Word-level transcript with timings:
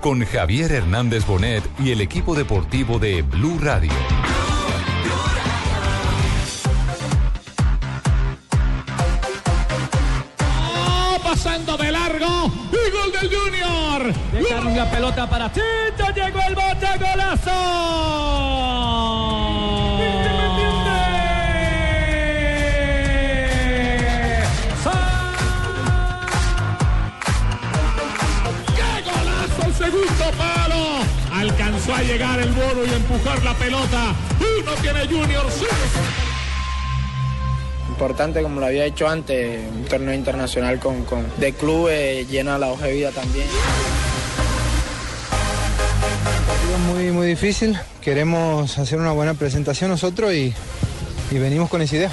con 0.00 0.24
Javier 0.24 0.72
Hernández 0.72 1.26
Bonet 1.26 1.62
y 1.78 1.90
el 1.90 2.00
equipo 2.00 2.34
deportivo 2.34 2.98
de 2.98 3.22
Blue 3.22 3.58
Radio. 3.60 3.92
¡Oh! 10.48 11.18
pasando 11.22 11.76
de 11.76 11.92
largo 11.92 12.50
y 12.70 12.90
gol 12.90 13.12
del 13.12 13.30
Junior. 13.34 14.14
Dejaron 14.32 14.76
la 14.76 14.90
pelota 14.90 15.28
para 15.28 15.52
Tito, 15.52 16.10
llegó 16.14 16.40
el 16.46 16.54
bote, 16.54 16.86
¡Qué 16.98 17.16
A 31.96 32.02
llegar 32.02 32.38
el 32.40 32.50
bono 32.50 32.84
y 32.84 32.94
empujar 32.94 33.42
la 33.42 33.54
pelota. 33.54 34.14
Uno 34.38 34.72
tiene 34.82 35.06
Junior. 35.06 35.46
sí. 35.50 35.64
importante 37.88 38.42
como 38.42 38.60
lo 38.60 38.66
había 38.66 38.84
hecho 38.84 39.08
antes, 39.08 39.62
un 39.74 39.84
torneo 39.86 40.12
internacional 40.12 40.78
con, 40.78 41.04
con 41.04 41.26
de 41.38 41.54
clubes 41.54 42.28
llena 42.28 42.58
la 42.58 42.68
hoja 42.68 42.84
de 42.86 42.92
vida 42.92 43.10
también. 43.12 43.46
partido 46.46 46.78
muy, 46.92 47.10
muy 47.12 47.26
difícil. 47.28 47.78
Queremos 48.02 48.76
hacer 48.76 48.98
una 48.98 49.12
buena 49.12 49.32
presentación 49.32 49.90
nosotros 49.90 50.34
y, 50.34 50.52
y 51.30 51.38
venimos 51.38 51.70
con 51.70 51.80
esa 51.80 51.96
idea. 51.96 52.10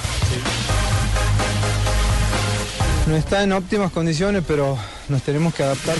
No 3.07 3.17
está 3.17 3.43
en 3.43 3.51
óptimas 3.51 3.91
condiciones, 3.91 4.43
pero 4.47 4.77
nos 5.09 5.21
tenemos 5.23 5.53
que 5.53 5.63
adaptar. 5.63 5.97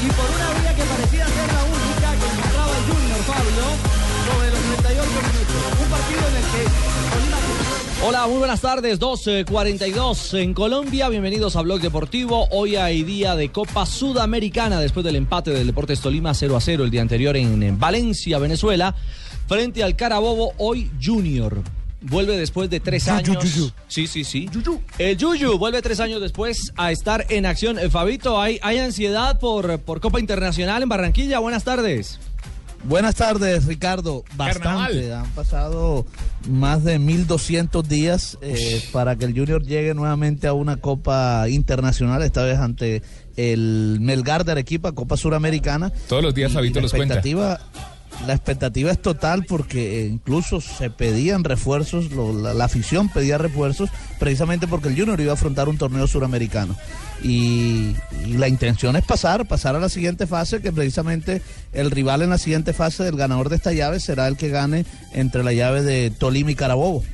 Y 0.00 0.06
por 0.10 0.30
una 0.30 0.60
vía 0.60 0.76
que 0.76 0.84
parecía 0.84 1.26
ser 1.26 1.52
la 1.52 1.64
única 1.64 2.12
que 2.12 2.26
el 2.26 2.92
Junior 2.94 3.18
Pablo 3.26 3.64
sobre 4.28 4.50
los 4.50 4.60
38 4.60 5.10
minutos. 5.10 5.80
Un 5.82 5.90
partido 5.90 6.20
en 6.28 6.36
el 6.36 6.42
que 6.42 8.06
Hola, 8.06 8.26
muy 8.28 8.38
buenas 8.38 8.60
tardes. 8.60 9.00
12.42 9.00 10.38
en 10.38 10.54
Colombia. 10.54 11.08
Bienvenidos 11.08 11.56
a 11.56 11.62
Blog 11.62 11.80
Deportivo. 11.80 12.46
Hoy 12.52 12.76
hay 12.76 13.02
día 13.02 13.34
de 13.34 13.50
Copa 13.50 13.86
Sudamericana 13.86 14.78
después 14.78 15.02
del 15.02 15.16
empate 15.16 15.50
del 15.50 15.66
Deportes 15.66 16.00
Tolima 16.00 16.32
0 16.32 16.56
a 16.56 16.60
0 16.60 16.84
el 16.84 16.90
día 16.90 17.02
anterior 17.02 17.36
en 17.36 17.76
Valencia, 17.80 18.38
Venezuela. 18.38 18.94
Frente 19.48 19.82
al 19.82 19.96
Carabobo, 19.96 20.52
hoy 20.58 20.92
Junior. 21.02 21.60
Vuelve 22.00 22.36
después 22.36 22.70
de 22.70 22.78
tres 22.80 23.08
años. 23.08 23.44
Sí, 23.88 24.06
sí, 24.06 24.24
sí. 24.24 24.48
El 24.98 25.16
Yuyu 25.16 25.58
vuelve 25.58 25.82
tres 25.82 25.98
años 25.98 26.20
después 26.20 26.72
a 26.76 26.92
estar 26.92 27.26
en 27.28 27.44
acción. 27.44 27.78
Eh, 27.78 27.90
Fabito, 27.90 28.40
¿hay, 28.40 28.60
hay 28.62 28.78
ansiedad 28.78 29.40
por, 29.40 29.80
por 29.80 30.00
Copa 30.00 30.20
Internacional 30.20 30.82
en 30.82 30.88
Barranquilla? 30.88 31.40
Buenas 31.40 31.64
tardes. 31.64 32.20
Buenas 32.84 33.16
tardes, 33.16 33.66
Ricardo. 33.66 34.24
Bastante. 34.36 35.12
Han 35.12 35.28
pasado 35.30 36.06
más 36.48 36.84
de 36.84 37.00
1.200 37.00 37.82
días 37.82 38.38
eh, 38.40 38.82
para 38.92 39.16
que 39.16 39.24
el 39.24 39.34
Junior 39.36 39.62
llegue 39.62 39.94
nuevamente 39.94 40.46
a 40.46 40.52
una 40.52 40.76
Copa 40.76 41.48
Internacional, 41.48 42.22
esta 42.22 42.44
vez 42.44 42.58
ante 42.58 43.02
el 43.36 43.98
Melgar 44.00 44.44
de 44.44 44.52
Arequipa, 44.52 44.92
Copa 44.92 45.16
Suramericana. 45.16 45.92
Todos 46.08 46.22
los 46.22 46.34
días 46.34 46.52
Fabito 46.52 46.78
la 46.78 46.82
los 46.82 46.92
cuenta. 46.92 47.20
La 48.26 48.34
expectativa 48.34 48.90
es 48.90 49.00
total 49.00 49.44
porque 49.44 50.02
eh, 50.02 50.06
incluso 50.06 50.60
se 50.60 50.90
pedían 50.90 51.44
refuerzos, 51.44 52.10
la, 52.12 52.64
afición 52.64 53.08
pedía 53.08 53.38
refuerzos, 53.38 53.90
precisamente 54.18 54.66
porque 54.66 54.88
el 54.88 54.98
Junior 54.98 55.20
iba 55.20 55.30
a 55.30 55.34
afrontar 55.34 55.68
un 55.68 55.78
torneo 55.78 56.06
suramericano. 56.06 56.76
Y, 57.22 57.94
y 58.26 58.36
la 58.36 58.48
intención 58.48 58.96
es 58.96 59.04
pasar, 59.04 59.46
pasar 59.46 59.76
a 59.76 59.80
la 59.80 59.88
siguiente 59.88 60.26
fase, 60.26 60.60
que 60.60 60.72
precisamente 60.72 61.42
el 61.72 61.90
rival 61.90 62.22
en 62.22 62.30
la 62.30 62.38
siguiente 62.38 62.72
fase 62.72 63.04
del 63.04 63.16
ganador 63.16 63.48
de 63.48 63.56
esta 63.56 63.72
llave 63.72 64.00
será 64.00 64.26
el 64.26 64.36
que 64.36 64.48
gane 64.48 64.84
entre 65.12 65.44
la 65.44 65.52
llave 65.52 65.82
de 65.82 66.10
Tolima 66.10 66.50
y 66.50 66.54
Carabobo. 66.54 67.04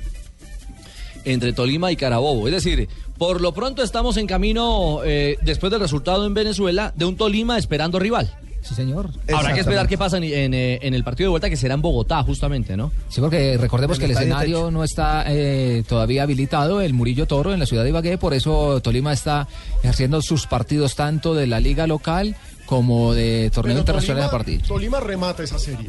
entre 1.24 1.52
Tolima 1.52 1.92
y 1.92 1.96
Carabobo. 1.96 2.48
Es 2.48 2.54
decir, 2.54 2.88
por 3.18 3.40
lo 3.40 3.54
pronto 3.54 3.82
estamos 3.82 4.16
en 4.16 4.26
camino, 4.26 5.00
eh, 5.04 5.38
después 5.42 5.70
del 5.70 5.80
resultado 5.80 6.26
en 6.26 6.34
Venezuela, 6.34 6.92
de 6.96 7.04
un 7.04 7.16
Tolima 7.16 7.56
esperando 7.56 7.98
rival. 7.98 8.34
Sí, 8.66 8.74
señor. 8.74 9.10
Habrá 9.32 9.52
que 9.52 9.60
esperar 9.60 9.86
qué 9.86 9.98
pasa 9.98 10.16
en, 10.16 10.24
en, 10.24 10.54
eh, 10.54 10.78
en 10.82 10.94
el 10.94 11.04
partido 11.04 11.28
de 11.28 11.30
vuelta 11.32 11.50
que 11.50 11.56
será 11.56 11.74
en 11.74 11.82
Bogotá, 11.82 12.22
justamente, 12.22 12.76
¿no? 12.76 12.90
Sí, 13.10 13.20
porque 13.20 13.58
recordemos 13.58 13.98
El 13.98 14.00
que 14.00 14.04
el 14.06 14.10
escenario 14.12 14.56
Techo. 14.56 14.70
no 14.70 14.82
está 14.84 15.24
eh, 15.28 15.84
todavía 15.86 16.22
habilitado, 16.22 16.80
el 16.80 16.94
Murillo 16.94 17.26
Toro 17.26 17.52
en 17.52 17.60
la 17.60 17.66
ciudad 17.66 17.82
de 17.82 17.90
Ibagué, 17.90 18.16
por 18.16 18.32
eso 18.32 18.80
Tolima 18.80 19.12
está 19.12 19.46
ejerciendo 19.82 20.22
sus 20.22 20.46
partidos 20.46 20.94
tanto 20.96 21.34
de 21.34 21.46
la 21.46 21.60
liga 21.60 21.86
local 21.86 22.36
como 22.64 23.12
de 23.12 23.50
torneo 23.52 23.74
Pero 23.74 23.80
internacional 23.80 24.22
de 24.22 24.28
Tolima- 24.28 24.30
partidos. 24.30 24.68
Tolima 24.68 25.00
remata 25.00 25.42
esa 25.42 25.58
serie. 25.58 25.86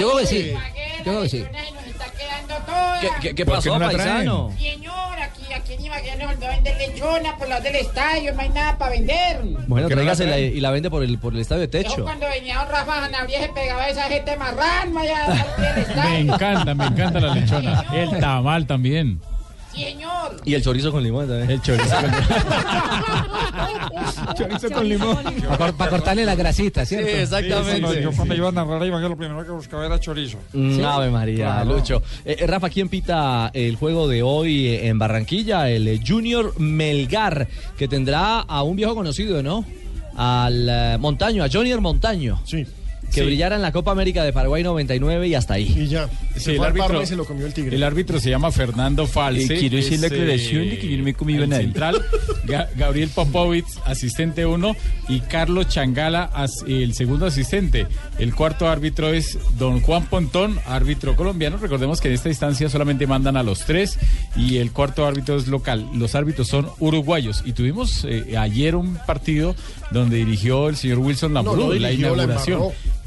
Yo 0.00 0.08
creo 0.12 0.16
que 0.16 0.26
sí. 0.26 0.52
Yo 0.98 1.04
creo 1.04 1.22
que 1.22 1.28
sí. 1.28 1.44
¿Qué, 3.00 3.08
qué- 3.20 3.34
qué 3.34 3.44
¿Por 3.44 3.54
qué 3.54 3.68
pasó, 3.70 3.78
no 3.78 3.86
paisano? 3.86 4.52
Aquí, 5.46 5.54
aquí 5.54 5.72
en 5.74 5.84
Ibagué 5.86 6.16
nos 6.16 6.30
olvidó 6.32 6.48
vender 6.48 6.76
lechona 6.76 7.36
por 7.36 7.48
los 7.48 7.62
del 7.62 7.76
estadio, 7.76 8.34
no 8.34 8.40
hay 8.40 8.48
nada 8.50 8.78
para 8.78 8.90
vender. 8.92 9.38
Bueno, 9.42 9.66
¿Por 9.66 9.66
qué 9.66 9.80
no 9.80 9.88
la 9.88 9.94
tráigase 10.14 10.24
la- 10.26 10.30
traen? 10.32 10.56
y 10.56 10.60
la 10.60 10.70
vende 10.70 10.90
por 10.90 11.02
el, 11.02 11.18
por 11.18 11.32
el 11.34 11.40
estadio 11.40 11.60
de 11.62 11.68
techo. 11.68 12.02
cuando 12.04 12.26
venía 12.28 12.58
don 12.58 12.68
Rafa 12.68 13.00
Sanabria 13.00 13.40
se 13.42 13.48
pegaba 13.50 13.82
a 13.82 13.88
esa 13.88 14.02
gente 14.04 14.36
marrán, 14.36 14.96
allá 14.96 15.26
del 15.58 15.74
Me 15.74 15.80
estadio. 15.82 16.34
encanta, 16.34 16.74
me 16.74 16.84
encanta 16.86 17.20
la 17.20 17.34
lechona. 17.34 17.84
El 17.94 18.18
tamal 18.20 18.66
también. 18.66 19.20
Señor. 19.76 20.36
Y 20.44 20.54
el 20.54 20.62
chorizo 20.62 20.90
con 20.90 21.02
limón 21.02 21.28
también. 21.28 21.50
El 21.50 21.60
chorizo 21.62 21.94
con 21.96 22.10
Chorizo 24.34 24.70
con 24.70 24.88
limón. 24.88 25.18
Para, 25.58 25.72
cortarle 25.90 26.24
la 26.24 26.34
grasita, 26.34 26.84
¿cierto? 26.86 27.08
Sí, 27.08 27.14
exactamente. 27.16 28.02
yo 28.02 28.12
cuando 28.12 28.34
iba 28.34 28.48
a 28.48 28.52
narrar 28.52 28.82
a 28.82 28.86
Ibagué 28.86 29.08
lo 29.08 29.16
primero 29.16 29.44
que 29.44 29.50
buscaba 29.52 29.86
era 29.86 29.98
chorizo. 30.00 30.38
Mm, 30.52 30.80
Ave 30.84 31.10
María, 31.10 31.46
Claro. 31.46 31.74
Lucho. 31.74 32.02
Eh, 32.24 32.36
eh, 32.40 32.46
Rafa, 32.46 32.70
¿quién 32.70 32.88
pita 32.88 33.50
el 33.52 33.76
juego 33.76 34.08
de 34.08 34.22
hoy 34.22 34.66
eh, 34.68 34.88
en 34.88 34.98
Barranquilla? 34.98 35.68
El 35.70 36.00
Junior 36.06 36.58
Melgar, 36.58 37.48
que 37.76 37.88
tendrá 37.88 38.40
a 38.40 38.62
un 38.62 38.76
viejo 38.76 38.94
conocido, 38.94 39.42
¿no? 39.42 39.64
Al 40.16 40.68
eh, 40.68 40.96
Montaño, 40.98 41.44
a 41.44 41.48
Junior 41.50 41.80
Montaño. 41.80 42.40
Sí. 42.44 42.64
Que 43.12 43.20
Sí. 43.20 43.26
brillara 43.26 43.56
en 43.56 43.62
la 43.62 43.72
Copa 43.72 43.92
América 43.92 44.24
de 44.24 44.32
Paraguay 44.32 44.62
99 44.62 45.28
y 45.28 45.34
hasta 45.34 45.54
ahí. 45.54 45.72
Y 45.76 45.86
ya. 45.86 46.08
Sí, 46.36 46.50
el 46.52 46.62
árbitro, 46.62 47.02
y 47.02 47.06
se 47.06 47.16
lo 47.16 47.24
comió 47.24 47.46
el 47.46 47.54
tigre. 47.54 47.74
el 47.76 47.82
árbitro 47.82 48.20
se 48.20 48.28
llama 48.28 48.50
Fernando 48.52 49.06
False. 49.06 49.54
Eh, 49.54 49.58
quiero 49.58 49.76
decir 49.76 50.00
la 50.00 50.08
Es, 50.08 50.12
aclaración 50.12 50.68
de 50.68 50.78
que 50.78 50.88
yo 50.88 50.98
no 50.98 51.04
me 51.04 51.10
he 51.10 51.14
comido 51.14 51.44
el 51.44 51.52
a 51.52 51.56
nadie. 51.56 51.64
Central, 51.66 52.02
Ga- 52.46 52.68
Gabriel 52.76 53.08
Popovich, 53.14 53.64
asistente 53.86 54.44
1, 54.44 54.76
y 55.08 55.20
Carlos 55.20 55.68
Changala, 55.68 56.24
as- 56.24 56.62
el 56.66 56.92
segundo 56.94 57.26
asistente. 57.26 57.86
El 58.18 58.34
cuarto 58.34 58.68
árbitro 58.68 59.12
es 59.14 59.38
don 59.58 59.80
Juan 59.80 60.04
Pontón, 60.06 60.58
árbitro 60.66 61.16
colombiano. 61.16 61.56
Recordemos 61.56 62.00
que 62.00 62.08
en 62.08 62.14
esta 62.14 62.28
instancia 62.28 62.68
solamente 62.68 63.06
mandan 63.06 63.36
a 63.38 63.42
los 63.42 63.60
tres, 63.64 63.98
y 64.36 64.58
el 64.58 64.72
cuarto 64.72 65.06
árbitro 65.06 65.36
es 65.38 65.46
local. 65.48 65.88
Los 65.94 66.14
árbitros 66.14 66.48
son 66.48 66.68
uruguayos. 66.80 67.42
Y 67.46 67.52
tuvimos 67.52 68.04
eh, 68.04 68.36
ayer 68.36 68.76
un 68.76 68.98
partido 69.06 69.54
donde 69.90 70.16
dirigió 70.18 70.68
el 70.68 70.76
señor 70.76 70.98
Wilson 70.98 71.32
Lambrú, 71.32 71.72
la 71.74 71.92
inauguración. 71.92 72.60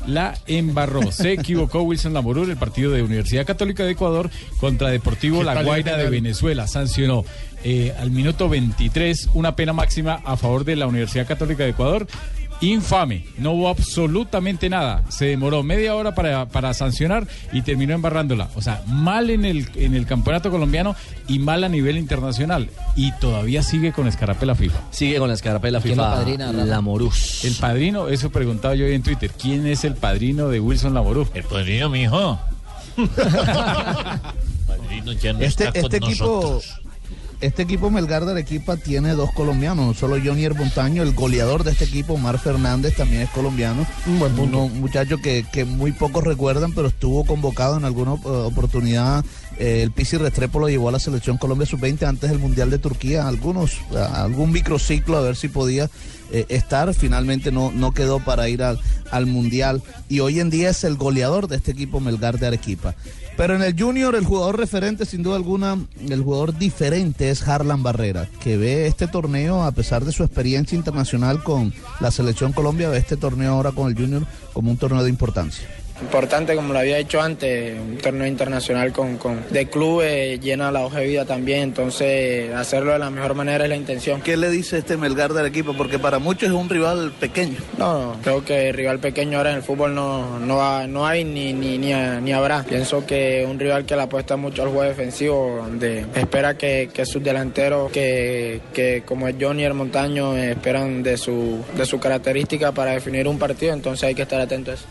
La 0.07 0.38
embarró. 0.48 1.12
Se 1.12 1.34
equivocó 1.34 1.81
Wilson 1.81 2.13
Lamorú 2.13 2.44
en 2.44 2.51
el 2.51 2.57
partido 2.57 2.92
de 2.92 3.04
Universidad 3.04 3.46
Católica 3.46 3.84
de 3.84 3.92
Ecuador 3.92 4.30
contra 4.60 4.90
Deportivo 4.90 5.40
¿Qué 5.40 5.46
La 5.46 5.63
Guaira 5.63 5.98
de? 5.98 6.10
Venezuela. 6.10 6.68
Sancionó 6.68 7.25
eh, 7.63 7.94
al 8.00 8.12
minuto 8.12 8.50
23 8.50 9.30
una 9.34 9.56
pena 9.56 9.74
máxima 9.74 10.22
a 10.24 10.38
favor 10.38 10.63
de 10.66 10.75
la 10.75 10.88
Universidad 10.88 11.28
Católica 11.28 11.63
de 11.63 11.72
Ecuador. 11.72 12.07
Infame. 12.62 13.26
No 13.38 13.52
hubo 13.52 13.70
absolutamente 13.70 14.70
nada. 14.70 15.04
Se 15.10 15.26
demoró 15.26 15.64
media 15.64 15.96
hora 15.96 16.14
para, 16.16 16.48
para 16.48 16.74
sancionar 16.74 17.28
y 17.54 17.62
terminó 17.62 17.94
embarrándola. 17.94 18.50
O 18.56 18.62
sea, 18.62 18.82
mal 18.88 19.30
en 19.30 19.46
el, 19.46 19.70
en 19.76 19.96
el 19.96 20.06
campeonato 20.06 20.50
colombiano 20.52 20.96
y 21.28 21.40
mal 21.40 21.64
a 21.64 21.70
nivel 21.70 21.98
internacional. 21.98 22.70
Y 22.96 23.12
todavía 23.14 23.64
sigue 23.64 23.92
con 23.94 24.08
escarapela 24.08 24.56
FIFA. 24.56 24.80
Sigue 24.92 25.20
con 25.20 25.30
la 25.30 25.36
escarapela 25.36 25.80
¿Quién 25.82 25.98
lo 25.98 26.04
FIFA. 26.04 26.16
padrina, 26.16 26.52
Rafa? 26.52 26.66
Lamorús. 26.66 27.46
El 27.46 27.54
padrino, 27.56 28.08
eso 28.10 28.30
preguntaba 28.30 28.76
yo 28.76 28.86
hoy 28.86 28.94
en 28.94 29.04
Twitter. 29.04 29.32
¿Quién 29.40 29.66
es 29.68 29.84
el 29.84 29.96
padrino 29.96 30.50
de 30.50 30.60
Wilson 30.60 30.94
Laború? 30.94 31.28
El 31.34 31.44
padrino, 31.44 31.90
mi 31.90 32.02
hijo. 32.04 32.40
padrino 34.68 35.12
ya 35.14 35.34
no 35.34 35.40
Este, 35.40 35.66
está 35.66 35.72
con 35.82 35.84
este 35.94 35.98
equipo, 35.98 36.26
nosotros. 36.26 36.82
Este 37.42 37.64
equipo 37.64 37.90
Melgar 37.90 38.26
de 38.26 38.32
Arequipa 38.32 38.78
tiene 38.78 39.14
dos 39.14 39.32
colombianos, 39.34 39.86
no 39.88 39.94
solo 39.94 40.18
Johnny 40.24 40.48
Montaño, 40.50 41.04
el 41.04 41.14
goleador 41.14 41.64
de 41.64 41.72
este 41.72 41.86
equipo, 41.86 42.14
Omar 42.14 42.40
Fernández, 42.40 42.96
también 42.96 43.22
es 43.22 43.30
colombiano. 43.30 43.86
Un 44.08 44.20
buen 44.20 44.34
punto. 44.36 44.64
Un 44.64 44.80
muchacho 44.80 45.18
que, 45.18 45.46
que 45.52 45.66
muy 45.66 45.92
pocos 45.92 46.24
recuerdan, 46.24 46.74
pero 46.74 46.88
estuvo 46.90 47.26
convocado 47.26 47.78
en 47.78 47.86
alguna 47.86 48.14
eh, 48.14 48.18
oportunidad. 48.26 49.24
Eh, 49.58 49.82
el 49.84 49.92
Pisi 49.92 50.18
Restrepo 50.18 50.60
lo 50.60 50.70
llevó 50.70 50.90
a 50.90 50.92
la 50.94 51.00
selección 51.00 51.38
Colombia 51.38 51.66
Sub-20 51.68 52.04
antes 52.08 52.30
del 52.30 52.40
Mundial 52.40 52.70
de 52.70 52.78
Turquía, 52.80 53.28
algunos, 53.28 53.78
a- 53.96 54.24
algún 54.24 54.52
microciclo 54.52 55.18
a 55.18 55.22
ver 55.22 55.36
si 55.36 55.48
podía 55.50 55.90
eh, 56.32 56.46
estar. 56.50 56.94
Finalmente 56.94 57.52
no, 57.52 57.72
no 57.72 57.94
quedó 57.94 58.20
para 58.20 58.48
ir 58.50 58.64
al, 58.64 58.80
al 59.12 59.26
Mundial 59.26 59.82
y 60.08 60.20
hoy 60.22 60.40
en 60.40 60.50
día 60.50 60.70
es 60.70 60.84
el 60.84 60.96
goleador 60.96 61.48
de 61.48 61.58
este 61.58 61.72
equipo 61.72 62.00
Melgar 62.00 62.40
de 62.40 62.48
Arequipa. 62.48 62.96
Pero 63.40 63.56
en 63.56 63.62
el 63.62 63.74
Junior, 63.80 64.16
el 64.16 64.26
jugador 64.26 64.58
referente, 64.58 65.06
sin 65.06 65.24
duda 65.24 65.38
alguna, 65.38 65.78
el 66.10 66.22
jugador 66.22 66.58
diferente 66.58 67.30
es 67.30 67.48
Harlan 67.48 67.82
Barrera, 67.82 68.28
que 68.42 68.58
ve 68.58 68.86
este 68.86 69.08
torneo, 69.08 69.64
a 69.64 69.72
pesar 69.72 70.04
de 70.04 70.12
su 70.12 70.26
experiencia 70.26 70.76
internacional 70.76 71.42
con 71.42 71.74
la 72.02 72.12
selección 72.12 72.52
Colombia, 72.52 72.90
ve 72.90 72.98
este 72.98 73.16
torneo 73.16 73.54
ahora 73.54 73.72
con 73.72 73.88
el 73.88 73.96
Junior 73.96 74.26
como 74.52 74.72
un 74.72 74.78
torneo 74.78 75.06
de 75.06 75.10
importancia. 75.10 75.66
Importante, 76.01 76.56
como 76.56 76.74
lo 76.74 76.80
había 76.80 76.98
hecho 76.98 77.22
antes, 77.22 77.78
un 77.80 77.98
torneo 77.98 78.25
internacional 78.28 78.92
con, 78.92 79.18
con 79.18 79.44
de 79.50 79.68
clubes 79.68 80.40
llena 80.40 80.72
la 80.72 80.86
hoja 80.86 81.00
de 81.00 81.07
vida 81.07 81.25
también, 81.25 81.60
entonces 81.62 82.54
hacerlo 82.54 82.94
de 82.94 83.00
la 83.00 83.10
mejor 83.10 83.36
manera 83.36 83.63
es 83.66 83.69
la 83.69 83.75
intención. 83.75 84.22
¿Qué 84.22 84.38
le 84.38 84.50
dice 84.50 84.78
este 84.78 84.98
Melgar 84.98 85.34
de 85.34 85.42
Arequipa? 85.42 85.74
Porque 85.78 86.00
para 86.00 86.19
muchos 86.19 86.50
es 86.50 86.56
un 86.56 86.69
rival 86.69 87.12
pequeño. 87.19 87.57
No, 87.78 88.13
no, 88.13 88.22
creo 88.22 88.46
que 88.46 88.72
rival 88.72 89.00
pequeño 89.00 89.38
ahora 89.38 89.51
en 89.51 89.57
el 89.57 89.63
fútbol 89.63 89.94
no, 89.94 90.40
no, 90.40 90.62
ha- 90.63 90.88
no 90.88 91.06
hay 91.06 91.24
ni, 91.24 91.54
ni, 91.54 91.78
ni, 91.78 91.94
ha- 91.94 92.19
ni 92.22 92.31
habrá. 92.34 92.63
Pienso 92.63 93.06
que 93.06 93.45
un 93.50 93.60
rival 93.60 93.86
que 93.86 93.95
le 93.95 94.04
apuesta 94.04 94.38
mucho 94.38 94.63
al 94.63 94.69
juego 94.69 94.84
defensivo, 94.84 95.57
donde 95.63 96.06
espera 96.16 96.57
que, 96.57 96.90
que 96.94 97.06
sus 97.06 97.24
delanteros, 97.24 97.92
que, 97.92 98.62
que 98.74 99.04
como 99.06 99.28
es 99.28 99.36
Johnny 99.40 99.63
el 99.63 99.74
Montaño, 99.74 100.36
esperan 100.38 101.04
de 101.04 101.18
su, 101.18 101.63
de 101.75 101.86
su 101.86 102.00
característica 102.00 102.72
para 102.72 102.92
definir 102.92 103.28
un 103.28 103.38
partido, 103.38 103.74
entonces 103.74 104.04
hay 104.06 104.16
que 104.16 104.22
estar 104.24 104.40
atentos 104.40 104.72
a 104.72 104.75
eso. 104.75 104.86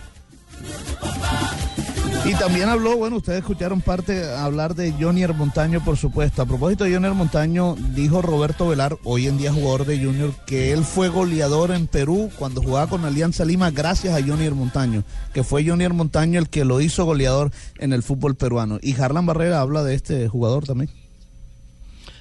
Y 2.29 2.35
también 2.35 2.69
habló, 2.69 2.95
bueno, 2.95 3.17
ustedes 3.17 3.39
escucharon 3.39 3.81
parte 3.81 4.23
hablar 4.37 4.75
de 4.75 4.93
Johnny 5.01 5.27
Montaño, 5.29 5.83
por 5.83 5.97
supuesto. 5.97 6.43
A 6.43 6.47
propósito 6.47 6.85
de 6.85 6.93
Johnny 6.93 7.09
Montaño, 7.09 7.75
dijo 7.95 8.21
Roberto 8.21 8.69
Velar, 8.69 8.99
hoy 9.05 9.29
en 9.29 9.39
día 9.39 9.51
jugador 9.51 9.87
de 9.87 9.97
Junior, 9.97 10.35
que 10.45 10.73
él 10.73 10.85
fue 10.85 11.09
goleador 11.09 11.71
en 11.71 11.87
Perú 11.87 12.31
cuando 12.39 12.61
jugaba 12.61 12.87
con 12.87 13.07
Alianza 13.07 13.47
Lima 13.47 13.71
gracias 13.71 14.15
a 14.15 14.23
Johnny 14.23 14.51
Montaño, 14.51 15.05
que 15.33 15.43
fue 15.43 15.67
Johnny 15.67 15.89
Montaño 15.89 16.39
el 16.39 16.51
que 16.51 16.67
lo 16.67 16.83
hizo 16.83 17.07
goleador 17.07 17.51
en 17.79 17.95
el 17.95 18.03
fútbol 18.03 18.35
peruano. 18.35 18.79
Y 18.83 19.01
Harlan 19.01 19.25
Barrera 19.25 19.63
habla 19.63 19.83
de 19.83 19.95
este 19.95 20.29
jugador 20.29 20.67
también. 20.67 20.91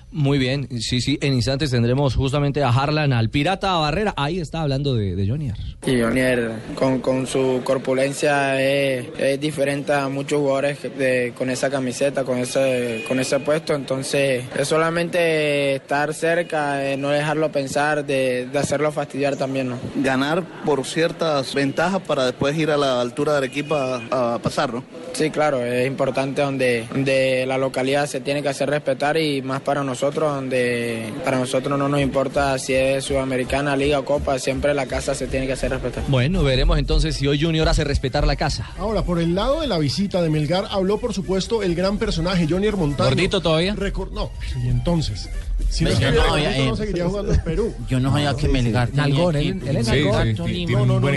Muy 0.10 0.38
bien, 0.38 0.70
sí, 0.80 1.02
sí, 1.02 1.18
en 1.22 1.34
instantes 1.34 1.70
tendremos 1.70 2.16
justamente 2.16 2.64
a 2.64 2.70
Harlan, 2.70 3.12
al 3.12 3.30
Pirata 3.30 3.74
Barrera. 3.76 4.14
Ahí 4.16 4.40
está 4.40 4.62
hablando 4.62 4.96
de, 4.96 5.18
de 5.18 5.28
Jonier. 5.28 5.56
Y 5.86 6.00
Jonier 6.02 6.52
con, 6.76 7.00
con 7.02 7.28
su 7.28 7.60
corpulencia 7.64 8.60
es, 8.62 9.06
es 9.20 9.40
diferente 9.40 9.92
a 9.92 10.08
muchos 10.08 10.40
jugadores 10.40 10.82
de- 10.98 11.34
con 11.38 11.50
esa 11.50 11.70
camiseta, 11.70 12.24
con 12.24 12.38
ese, 12.38 13.04
con 13.08 13.20
ese 13.20 13.40
puesto. 13.42 13.76
Entonces 13.76 14.46
es 14.58 14.68
solamente 14.68 15.76
estar 15.76 16.14
cerca, 16.14 16.86
eh, 16.90 16.96
no 16.96 17.10
dejarlo 17.10 17.52
pensar, 17.52 18.06
de, 18.06 18.48
de 18.48 18.60
hacerlo 18.60 18.94
fastidiar 18.94 19.36
también. 19.36 19.68
¿no? 19.70 19.78
Ganar 19.98 20.42
por 20.66 20.86
ciertas 20.86 21.54
ventajas 21.54 22.02
para 22.02 22.26
después 22.26 22.58
ir 22.58 22.72
a 22.72 22.78
la 22.78 23.02
altura 23.02 23.34
de 23.34 23.38
Arequipa 23.40 24.02
a, 24.10 24.36
a 24.36 24.40
pasar, 24.40 24.74
¿no? 24.74 24.84
Sí, 25.14 25.32
claro, 25.32 25.64
es 25.66 25.86
importante 25.88 26.42
donde, 26.44 26.86
donde 26.92 27.46
la 27.48 27.58
localidad 27.58 28.06
se 28.06 28.22
tiene 28.22 28.42
que 28.42 28.50
hacer 28.50 28.70
respetar 28.70 29.18
y 29.18 29.42
más 29.42 29.62
para 29.62 29.84
nosotros, 29.98 30.32
donde 30.32 31.12
para 31.26 31.40
nosotros 31.40 31.78
no 31.80 31.90
nos 31.90 32.00
importa 32.00 32.60
si 32.60 32.74
es 32.76 33.04
Sudamericana, 33.06 33.76
Liga 33.76 33.98
o 33.98 34.06
Copa, 34.06 34.38
siempre 34.38 34.76
la 34.76 34.86
casa 34.86 35.16
se 35.16 35.26
tiene 35.26 35.48
que 35.48 35.54
hacer 35.54 35.72
respetar. 35.72 36.04
Bueno, 36.08 36.44
veremos 36.44 36.78
entonces 36.78 37.16
si 37.16 37.26
hoy 37.26 37.42
Junior 37.42 37.68
hace 37.68 37.84
respetar 37.84 38.28
la 38.28 38.36
casa. 38.36 38.70
Ahora, 38.78 39.02
por 39.02 39.20
el 39.20 39.34
lado 39.34 39.62
de 39.62 39.68
la 39.68 39.80
visita 39.80 40.22
de 40.22 40.30
Melgar, 40.30 40.66
habló 40.70 41.00
por 41.00 41.16
supuesto 41.16 41.64
el 41.64 41.74
gran 41.74 41.98
personaje, 41.98 42.46
Johnny 42.48 42.70
Montaño. 42.70 43.10
¿Gordito 43.10 43.42
todavía? 43.42 43.74
Recor- 43.76 44.12
no, 44.12 44.30
y 44.64 44.68
entonces. 44.68 45.30
Si 45.70 45.84
no 45.84 45.92
Yo 45.92 46.12
no, 46.12 46.38
no 46.70 46.76
seguiría 46.76 47.06
jugando 47.08 47.34
en 47.34 47.44
Perú. 47.44 47.74
Yo 47.90 48.00
no 48.00 48.12
sabía 48.12 48.34
que 48.36 48.48
Melgar 48.48 48.88
tenía 48.90 49.04
Nalgón, 49.08 49.36
él- 49.36 49.62
es 49.68 49.88
una 49.88 51.08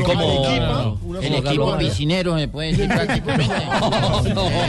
El 1.22 1.34
equipo 1.34 1.78
piscinero 1.78 2.38
se 2.38 2.48
puede 2.48 2.68
decir 2.72 2.88
prácticamente. 2.88 3.54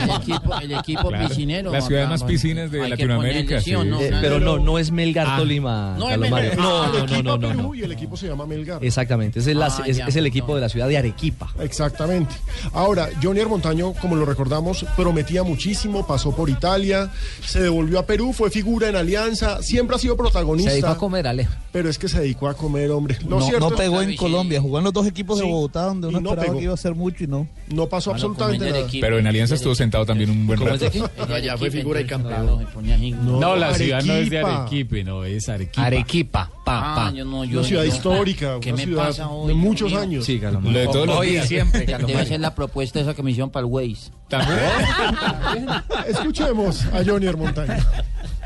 El 0.02 0.10
equipo, 0.10 0.60
el 0.60 0.72
equipo 0.72 1.08
Claro. 1.08 1.28
piscinero. 1.28 1.72
Las 1.72 1.86
ciudades 1.86 2.06
acá, 2.06 2.10
más 2.14 2.24
piscinas 2.24 2.70
de 2.70 2.88
Latinoamérica, 2.88 3.58
Eh, 3.58 4.10
pero 4.20 4.40
no, 4.40 4.58
no 4.58 4.78
es 4.78 4.90
Melgar 4.90 5.26
Ah. 5.28 5.36
Tolima, 5.38 5.96
No. 5.98 6.10
No, 6.16 6.16
no, 6.16 6.28
no, 6.28 6.98
equipo 7.04 7.22
no, 7.22 7.38
no, 7.38 7.48
Perú 7.48 7.62
no. 7.62 7.74
y 7.74 7.82
el 7.82 7.92
equipo 7.92 8.16
se 8.16 8.28
llama 8.28 8.46
Melgar. 8.46 8.84
Exactamente, 8.84 9.40
es, 9.40 9.46
el, 9.46 9.62
Ah, 9.62 9.68
es, 9.86 9.96
ya, 9.96 10.06
es 10.06 10.16
el 10.16 10.24
no. 10.24 10.28
equipo 10.28 10.54
de 10.54 10.60
la 10.60 10.68
ciudad 10.68 10.88
de 10.88 10.98
Arequipa. 10.98 11.50
Exactamente. 11.60 12.34
Ahora, 12.72 13.08
Johnny 13.22 13.44
Montaño, 13.44 13.92
como 13.94 14.16
lo 14.16 14.24
recordamos, 14.24 14.84
prometía 14.96 15.42
muchísimo, 15.42 16.06
pasó 16.06 16.34
por 16.34 16.48
Italia, 16.50 17.10
se 17.44 17.60
devolvió 17.62 17.98
a 17.98 18.06
Perú, 18.06 18.32
fue 18.32 18.50
figura 18.50 18.88
en 18.88 18.96
Alianza, 18.96 19.61
siempre 19.62 19.96
ha 19.96 19.98
sido 19.98 20.16
protagonista. 20.16 20.70
Se 20.70 20.76
dedicó 20.76 20.90
a 20.92 20.98
comer, 20.98 21.26
Ale. 21.26 21.48
Pero 21.72 21.88
es 21.88 21.98
que 21.98 22.08
se 22.08 22.20
dedicó 22.20 22.48
a 22.48 22.54
comer, 22.54 22.90
hombre. 22.90 23.16
Lo 23.26 23.38
No, 23.40 23.46
cierto 23.46 23.70
no 23.70 23.76
pegó 23.76 24.02
en. 24.02 24.16
Colombia, 24.16 24.60
jugó 24.60 24.78
en 24.78 24.84
los 24.84 24.92
dos 24.92 25.06
equipos 25.06 25.38
Sí, 25.38 25.44
de 25.46 25.50
Bogotá 25.50 25.84
donde 25.84 26.08
uno 26.08 26.20
no 26.20 26.28
esperaba 26.30 26.46
pegó. 26.46 26.58
que 26.58 26.64
iba 26.64 26.72
a 26.72 26.74
hacer 26.74 26.94
mucho 26.94 27.24
y 27.24 27.26
no. 27.26 27.46
no 27.68 27.86
pasó 27.88 28.10
Bueno, 28.10 28.26
absolutamente 28.26 28.70
nada. 28.70 28.80
equipo. 28.86 29.00
Pero 29.06 29.18
en 29.18 29.26
Alianza 29.26 29.54
estuvo 29.54 29.74
sentado 29.74 30.04
también 30.06 30.30
un 30.30 30.46
buen 30.46 30.58
¿Cómo 30.58 30.70
rato. 30.70 30.86
Allá 31.32 31.56
fue 31.56 31.70
figura 31.70 32.00
y 32.00 32.04
así. 32.04 33.10
No, 33.12 33.56
la 33.56 33.74
ciudad 33.74 34.02
no 34.04 34.14
es 34.14 34.30
de 34.30 34.38
Arequipa. 34.38 34.60
Arequipe, 34.62 35.04
no, 35.04 35.24
es 35.24 35.48
Arequipa. 35.48 35.86
Arequipa, 35.86 36.50
pa, 36.64 36.92
Ah, 36.92 36.94
pa. 36.94 37.12
yo 37.12 37.24
no, 37.24 37.44
yo, 37.44 37.60
Una 37.60 37.68
ciudad 37.68 37.82
yo- 37.84 37.88
histórica, 37.94 38.58
¿Qué 38.60 38.70
una 38.70 38.76
me 38.76 38.84
ciudad 38.84 39.06
pasa 39.06 39.28
hoy? 39.28 39.48
de 39.48 39.54
muchos 39.54 39.90
mío? 39.90 40.00
años. 40.00 40.24
Sí, 40.24 40.38
Carlos 40.38 40.62
Lo 40.64 40.78
de 40.78 40.86
todos 40.88 41.06
los 41.06 41.16
Hoy 41.18 41.30
días. 41.30 41.48
siempre, 41.48 41.86
Debe 41.86 42.26
ser 42.26 42.40
la 42.40 42.54
propuesta 42.54 43.00
esa 43.00 43.14
que 43.14 43.22
me 43.22 43.30
hicieron 43.30 43.50
para 43.50 43.66
el 43.66 43.72
Waze. 43.72 44.10
También. 44.28 44.58
Escuchemos 46.08 46.84
a 46.86 47.02
Johnny 47.04 47.26
Montaño. 47.32 47.74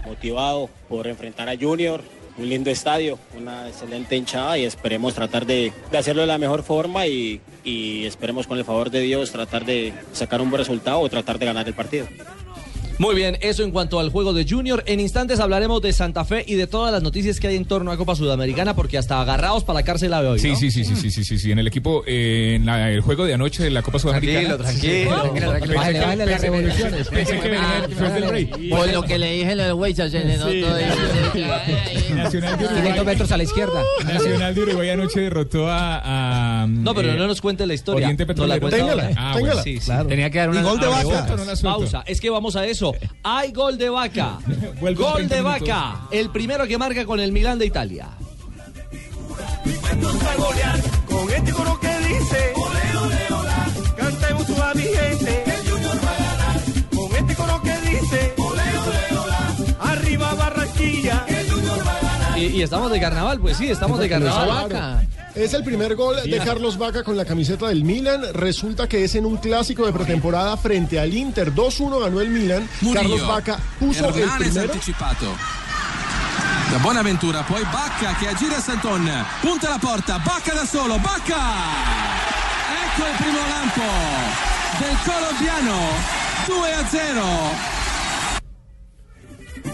Motivado 0.07 0.71
por 0.89 1.07
enfrentar 1.07 1.49
a 1.49 1.57
Junior, 1.59 2.01
un 2.39 2.49
lindo 2.49 2.71
estadio, 2.71 3.19
una 3.37 3.69
excelente 3.69 4.17
hinchada 4.17 4.57
y 4.59 4.65
esperemos 4.65 5.15
tratar 5.15 5.47
de, 5.47 5.73
de 5.91 5.99
hacerlo 5.99 6.23
de 6.23 6.29
la 6.29 6.39
mejor 6.39 6.63
forma 6.63 7.07
y, 7.07 7.41
y 7.65 8.05
esperemos 8.05 8.47
con 8.47 8.59
el 8.59 8.65
favor 8.65 8.91
de 8.91 9.01
Dios 9.01 9.33
tratar 9.33 9.65
de 9.65 9.93
sacar 10.13 10.41
un 10.41 10.51
buen 10.51 10.61
resultado 10.61 11.01
o 11.01 11.09
tratar 11.09 11.39
de 11.39 11.47
ganar 11.47 11.67
el 11.67 11.75
partido. 11.75 12.07
Muy 12.99 13.15
bien, 13.15 13.37
eso 13.43 13.63
en 13.63 13.73
cuanto 13.73 14.01
al 14.01 14.09
juego 14.09 14.33
de 14.33 14.47
Junior. 14.49 14.83
En 14.87 15.01
instantes 15.01 15.39
hablaremos 15.39 15.83
de 15.83 15.93
Santa 15.93 16.25
Fe 16.25 16.45
y 16.47 16.55
de 16.55 16.67
todas 16.67 16.91
las 16.93 17.03
noticias 17.03 17.39
que 17.39 17.49
hay 17.49 17.57
en 17.57 17.67
torno 17.67 17.93
a 17.93 17.97
Copa 17.99 18.17
Sudamericana, 18.17 18.75
porque 18.75 18.97
hasta 18.97 19.21
agarrados 19.21 19.65
para 19.65 19.81
la 19.81 19.85
cárcel 19.85 20.13
la 20.13 20.21
hoy. 20.23 20.39
Sí, 20.39 20.53
¿no? 20.53 20.57
sí, 20.57 20.71
sí, 20.71 20.83
sí, 20.83 20.97
sí, 20.97 21.11
sí, 21.11 21.23
sí, 21.25 21.39
sí. 21.39 21.53
En 21.53 21.59
el 21.59 21.67
equipo, 21.67 22.05
eh, 22.07 22.55
en 22.57 22.65
la- 22.65 22.91
el 22.91 23.03
juego 23.03 23.27
de 23.27 23.35
anoche 23.35 23.63
de 23.63 23.71
la 23.71 23.83
Copa 23.83 23.99
Sudamericana. 23.99 24.57
tranquilo. 24.57 25.21
Tranquilo, 25.21 25.49
tranquilo. 25.51 25.75
Bájale, 25.75 25.99
bájale 26.01 26.27
las 26.27 26.41
revoluciones. 26.41 27.09
Pensé 27.09 27.39
que 27.39 27.49
venía 27.51 27.85
después 27.87 28.15
del 28.15 28.29
rey. 28.31 28.45
Por 28.71 28.93
lo 28.93 29.03
que 29.03 29.19
le 29.19 29.33
dije 29.33 29.55
lo 29.55 29.63
del 29.65 29.73
Waze, 29.75 30.11
se 30.11 30.25
le 30.25 30.37
notó 30.39 30.75
ahí. 30.75 30.87
Nacional 32.15 32.59
de 32.59 32.67
500 32.67 32.71
Uruguay. 32.87 33.05
metros 33.05 33.33
a 33.33 33.37
la 33.37 33.43
izquierda. 33.43 33.83
Nacional 34.07 34.55
de 34.55 34.63
Uruguay 34.63 34.89
anoche 34.91 35.21
derrotó 35.21 35.69
a. 35.69 36.63
a, 36.63 36.67
No, 36.67 36.95
pero 36.95 37.11
eh, 37.13 37.17
no 37.17 37.27
nos 37.27 37.43
cuente 37.43 37.67
la 37.67 37.75
historia. 37.75 38.07
Oriente 38.07 38.25
No 38.25 38.47
la 38.47 38.55
Petrolero. 38.55 38.61
cuenta 38.61 38.77
Téngala. 38.79 39.03
Ah, 39.17 39.33
téngala. 39.35 39.41
bueno. 39.55 39.63
Sí, 39.63 39.79
sí. 39.81 39.85
Claro. 39.85 40.09
Tenía 40.09 40.31
que 40.31 40.39
dar 40.39 40.49
una. 40.51 40.61
Y 40.61 40.65
gol 40.65 40.81
de 40.81 40.87
¿La 40.87 41.05
vaca. 41.05 41.37
Pausa, 41.63 42.03
es 42.07 42.21
que 42.21 42.31
vamos 42.31 42.57
a 42.57 42.65
eso. 42.67 42.86
Hay 43.23 43.53
gol 43.53 43.79
de 43.79 43.89
vaca. 43.89 44.39
Gol 44.81 44.97
30 45.17 45.35
de 45.35 45.41
vaca. 45.41 46.09
El 46.11 46.31
primero 46.31 46.67
que 46.67 46.79
marca 46.79 47.05
con 47.05 47.21
el 47.21 47.33
Milán 47.33 47.59
de 47.59 47.67
Italia. 47.67 48.09
Con 51.09 51.31
este 51.31 51.53
coro 51.53 51.79
que 51.81 51.99
dice 52.09 52.53
Ole, 52.55 52.99
ole, 52.99 53.35
ola 53.41 53.67
Cantemos 53.97 54.61
a 54.61 54.75
mi 54.75 54.83
gente 54.83 55.45
El 55.47 55.71
Junior 55.71 55.97
va 56.05 56.11
a 56.11 56.25
ganar 56.25 56.61
Con 56.95 57.17
este 57.17 57.35
coro 57.35 57.63
que 57.63 57.91
dice 57.91 58.35
Ole, 58.37 58.63
ole, 58.79 59.19
ola 59.19 59.57
Arriba 59.81 60.35
Barranquilla 60.35 61.25
El 61.29 61.51
Junior 61.51 61.87
va 61.87 61.97
a 61.97 62.01
ganar 62.01 62.39
Y, 62.39 62.47
y 62.47 62.63
estamos 62.63 62.91
de 62.91 63.01
carnaval, 63.01 63.41
pues 63.41 63.57
sí, 63.57 63.71
estamos 63.71 63.99
de 63.99 64.09
carnaval. 64.09 65.07
Es 65.37 65.53
el 65.53 65.63
primer 65.63 65.95
gol 65.95 66.17
de 66.25 66.39
Carlos 66.39 66.79
Vaca 66.79 67.05
con 67.05 67.17
la 67.17 67.25
camiseta 67.25 67.69
del 67.69 67.85
Milan. 67.85 68.23
Resulta 68.33 68.89
que 68.89 69.05
es 69.05 69.15
en 69.15 69.27
un 69.27 69.37
clásico 69.37 69.85
de 69.85 69.93
pretemporada 69.93 70.57
frente 70.57 70.99
al 70.99 71.13
Inter. 71.13 71.53
2-1 71.53 72.01
ganó 72.01 72.21
el 72.21 72.31
Milan. 72.31 72.69
Carlos 72.93 73.27
Vaca 73.27 73.59
puso 73.79 74.09
el 74.09 74.29
primero. 74.39 74.73
da 76.71 76.79
Bonaventura, 76.79 77.43
poi 77.43 77.63
Bacca 77.71 78.17
che 78.19 78.29
aggira 78.29 78.61
Santon, 78.61 79.09
punta 79.41 79.69
la 79.69 79.79
porta, 79.79 80.19
Bacca 80.19 80.53
da 80.53 80.67
solo, 80.67 80.99
Bacca! 80.99 81.39
Ecco 82.85 83.07
il 83.07 83.17
primo 83.19 83.39
lampo 83.47 83.83
del 84.79 84.97
colombiano, 85.05 85.79
2 86.47 86.73
a 86.73 86.87
0. 86.89 87.76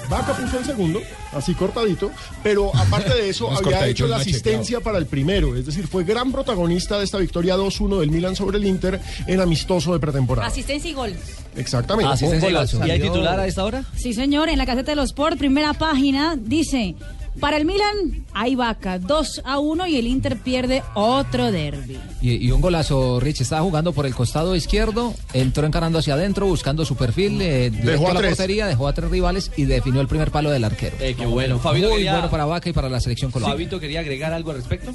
Vaca 0.09 0.35
puso 0.35 0.59
el 0.59 0.65
segundo, 0.65 1.01
así 1.33 1.55
cortadito, 1.55 2.11
pero 2.43 2.75
aparte 2.75 3.15
de 3.15 3.29
eso 3.29 3.51
había 3.57 3.87
hecho 3.87 4.07
la 4.07 4.17
asistencia 4.17 4.81
para 4.81 4.99
el 4.99 5.07
primero, 5.07 5.57
es 5.57 5.67
decir, 5.67 5.87
fue 5.87 6.05
gran 6.05 6.33
protagonista 6.33 6.99
de 6.99 7.05
esta 7.05 7.19
victoria 7.19 7.57
2-1 7.57 8.01
del 8.01 8.11
Milan 8.11 8.37
sobre 8.37 8.59
el 8.59 8.67
Inter 8.67 9.01
en 9.27 9.41
amistoso 9.41 9.93
de 9.93 9.99
pretemporada. 9.99 10.49
Asistencia 10.49 10.91
y 10.91 10.95
gol. 10.95 11.15
Exactamente. 11.57 12.13
Asistencia 12.13 12.51
y 12.51 12.53
gol. 12.53 12.89
¿Y 12.89 12.91
hay 12.91 13.01
titular 13.01 13.39
a 13.39 13.47
esta 13.47 13.65
hora? 13.65 13.85
Sí, 13.97 14.15
señor, 14.15 14.49
en 14.49 14.59
la 14.59 14.67
caseta 14.67 14.93
de 14.93 14.97
los 14.97 15.11
Sport, 15.11 15.39
primera 15.39 15.75
página, 15.75 16.37
dice, 16.37 16.95
para 17.41 17.57
el 17.57 17.65
Milan 17.65 18.25
hay 18.35 18.55
vaca, 18.55 18.99
2 18.99 19.43
a 19.45 19.59
1 19.59 19.87
y 19.87 19.97
el 19.97 20.07
Inter 20.07 20.37
pierde 20.39 20.83
otro 20.95 21.51
derby. 21.53 21.99
Y, 22.21 22.35
y 22.47 22.51
un 22.51 22.61
golazo, 22.61 23.21
Rich, 23.21 23.41
estaba 23.41 23.63
jugando 23.63 23.93
por 23.93 24.07
el 24.07 24.15
costado 24.15 24.55
izquierdo, 24.57 25.15
entró 25.33 25.67
encarando 25.67 25.99
hacia 25.99 26.15
adentro, 26.15 26.47
buscando 26.47 26.85
su 26.85 26.95
perfil, 26.97 27.41
eh, 27.41 27.71
directo 27.71 28.07
a 28.07 28.11
a 28.11 28.15
la 28.15 28.21
tres. 28.21 28.31
portería, 28.33 28.67
dejó 28.67 28.87
a 28.89 28.93
tres 28.93 29.11
rivales 29.11 29.51
y 29.57 29.65
definió 29.65 30.01
el 30.01 30.09
primer 30.09 30.31
palo 30.31 30.51
del 30.51 30.65
arquero. 30.65 30.97
Eh, 31.01 31.15
qué 31.19 31.27
bueno. 31.27 31.59
Fabito 31.59 31.89
Muy 31.89 31.97
quería- 31.99 32.13
bueno 32.13 32.31
para 32.31 32.45
Vaca 32.45 32.69
y 32.69 32.73
para 32.73 32.89
la 32.89 33.01
selección 33.01 33.31
colombiana. 33.31 33.55
Fabito 33.57 33.81
quería 33.81 34.01
agregar 34.01 34.33
algo 34.33 34.51
al 34.51 34.57
respecto. 34.59 34.93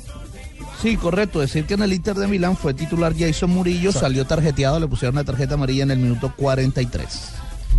Sí, 0.82 0.96
correcto. 0.96 1.40
Decir 1.40 1.66
que 1.66 1.74
en 1.74 1.82
el 1.82 1.92
Inter 1.94 2.16
de 2.16 2.28
Milán 2.28 2.56
fue 2.56 2.74
titular 2.74 3.14
Jason 3.18 3.50
Murillo, 3.50 3.92
salió 3.92 4.26
tarjeteado, 4.26 4.80
le 4.80 4.88
pusieron 4.88 5.16
la 5.16 5.24
tarjeta 5.24 5.56
amarilla 5.56 5.84
en 5.84 5.92
el 5.92 5.98
minuto 5.98 6.32
43. 6.36 7.08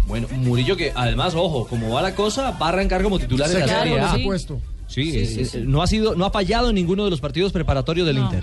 Bueno, 0.08 0.26
Murillo 0.32 0.76
que 0.76 0.90
además, 0.94 1.34
ojo, 1.36 1.66
como 1.68 1.90
va 1.92 2.02
la 2.02 2.14
cosa, 2.14 2.50
va 2.52 2.66
a 2.66 2.68
arrancar 2.70 3.02
como 3.02 3.18
titular 3.18 3.48
Se 3.48 3.60
en 3.60 3.66
la 3.66 3.78
Serie 3.82 4.00
A. 4.00 4.14
ese 4.14 4.24
puesto. 4.24 4.60
Sí, 4.88 5.12
Sí, 5.12 5.18
eh, 5.18 5.26
sí, 5.26 5.40
eh, 5.42 5.44
sí. 5.44 5.62
no 5.66 5.82
ha 5.82 5.86
sido, 5.86 6.14
no 6.16 6.24
ha 6.24 6.30
fallado 6.30 6.70
en 6.70 6.74
ninguno 6.74 7.04
de 7.04 7.10
los 7.10 7.20
partidos 7.20 7.52
preparatorios 7.52 8.06
del 8.06 8.18
Inter. 8.18 8.42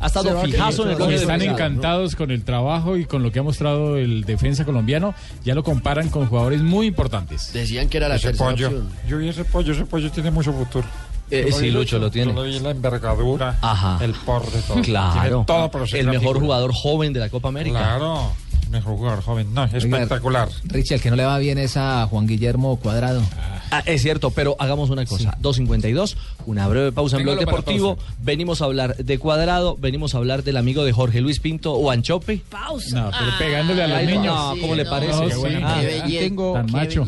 Ha 0.00 0.06
estado 0.06 0.40
fijazo 0.42 0.84
en 0.84 0.90
el 0.90 0.96
gol 0.96 1.12
Están 1.14 1.38
de 1.38 1.46
encantados 1.46 2.14
con 2.14 2.30
el 2.30 2.44
trabajo 2.44 2.96
y 2.96 3.06
con 3.06 3.22
lo 3.22 3.32
que 3.32 3.38
ha 3.38 3.42
mostrado 3.42 3.96
el 3.96 4.24
defensa 4.24 4.64
colombiano. 4.64 5.14
Ya 5.44 5.54
lo 5.54 5.64
comparan 5.64 6.10
con 6.10 6.26
jugadores 6.26 6.60
muy 6.62 6.86
importantes. 6.88 7.52
Decían 7.52 7.88
que 7.88 7.96
era 7.96 8.08
la 8.08 8.16
Ese 8.16 8.28
tercera 8.28 8.50
pollo. 8.50 8.66
opción. 8.68 8.88
Yo 9.08 9.18
vi 9.18 9.28
ese 9.28 9.44
pollo, 9.44 9.72
ese 9.72 9.84
pollo 9.86 10.10
tiene 10.10 10.30
mucho 10.30 10.52
futuro. 10.52 10.86
Eh, 11.30 11.50
sí, 11.52 11.70
Lucho, 11.70 11.98
lo 11.98 12.10
tiene. 12.10 12.34
Yo 12.34 12.44
le 12.44 12.50
vi 12.50 12.60
la 12.60 12.70
envergadura, 12.70 13.56
Ajá. 13.62 13.98
el 14.04 14.12
porte, 14.12 14.58
todo. 14.68 14.82
Claro. 14.82 15.44
Todo 15.46 15.70
el 15.94 16.06
mejor 16.06 16.20
figura. 16.20 16.40
jugador 16.40 16.72
joven 16.74 17.12
de 17.14 17.20
la 17.20 17.30
Copa 17.30 17.48
América. 17.48 17.78
Claro, 17.78 18.32
mejor 18.74 18.96
jugador 18.96 19.22
joven. 19.22 19.54
No, 19.54 19.64
espectacular. 19.64 20.48
Richie, 20.64 20.96
el 20.96 21.00
que 21.00 21.10
no 21.10 21.16
le 21.16 21.24
va 21.24 21.38
bien 21.38 21.58
es 21.58 21.76
a 21.76 22.06
Juan 22.06 22.26
Guillermo 22.26 22.76
Cuadrado. 22.76 23.22
Ah, 23.38 23.62
es 23.80 24.02
cierto, 24.02 24.30
pero 24.30 24.56
hagamos 24.58 24.90
una 24.90 25.04
cosa. 25.06 25.36
2.52, 25.42 26.16
una 26.46 26.68
breve 26.68 26.92
pausa 26.92 27.16
en 27.18 27.24
Blog 27.24 27.38
Deportivo. 27.38 27.98
Venimos 28.22 28.62
a 28.62 28.66
hablar 28.66 28.96
de 28.96 29.18
Cuadrado, 29.18 29.76
venimos 29.78 30.14
a 30.14 30.18
hablar 30.18 30.42
del 30.44 30.56
amigo 30.56 30.84
de 30.84 30.92
Jorge 30.92 31.20
Luis 31.20 31.40
Pinto 31.40 31.72
o 31.74 31.90
Anchope. 31.90 32.40
Pausa. 32.50 33.00
No, 33.02 33.10
pero 33.10 33.30
pegándole 33.38 33.82
a 33.82 33.88
los 33.88 33.98
Ay, 33.98 34.06
niños. 34.06 34.24
No, 34.34 34.54
¿cómo 34.60 34.74
le 34.74 34.84
no, 34.84 34.90
parece? 34.90 35.26
qué 35.28 35.36
buena 35.36 35.74
Ah, 35.78 35.82
tengo, 36.08 36.52
Tan 36.54 36.70
macho. 36.72 37.04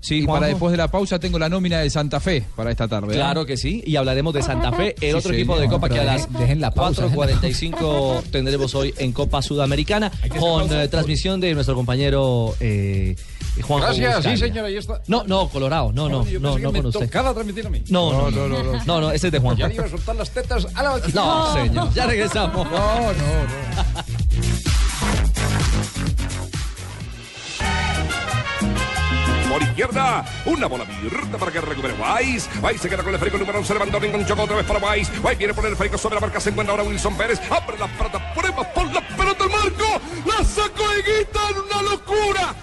Sí, 0.00 0.22
para 0.22 0.46
después 0.46 0.70
de 0.70 0.78
la 0.78 0.88
pausa 0.88 1.18
tengo 1.18 1.38
la 1.40 1.48
nómina 1.48 1.80
de 1.80 1.90
Santa 1.90 2.20
Fe 2.20 2.44
para 2.54 2.70
esta 2.70 2.86
tarde. 2.86 3.12
¿eh? 3.12 3.16
Claro 3.16 3.44
que 3.44 3.56
sí, 3.56 3.82
y 3.84 3.96
hablaremos 3.96 4.32
de 4.32 4.42
Santa 4.42 4.70
Fe, 4.72 4.94
el 5.00 5.10
Sí, 5.10 5.16
otro 5.18 5.34
equipo 5.34 5.58
de 5.58 5.68
Copa 5.68 5.88
que 5.88 5.98
a 5.98 6.02
dejen- 6.04 6.06
las 6.06 6.32
dejen 6.38 6.60
la 6.60 6.70
pausa, 6.70 7.02
dejen 7.02 7.18
la 7.18 7.26
4.45 7.26 8.22
tendremos 8.30 8.74
hoy 8.76 8.94
en 8.98 9.12
Copa 9.12 9.42
Sudamericana 9.42 10.10
con 10.38 10.72
eh, 10.72 10.86
transmisión 10.88 11.40
de 11.40 11.52
nuestro 11.54 11.74
compañero 11.74 12.54
eh, 12.60 13.16
Juan 13.62 13.82
Gracias, 13.82 14.22
sí, 14.24 14.36
señora, 14.36 14.68
ahí 14.68 14.76
está. 14.76 15.00
No, 15.08 15.24
no, 15.24 15.48
Colorado, 15.48 15.92
no, 15.92 16.07
no, 16.08 16.24
Yo 16.26 16.40
no, 16.40 16.48
pensé 16.54 16.56
que 16.60 16.62
no 16.62 16.72
me 16.72 16.78
con 16.80 16.86
usted. 16.88 17.06
tocaba 17.06 17.32
transmitir 17.34 17.66
a 17.66 17.70
mí. 17.70 17.84
No, 17.88 18.12
no, 18.12 18.30
no, 18.30 18.48
no, 18.48 18.62
no, 18.62 18.84
no, 18.84 19.00
no, 19.00 19.10
ese 19.10 19.26
es 19.28 19.32
de 19.32 19.38
Juan. 19.38 19.56
Ya 19.56 19.68
le 19.68 19.74
iba 19.74 19.84
a 19.84 19.88
soltar 19.88 20.16
las 20.16 20.30
tetas 20.30 20.66
a 20.74 20.82
la 20.82 20.90
vaquita. 20.90 21.20
No, 21.20 21.52
señor, 21.54 21.92
ya 21.92 22.06
regresamos. 22.06 22.70
No, 22.70 22.96
no, 23.00 23.12
no. 23.12 23.98
Por 29.48 29.62
izquierda, 29.62 30.24
una 30.44 30.66
bola 30.66 30.84
abierta 30.84 31.38
para 31.38 31.50
que 31.50 31.60
recupere 31.60 31.94
Weiss. 31.94 32.48
Weiss 32.62 32.80
se 32.82 32.88
queda 32.88 32.98
con 32.98 33.08
el 33.08 33.14
esférico 33.14 33.38
número 33.38 33.58
11, 33.58 33.74
Lewandowski 33.74 34.06
enganchó 34.08 34.34
otra 34.34 34.56
vez 34.56 34.66
para 34.66 34.78
Weiss. 34.78 35.10
Weiss 35.22 35.38
viene 35.38 35.54
por 35.54 35.64
el 35.66 35.72
esférico 35.72 35.96
sobre 35.98 36.16
la 36.16 36.20
marca, 36.20 36.38
se 36.38 36.50
encuentra 36.50 36.72
ahora 36.72 36.84
Wilson 36.84 37.16
Pérez. 37.16 37.40
Abre 37.50 37.78
la 37.78 37.86
pelota, 37.86 38.34
prueba 38.34 38.62
por 38.74 38.92
la 38.92 39.00
pelota 39.16 39.44
al 39.44 39.50
marco. 39.50 40.00
La 40.26 40.44
sacó 40.44 40.84
Higuita 40.94 41.40
en 41.50 41.58
una 41.58 41.90
locura. 41.90 42.54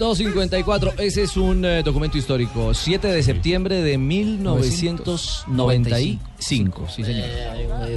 Una 0.00 0.08
maniobra 0.08 0.44
increíble. 0.44 0.78
254, 0.78 0.92
ese 0.98 1.22
es 1.24 1.36
un 1.36 1.64
eh, 1.64 1.82
documento 1.82 2.16
histórico. 2.18 2.72
7 2.74 3.08
de 3.08 3.22
septiembre 3.22 3.82
de 3.82 3.98
1995. 3.98 6.86
Sí, 6.88 7.04
señor. 7.04 7.24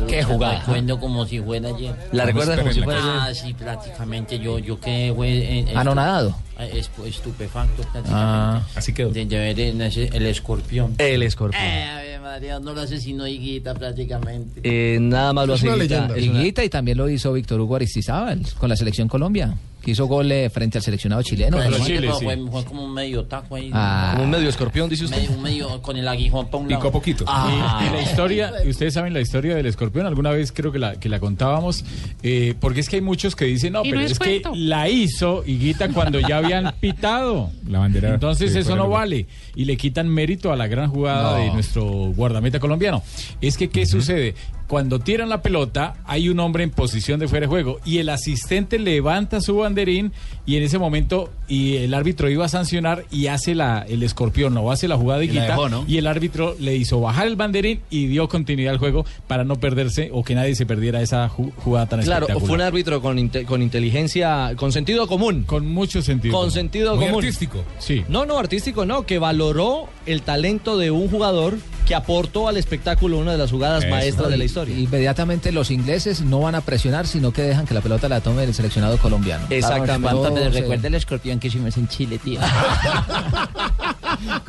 Qué 0.08 0.24
jugada. 0.24 0.60
Recuerdo 0.60 1.00
como 1.00 1.26
si 1.26 1.40
fuera 1.40 1.70
ayer. 1.70 1.96
¿La 2.12 2.26
recuerdas 2.26 2.60
como 2.60 2.72
si 2.74 2.82
fuera 2.82 3.00
Ah, 3.04 3.24
ayer? 3.26 3.36
sí, 3.44 3.54
prácticamente. 3.54 4.40
Yo, 4.40 4.60
yo 4.60 4.80
quedé 4.80 5.14
fue, 5.14 5.60
en- 5.60 5.78
Anonadado. 5.78 6.30
estu- 6.58 6.60
eh, 6.60 6.82
espu- 6.82 7.06
estupefacto 7.08 7.82
prácticamente. 7.84 8.12
Ah, 8.14 8.62
así 8.76 8.94
quedó. 8.94 9.12
De, 9.12 9.26
de 9.26 9.38
ver 9.38 9.60
en 9.60 9.82
ese- 9.82 10.10
el 10.14 10.26
escorpión. 10.26 10.96
El 10.98 11.24
escorpión. 11.24 11.62
Eh, 11.64 11.84
Ave 11.90 12.20
María, 12.20 12.60
no 12.60 12.74
lo 12.74 12.82
asesinó 12.82 13.28
Higuita 13.28 13.74
prácticamente. 13.74 14.62
Eh, 14.64 14.98
nada 15.00 15.34
más 15.34 15.48
lo 15.48 15.54
hace 15.56 15.68
Higuita. 15.68 16.06
Es 16.16 16.28
una- 16.28 16.40
Higuita 16.42 16.64
y 16.64 16.70
también 16.70 16.98
lo 16.98 17.10
hizo 17.10 17.34
Víctor 17.34 17.60
Hugo 17.60 17.76
Aristizábal 17.76 18.42
con 18.58 18.70
la 18.70 18.76
selección 18.76 19.08
Colombia, 19.08 19.56
que 19.82 19.92
hizo 19.92 20.06
gol 20.06 20.32
eh, 20.32 20.50
frente 20.50 20.78
al 20.78 20.84
seleccionado 20.84 21.22
chileno. 21.24 21.58
Pero 21.58 21.78
¿no? 21.78 21.84
sí, 21.86 21.94
pero 22.00 22.20
fue, 22.20 22.38
fue 22.52 22.66
como 22.66 22.86
un 22.86 22.94
medio 22.94 23.24
taco 23.26 23.56
ahí. 23.56 23.72
Ah. 23.74 24.12
Como 24.14 24.26
un 24.26 24.30
medio 24.30 24.48
escorpión, 24.50 24.90
dice 24.90 25.06
usted. 25.06 25.18
Medio- 25.18 25.32
un 25.32 25.42
medio 25.42 25.82
con 25.82 25.98
el 25.98 26.08
aguijón 26.08 26.46
para 26.48 26.58
un 26.64 26.70
lado. 26.70 26.82
Picó 26.82 26.92
poquito. 26.92 27.26
Ah. 27.28 27.80
Y, 27.84 27.88
y 27.88 27.90
la 27.98 28.02
historia, 28.04 28.52
y 28.66 28.70
ustedes 28.70 28.94
saben 28.94 29.14
la 29.14 29.22
historia 29.22 29.56
del 29.56 29.66
escorpión, 29.66 30.06
alguna 30.06 30.30
vez 30.32 30.52
creo 30.52 30.72
que 30.72 30.80
la, 30.80 30.96
que 31.00 31.10
la 31.10 31.20
contábamos, 31.20 31.84
eh, 32.24 32.54
porque 32.60 32.80
es 32.82 32.90
que 32.90 32.98
hay 32.98 33.02
muchos 33.02 33.36
que 33.36 33.46
dicen, 33.46 33.74
no, 33.74 33.82
Y 33.84 33.90
pero 33.90 34.02
no 34.02 34.06
es, 34.06 34.12
es 34.14 34.20
que 34.20 34.42
la 34.56 34.88
hizo 34.90 35.44
Higuita 35.46 35.90
cuando 35.90 36.20
ya 36.20 36.38
habían 36.38 36.74
pitado. 36.80 37.50
La 37.68 37.80
bandera. 37.80 38.14
Entonces 38.14 38.54
sí, 38.54 38.60
eso 38.60 38.76
no 38.76 38.88
vale. 38.90 39.26
Y 39.56 39.66
le 39.66 39.78
quitan 39.78 40.08
mérito 40.08 40.52
a 40.52 40.56
la 40.56 40.68
gran 40.68 40.90
jugada 40.90 41.32
No. 41.38 41.44
de 41.44 41.52
nuestro 41.54 41.84
guardameta 42.16 42.60
colombiano. 42.60 43.02
Es 43.42 43.58
que, 43.58 43.70
¿qué 43.70 43.86
sucede? 43.86 44.36
Cuando 44.72 45.00
tiran 45.00 45.28
la 45.28 45.42
pelota, 45.42 45.96
hay 46.06 46.30
un 46.30 46.40
hombre 46.40 46.64
en 46.64 46.70
posición 46.70 47.20
de 47.20 47.28
fuera 47.28 47.44
de 47.44 47.50
juego 47.50 47.82
y 47.84 47.98
el 47.98 48.08
asistente 48.08 48.80
levanta 48.80 49.42
su 49.42 49.58
banderín 49.58 50.14
y 50.46 50.56
en 50.56 50.64
ese 50.64 50.78
momento 50.80 51.30
y 51.50 51.76
el 51.76 51.94
árbitro 51.94 52.30
iba 52.30 52.46
a 52.46 52.48
sancionar 52.48 53.04
y 53.12 53.28
hace 53.28 53.54
la, 53.54 53.86
el 53.90 54.02
escorpión 54.02 54.56
o 54.56 54.72
hace 54.72 54.88
la 54.88 54.96
jugada 54.96 55.20
de 55.20 55.26
Y 55.26 55.28
la 55.28 55.34
Higuita 55.34 55.48
dejó, 55.56 55.68
¿no? 55.68 55.84
y 55.90 55.98
el 55.98 56.08
árbitro 56.08 56.56
le 56.58 56.78
hizo 56.78 57.02
bajar 57.02 57.28
el 57.28 57.36
banderín 57.36 57.82
y 57.90 58.08
dio 58.08 58.30
continuidad 58.30 58.72
al 58.72 58.80
juego 58.80 59.06
para 59.28 59.44
no 59.44 59.58
perderse 59.58 60.10
o 60.14 60.24
que 60.24 60.36
nadie 60.36 60.56
se 60.56 60.66
perdiera 60.66 61.02
esa 61.02 61.28
ju- 61.30 61.52
jugada 61.58 61.88
tan 61.88 62.02
Claro, 62.04 62.28
espectacular. 62.28 62.48
fue 62.48 62.56
un 62.56 62.62
árbitro 62.62 63.02
con, 63.02 63.18
inte- 63.20 63.44
con 63.44 63.62
inteligencia, 63.62 64.54
con 64.56 64.72
sentido 64.72 65.06
común. 65.06 65.44
Con 65.44 65.68
mucho 65.68 66.02
sentido. 66.02 66.32
Con 66.32 66.44
común. 66.44 66.52
sentido 66.54 66.96
Muy 66.96 67.08
común. 67.08 67.26
artístico. 67.26 67.62
Sí. 67.78 68.06
No, 68.08 68.26
no, 68.26 68.38
artístico 68.40 68.86
no, 68.86 69.06
que 69.06 69.20
valoró 69.20 69.90
el 70.06 70.22
talento 70.22 70.78
de 70.78 70.92
un 70.92 71.10
jugador 71.10 71.58
que 71.86 71.94
aportó 71.96 72.48
al 72.48 72.56
espectáculo 72.56 73.18
una 73.18 73.34
de 73.34 73.38
las 73.38 73.52
jugadas 73.52 73.86
maestras 73.90 74.30
de 74.30 74.38
la 74.38 74.46
historia. 74.46 74.61
Inmediatamente 74.70 75.52
los 75.52 75.72
ingleses 75.72 76.22
no 76.22 76.40
van 76.42 76.56
a 76.56 76.62
presionar, 76.62 77.08
sino 77.08 77.32
que 77.32 77.42
dejan 77.44 77.66
que 77.66 77.74
la 77.74 77.82
pelota 77.82 78.08
la 78.10 78.22
tome 78.22 78.44
el 78.44 78.54
seleccionado 78.54 78.98
colombiano. 78.98 79.46
Exactamente. 79.50 80.02
¿Cuánto 80.18 80.32
me 80.34 80.50
recuerda 80.50 80.88
el 80.88 80.96
escorpión 80.96 81.40
que 81.40 81.48
hicimos 81.48 81.78
en 81.78 81.88
Chile, 81.88 82.18
tío? 82.20 82.40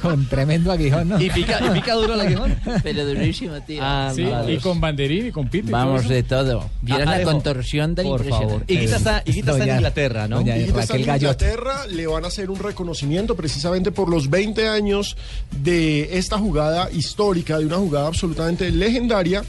Con 0.02 0.26
tremendo 0.26 0.70
aguijón, 0.72 1.08
¿no? 1.08 1.20
¿Y 1.20 1.30
pica, 1.30 1.60
y 1.64 1.70
pica 1.70 1.94
duro 1.94 2.14
el 2.14 2.20
aguijón? 2.20 2.56
Pero 2.82 3.06
durísimo, 3.06 3.54
tío. 3.62 3.78
Ah, 3.82 4.12
Sí, 4.14 4.24
vale. 4.24 4.54
y 4.54 4.58
con 4.58 4.80
banderín 4.80 5.26
y 5.28 5.32
con 5.32 5.48
pito. 5.48 5.70
Vamos 5.70 6.02
todo 6.02 6.12
de 6.12 6.22
todo. 6.24 6.70
¿Vieras 6.82 7.08
Ah, 7.08 7.18
la 7.18 7.24
contorsión 7.24 7.94
del 7.94 8.06
por 8.06 8.20
impresionante? 8.20 8.72
Higuita 8.74 8.96
está, 8.96 9.22
Higuita 9.24 9.52
está 9.52 9.64
en 9.64 9.74
Inglaterra, 9.76 10.28
¿no? 10.28 10.36
doña 10.36 10.56
Higuita 10.58 10.80
está 10.82 10.94
en. 10.96 11.00
Inglaterra 11.02 11.86
le 11.86 12.06
van 12.06 12.24
a 12.24 12.28
hacer 12.28 12.50
un 12.50 12.58
reconocimiento 12.58 13.34
precisamente 13.36 13.92
por 13.92 14.10
los 14.10 14.28
20 14.28 14.68
años 14.68 15.16
de 15.62 16.18
esta 16.18 16.36
jugada 16.38 16.90
histórica, 16.90 17.58
de 17.58 17.66
una 17.66 17.76
jugada 17.76 18.08
absolutamente 18.08 18.70
legendaria, 18.70 19.42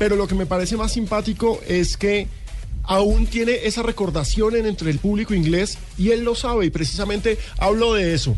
pero 0.00 0.16
lo 0.16 0.26
que 0.26 0.34
me 0.34 0.46
parece 0.46 0.78
más 0.78 0.92
simpático 0.92 1.60
es 1.68 1.98
que 1.98 2.26
aún 2.84 3.26
tiene 3.26 3.52
esa 3.64 3.82
recordación 3.82 4.56
en- 4.56 4.64
entre 4.64 4.90
el 4.90 4.98
público 4.98 5.34
inglés 5.34 5.76
y 5.98 6.10
él 6.12 6.24
lo 6.24 6.34
sabe 6.34 6.64
y 6.64 6.70
precisamente 6.70 7.36
hablo 7.58 7.92
de 7.92 8.14
eso. 8.14 8.34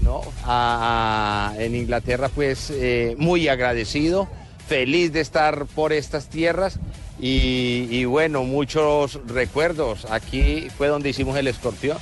¿no? 0.00 0.22
A- 0.44 1.52
a- 1.54 1.62
en 1.62 1.76
Inglaterra, 1.76 2.30
pues 2.34 2.70
eh, 2.70 3.14
muy 3.18 3.48
agradecido, 3.48 4.28
feliz 4.66 5.12
de 5.12 5.20
estar 5.20 5.66
por 5.66 5.92
estas 5.92 6.30
tierras 6.30 6.78
y, 7.20 7.86
y 7.90 8.04
bueno, 8.06 8.42
muchos 8.42 9.20
recuerdos. 9.28 10.06
Aquí 10.10 10.68
fue 10.78 10.88
donde 10.88 11.10
hicimos 11.10 11.36
el 11.36 11.48
escorpión. 11.48 11.98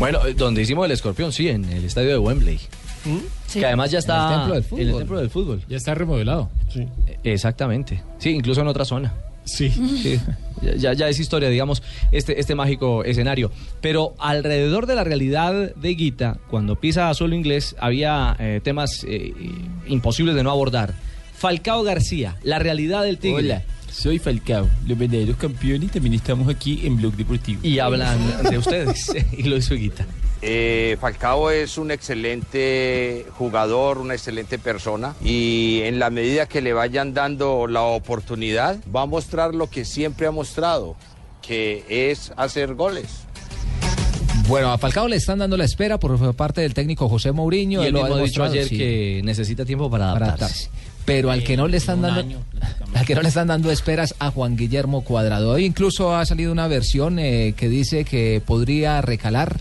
Bueno, 0.00 0.26
eh, 0.26 0.34
donde 0.34 0.62
hicimos 0.62 0.84
el 0.84 0.92
escorpión, 0.92 1.32
sí, 1.32 1.48
en 1.48 1.64
el 1.64 1.84
estadio 1.84 2.08
de 2.10 2.18
Wembley. 2.18 2.60
Sí. 3.46 3.60
Que 3.60 3.66
además 3.66 3.90
ya 3.90 3.98
está 3.98 4.26
En 4.26 4.32
el 4.32 4.38
templo 4.38 4.54
del 4.54 4.64
fútbol. 4.64 4.80
en 4.80 4.88
el 4.88 4.96
templo 4.98 5.18
del 5.18 5.30
fútbol. 5.30 5.62
Ya 5.68 5.76
está 5.76 5.94
remodelado. 5.94 6.50
Exactamente. 7.24 8.02
Sí, 8.18 8.30
incluso 8.30 8.60
en 8.60 8.68
otra 8.68 8.84
zona. 8.84 9.14
Sí. 9.44 9.70
Sí, 9.70 10.18
ya, 10.76 10.92
ya 10.92 11.08
es 11.08 11.20
historia, 11.20 11.48
digamos, 11.48 11.82
este, 12.10 12.40
este 12.40 12.54
mágico 12.56 13.04
escenario. 13.04 13.52
Pero 13.80 14.14
alrededor 14.18 14.86
de 14.86 14.96
la 14.96 15.04
realidad 15.04 15.74
de 15.74 15.88
Guita, 15.94 16.38
cuando 16.50 16.74
pisa 16.80 17.08
a 17.08 17.14
suelo 17.14 17.36
inglés, 17.36 17.76
había 17.78 18.34
eh, 18.40 18.60
temas 18.64 19.04
eh, 19.08 19.32
imposibles 19.86 20.34
de 20.34 20.42
no 20.42 20.50
abordar. 20.50 20.94
Falcao 21.36 21.82
García, 21.84 22.36
la 22.42 22.58
realidad 22.58 23.04
del 23.04 23.18
Tigre. 23.18 23.44
Hola, 23.44 23.62
soy 23.92 24.18
Falcao, 24.18 24.68
los 24.86 24.98
verdaderos 24.98 25.36
campeones 25.36 25.90
y 25.90 25.92
también 25.92 26.14
estamos 26.14 26.48
aquí 26.48 26.80
en 26.84 26.96
Blog 26.96 27.14
Deportivo. 27.14 27.60
Y 27.62 27.78
hablan 27.78 28.18
de 28.50 28.58
ustedes 28.58 29.12
y 29.38 29.44
lo 29.44 29.56
hizo 29.58 29.74
Guita. 29.76 30.06
Eh, 30.48 30.96
Falcao 31.00 31.50
es 31.50 31.76
un 31.76 31.90
excelente 31.90 33.26
jugador, 33.36 33.98
una 33.98 34.14
excelente 34.14 34.60
persona 34.60 35.16
y 35.24 35.80
en 35.82 35.98
la 35.98 36.08
medida 36.08 36.46
que 36.46 36.60
le 36.60 36.72
vayan 36.72 37.14
dando 37.14 37.66
la 37.66 37.82
oportunidad 37.82 38.78
va 38.94 39.02
a 39.02 39.06
mostrar 39.06 39.56
lo 39.56 39.68
que 39.68 39.84
siempre 39.84 40.28
ha 40.28 40.30
mostrado, 40.30 40.94
que 41.42 41.84
es 41.88 42.32
hacer 42.36 42.74
goles. 42.74 43.06
Bueno, 44.46 44.70
a 44.70 44.78
Falcao 44.78 45.08
le 45.08 45.16
están 45.16 45.40
dando 45.40 45.56
la 45.56 45.64
espera 45.64 45.98
por 45.98 46.32
parte 46.36 46.60
del 46.60 46.74
técnico 46.74 47.08
José 47.08 47.32
Mourinho. 47.32 47.82
Y 47.82 47.86
él 47.86 47.94
lo 47.94 48.04
ha 48.04 48.22
dicho 48.22 48.44
ayer 48.44 48.68
sí. 48.68 48.78
que 48.78 49.22
necesita 49.24 49.64
tiempo 49.64 49.90
para 49.90 50.12
Para 50.12 50.26
adaptarse. 50.26 50.70
Pero 51.04 51.32
al 51.32 51.42
que 51.42 51.56
no 51.56 51.66
le 51.66 51.78
están 51.78 52.02
dando 52.02 52.20
año, 52.20 52.38
al 52.94 53.04
que 53.04 53.16
no 53.16 53.22
le 53.22 53.28
están 53.28 53.48
dando 53.48 53.72
esperas 53.72 54.14
a 54.20 54.30
Juan 54.30 54.56
Guillermo 54.56 55.02
Cuadrado. 55.02 55.50
Hoy 55.50 55.64
incluso 55.64 56.14
ha 56.14 56.24
salido 56.24 56.52
una 56.52 56.68
versión 56.68 57.18
eh, 57.18 57.54
que 57.56 57.68
dice 57.68 58.04
que 58.04 58.40
podría 58.46 59.00
recalar 59.00 59.56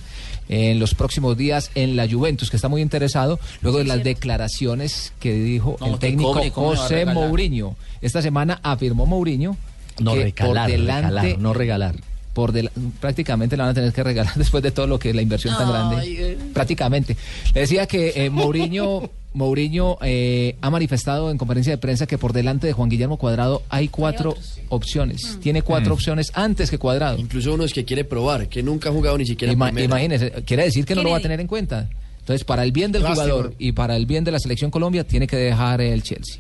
en 0.50 0.80
los 0.80 0.94
próximos 0.96 1.36
días 1.38 1.72
en 1.76 1.96
la 1.96 2.08
Juventus, 2.10 2.50
que 2.50 2.56
está 2.56 2.68
muy 2.70 2.82
interesado 2.82 3.40
luego 3.62 3.80
de 3.80 3.86
las 3.86 4.04
declaraciones 4.04 5.14
que 5.20 5.34
dijo 5.34 5.78
No, 5.80 5.88
el 5.88 6.00
técnico 6.00 6.34
cobre, 6.34 6.52
¿cómo 6.52 6.70
me 6.72 6.76
va 6.76 6.80
a 6.80 6.84
José 6.84 6.96
regalar? 6.96 7.16
Mourinho. 7.28 7.76
Esta 8.02 8.22
semana 8.22 8.60
afirmó 8.64 9.06
Mourinho 9.06 9.58
No 10.00 10.14
que 10.14 10.24
recalar, 10.26 10.70
por 10.70 10.72
delante 10.80 11.10
recalar, 11.22 11.40
no 11.40 11.54
regalar. 11.54 11.96
por 12.34 12.52
del- 12.52 12.70
prácticamente 13.00 13.56
la 13.58 13.64
van 13.64 13.72
a 13.72 13.74
tener 13.74 13.94
que 13.94 14.04
regalar 14.04 14.34
después 14.36 14.62
de 14.62 14.72
todo 14.72 14.88
lo 14.88 15.00
que 15.00 15.14
la 15.14 15.22
inversión 15.22 15.58
tan 15.58 15.70
grande. 15.70 16.04
Eh. 16.06 16.38
Prácticamente. 16.54 17.16
Le 17.54 17.62
decía 17.62 17.88
que 17.88 18.14
eh, 18.26 18.30
Mourinho, 18.32 19.10
Mourinho 19.36 19.98
eh, 20.02 20.56
ha 20.62 20.70
manifestado 20.70 21.30
en 21.30 21.38
conferencia 21.38 21.72
de 21.74 21.78
prensa 21.78 22.08
que 22.08 22.18
por 22.18 22.34
delante 22.34 22.66
de 22.68 22.74
Juan 22.74 22.90
Guillermo 22.90 23.18
Cuadrado 23.18 23.62
hay 23.70 23.90
cuatro 23.90 24.36
opciones. 24.70 25.38
Tiene 25.42 25.62
cuatro 25.62 25.94
opciones 25.94 26.32
antes 26.34 26.72
que 26.72 26.78
Cuadrado. 26.80 27.18
Incluso 27.20 27.54
uno 27.54 27.66
es 27.66 27.74
que 27.74 27.86
quiere 27.86 28.06
probar, 28.06 28.48
que 28.48 28.64
nunca 28.64 28.90
ha 28.90 28.92
jugado 28.92 29.18
ni 29.18 29.26
siquiera 29.26 29.54
Ima- 29.54 29.66
primera. 29.68 29.86
imagínese, 29.86 30.32
quiere 30.46 30.64
decir 30.64 30.86
que 30.86 30.96
no 30.96 31.04
lo 31.04 31.12
va 31.12 31.18
a 31.18 31.22
tener 31.22 31.40
en 31.42 31.48
cuenta. 31.48 31.90
Entonces, 32.20 32.44
para 32.44 32.64
el 32.64 32.72
bien 32.72 32.92
del 32.92 33.04
Lástima. 33.04 33.24
jugador 33.26 33.54
y 33.60 33.74
para 33.74 33.96
el 33.96 34.06
bien 34.08 34.24
de 34.24 34.32
la 34.32 34.40
selección 34.40 34.72
Colombia, 34.72 35.04
tiene 35.06 35.28
que 35.28 35.36
dejar 35.36 35.80
el 35.82 36.02
Chelsea. 36.02 36.38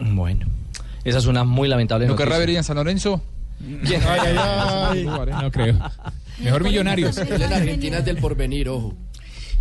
Bueno, 0.00 0.46
esa 1.04 1.18
es 1.18 1.26
una 1.26 1.44
muy 1.44 1.68
lamentable 1.68 2.06
¿No 2.06 2.12
noticia. 2.14 2.26
querrá 2.26 2.38
ver 2.38 2.50
en 2.50 2.64
San 2.64 2.76
Lorenzo? 2.76 3.22
Ay, 3.84 3.94
ay, 4.06 4.36
ay. 4.38 5.04
No 5.42 5.50
creo. 5.50 5.78
Mejor 6.42 6.64
millonarios. 6.64 7.18
En 7.18 7.52
Argentina 7.52 7.98
es 7.98 8.04
del 8.04 8.16
porvenir, 8.18 8.68
ojo. 8.68 8.94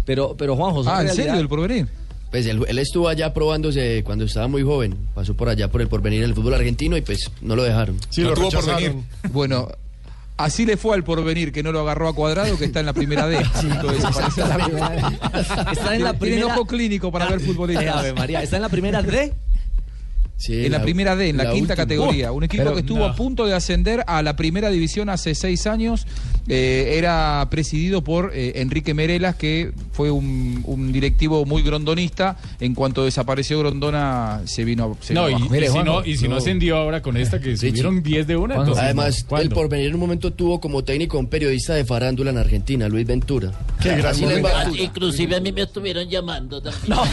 Pero, 0.05 0.35
pero 0.37 0.55
Juanjo, 0.55 0.79
Ah, 0.87 1.01
¿en 1.01 1.07
realidad- 1.07 1.13
serio? 1.15 1.33
¿Del 1.37 1.47
porvenir? 1.49 1.87
Pues 2.31 2.45
él, 2.45 2.63
él 2.67 2.77
estuvo 2.79 3.07
allá 3.07 3.33
probándose 3.33 4.03
cuando 4.03 4.25
estaba 4.25 4.47
muy 4.47 4.61
joven. 4.63 4.95
Pasó 5.15 5.33
por 5.35 5.49
allá 5.49 5.69
por 5.69 5.81
el 5.81 5.87
porvenir 5.87 6.23
en 6.23 6.29
el 6.29 6.35
fútbol 6.35 6.55
argentino 6.55 6.97
y 6.97 7.01
pues 7.01 7.31
no 7.41 7.55
lo 7.55 7.63
dejaron. 7.63 7.97
Sí, 8.09 8.21
No 8.21 8.29
lo 8.29 8.35
tuvo 8.35 8.49
porvenir. 8.49 8.95
Bueno, 9.31 9.69
así 10.35 10.65
le 10.65 10.75
fue 10.77 10.93
al 10.95 11.03
porvenir 11.03 11.51
que 11.51 11.63
no 11.63 11.71
lo 11.71 11.79
agarró 11.79 12.09
a 12.09 12.13
cuadrado, 12.13 12.57
que 12.57 12.65
está 12.65 12.81
en 12.81 12.85
la 12.85 12.93
primera 12.93 13.27
D. 13.27 13.37
Desaparición. 13.91 14.51
Está 15.71 15.95
en 15.95 16.03
la 16.03 16.13
Tiene 16.13 16.35
primera... 16.35 16.45
ojo 16.47 16.65
clínico 16.65 17.11
para 17.11 17.27
ver 17.29 17.39
Eh, 17.41 17.43
futbolistas. 17.45 18.13
María, 18.15 18.43
está 18.43 18.57
en 18.57 18.61
la 18.61 18.69
primera 18.69 19.01
D. 19.01 19.33
Sí, 20.37 20.65
En 20.67 20.71
la 20.71 20.83
primera 20.83 21.15
D, 21.15 21.29
en 21.29 21.37
la, 21.37 21.45
quinta 21.45 21.59
última. 21.73 21.75
categoría. 21.75 22.31
Un 22.31 22.43
equipo 22.43 22.61
Pero 22.63 22.75
que 22.75 22.81
estuvo 22.81 22.99
no. 22.99 23.05
a 23.05 23.15
punto 23.15 23.45
de 23.47 23.55
ascender 23.55 24.03
a 24.05 24.21
la 24.21 24.35
primera 24.35 24.69
división 24.69 25.09
hace 25.09 25.33
seis 25.33 25.65
años. 25.65 26.05
Eh, 26.49 26.93
era 26.97 27.45
presidido 27.49 28.03
por 28.03 28.31
eh, 28.33 28.53
Enrique 28.61 28.93
Merelas, 28.93 29.35
que 29.35 29.71
fue 29.91 30.11
un, 30.11 30.61
un 30.65 30.93
directivo 30.93 31.43
muy 31.45 31.61
grondonista. 31.63 32.37
En 32.59 32.73
cuanto 32.75 33.03
desapareció 33.03 33.59
Grondona, 33.59 34.41
se 34.45 34.63
vino, 34.63 34.95
se 35.01 35.13
No, 35.15 35.25
vino 35.25 35.39
y, 35.39 35.67
si 35.67 35.77
no, 35.83 36.05
y 36.05 36.15
si 36.17 36.23
no 36.25 36.29
no. 36.29 36.37
ascendió 36.37 36.77
ahora 36.77 37.01
con 37.01 37.17
esta 37.17 37.39
que 37.41 37.57
Sí, 37.57 37.69
subieron 37.69 37.95
sí. 37.97 38.01
10 38.03 38.27
de 38.27 38.37
una, 38.37 38.55
Además, 38.61 39.25
¿cuándo? 39.27 39.43
el 39.43 39.49
porvenir 39.49 39.87
en 39.87 39.95
un 39.95 39.99
momento 39.99 40.31
tuvo 40.31 40.61
como 40.61 40.83
técnico 40.83 41.17
un 41.17 41.27
periodista 41.27 41.73
de 41.73 41.83
farándula 41.83 42.29
en 42.29 42.37
Argentina, 42.37 42.87
Luis 42.87 43.05
Ventura. 43.07 43.51
Qué 43.81 43.99
va- 44.01 44.11
Ah, 44.55 44.69
Inclusive 44.79 45.35
a 45.35 45.39
mí 45.41 45.51
me 45.51 45.63
estuvieron 45.63 46.07
llamando 46.07 46.61
también. 46.61 46.97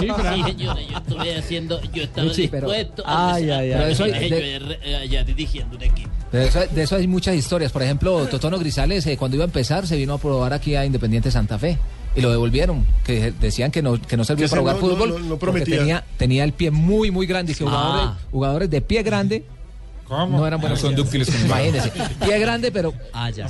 Sí, 0.00 0.06
Fran. 0.14 0.34
Sí, 0.36 0.42
señores, 0.52 0.86
yo 0.88 0.98
estuve 0.98 1.37
haciendo, 1.38 1.80
yo 1.92 2.02
estaba 2.02 2.28
pero- 2.50 2.68
dispuesto 2.70 3.02
a 3.06 3.34
Ay, 3.34 3.44
ay, 3.44 3.50
ay. 3.50 3.68
pero 3.70 3.78
Pero 3.80 3.92
eso 3.92 4.04
hay- 4.04 4.30
de- 4.30 4.78
eh, 4.84 4.96
allá 4.96 5.24
dirigiendo 5.24 5.76
un 5.76 5.82
equipo. 5.82 6.10
De 6.32 6.46
eso, 6.46 6.60
de 6.70 6.82
eso 6.82 6.96
hay 6.96 7.06
muchas 7.06 7.34
historias. 7.36 7.72
Por 7.72 7.82
ejemplo, 7.82 8.26
Totono 8.30 8.58
Grisales, 8.58 9.06
eh, 9.06 9.16
cuando 9.16 9.36
iba 9.36 9.44
a 9.44 9.46
empezar, 9.46 9.86
se 9.86 9.96
vino 9.96 10.14
a 10.14 10.18
probar 10.18 10.52
aquí 10.52 10.74
a 10.74 10.84
Independiente 10.84 11.30
Santa 11.30 11.58
Fe. 11.58 11.78
Y 12.16 12.20
lo 12.20 12.30
devolvieron, 12.30 12.84
que 13.04 13.32
decían 13.32 13.70
que 13.70 13.80
no, 13.80 14.00
que 14.00 14.16
no 14.16 14.24
servía 14.24 14.46
Que 14.46 14.50
para 14.50 14.62
jugar 14.62 14.74
no- 14.76 14.80
fútbol. 14.80 15.08
no- 15.10 15.18
no 15.20 15.24
porque 15.38 15.38
prometía. 15.38 15.78
tenía, 15.78 16.04
tenía 16.16 16.44
el 16.44 16.52
pie 16.52 16.70
muy, 16.70 17.10
muy 17.12 17.26
grande. 17.26 17.52
Y 17.52 17.54
que 17.54 17.64
Ah. 17.64 17.68
jugadores, 17.68 18.10
jugadores 18.32 18.70
de 18.70 18.80
pie 18.80 19.02
grande 19.04 19.44
¿Cómo? 20.08 20.38
no 20.38 20.46
eran 20.46 20.60
buenos. 20.60 20.80
Son 20.80 20.94
dúctiles 20.94 21.28
con 21.30 21.36
el 21.40 21.46
Imagínense. 21.46 21.92
Pie 22.24 22.38
grande, 22.38 22.72
pero. 22.72 22.94
Ah, 23.12 23.30
ya. 23.30 23.46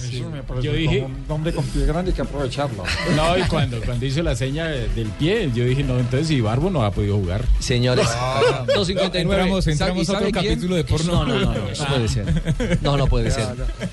Yo 0.60 0.72
dije- 0.72 1.02
como 1.02 1.14
un 1.14 1.24
hombre 1.30 1.52
con 1.52 1.64
pie 1.64 1.86
grande 1.86 2.10
hay 2.10 2.14
que 2.16 2.22
aprovecharlo. 2.22 2.82
No, 3.16 3.38
y 3.38 3.42
cuando, 3.42 3.80
cuando 3.82 4.04
hizo 4.04 4.22
la 4.22 4.34
seña 4.36 4.66
de- 4.66 4.88
del 4.88 5.08
pie, 5.10 5.50
yo 5.54 5.64
dije, 5.64 5.82
no, 5.84 5.98
entonces 5.98 6.28
si 6.28 6.40
Barbo 6.40 6.68
no 6.70 6.82
ha 6.84 6.90
podido 6.90 7.16
jugar. 7.16 7.44
Señores, 7.60 8.06
Ah. 8.10 8.64
259. 8.74 9.20
Entramos, 9.40 9.66
entramos 9.66 10.08
¿Y 10.08 10.12
a 10.12 10.18
otro 10.18 10.30
capítulo 10.32 10.74
de 10.76 10.84
porno. 10.84 11.12
No, 11.12 11.26
no, 11.26 11.34
no, 11.38 11.52
no, 11.52 11.54
no 11.54 11.86
puede 11.86 12.08
ser. 12.08 12.78
No, 12.82 12.96
no 12.96 13.06
puede 13.06 13.30
ser. 13.30 13.46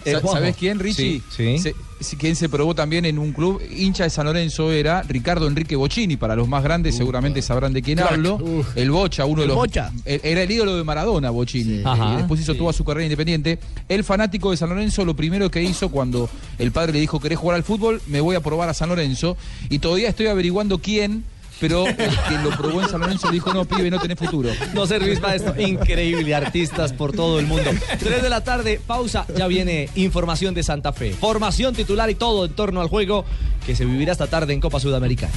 Eh. 0.06 0.18
¿Sabes 0.22 0.56
quién, 0.58 0.80
Richie? 0.80 1.22
Sí, 1.22 1.24
sí. 1.30 1.58
Se- 1.60 1.72
sí, 1.72 1.76
quien 2.18 2.36
se 2.36 2.50
probó 2.50 2.76
también 2.76 3.06
en 3.06 3.18
un 3.18 3.34
club 3.34 3.62
hincha 3.76 4.04
de 4.04 4.10
San 4.10 4.26
Lorenzo 4.26 4.72
era 4.72 5.02
Ricardo 5.04 5.48
Enrique 5.48 5.76
Bocini. 5.76 6.18
Para 6.18 6.36
los 6.36 6.48
más 6.48 6.64
grandes 6.64 6.96
seguramente 6.96 7.42
sabrán 7.42 7.74
de 7.74 7.82
quién 7.82 8.00
hablo. 8.00 8.40
El 8.76 8.92
Bocha, 8.92 9.26
uno 9.26 9.42
de 9.42 9.48
los... 9.48 9.56
Bocha. 9.56 9.92
Era 10.06 10.44
el 10.44 10.52
ídolo 10.52 10.76
de 10.78 10.84
Maradona, 10.84 11.30
Bocini. 11.30 11.82
Ajá. 11.84 12.18
Después 12.18 12.42
hizo 12.42 12.56
toda 12.56 12.74
su 12.74 12.84
carrera 12.84 13.06
independiente. 13.06 13.60
El 13.90 14.04
fanático 14.04 14.52
de 14.52 14.58
San 14.58 14.70
Lorenzo 14.70 15.06
lo 15.06 15.16
primero 15.16 15.50
que 15.50 15.64
hizo 15.64 15.90
cuando 15.90 16.30
el 16.60 16.72
padre 16.72 16.94
le 16.94 17.00
dijo, 17.00 17.20
¿querés 17.20 17.40
jugar 17.40 17.56
al 17.56 17.64
fútbol? 17.64 18.02
Me 18.08 18.22
voy 18.22 18.36
a 18.36 18.42
probar 18.42 18.70
a 18.70 18.74
San 18.74 18.90
Lorenzo. 18.90 19.38
Y 19.70 19.80
todavía 19.80 20.10
estoy 20.10 20.28
averiguando 20.28 20.80
quién... 20.80 21.24
Pero 21.60 21.88
el 21.88 21.96
que 21.96 22.38
lo 22.44 22.50
probó 22.52 22.82
en 22.82 22.90
San 22.90 23.00
Lorenzo 23.02 23.32
dijo, 23.32 23.54
no, 23.54 23.66
pibe, 23.66 23.90
no 23.90 24.00
tenés 24.00 24.18
futuro. 24.18 24.50
No 24.74 24.86
servís 24.86 25.20
para 25.20 25.36
esto. 25.36 25.54
Increíble, 25.60 26.36
artistas 26.36 26.94
por 26.94 27.14
todo 27.14 27.40
el 27.40 27.46
mundo. 27.46 27.72
3 28.00 28.22
de 28.22 28.30
la 28.30 28.44
tarde, 28.44 28.82
pausa. 28.86 29.26
Ya 29.36 29.48
viene 29.48 29.90
información 29.96 30.54
de 30.54 30.64
Santa 30.64 30.92
Fe. 30.94 31.14
Formación 31.14 31.74
titular 31.74 32.10
y 32.10 32.16
todo 32.16 32.46
en 32.46 32.54
torno 32.54 32.82
al 32.82 32.88
juego 32.88 33.26
que 33.66 33.76
se 33.76 33.86
vivirá 33.86 34.12
esta 34.12 34.28
tarde 34.28 34.54
en 34.54 34.60
Copa 34.60 34.80
Sudamericana. 34.80 35.34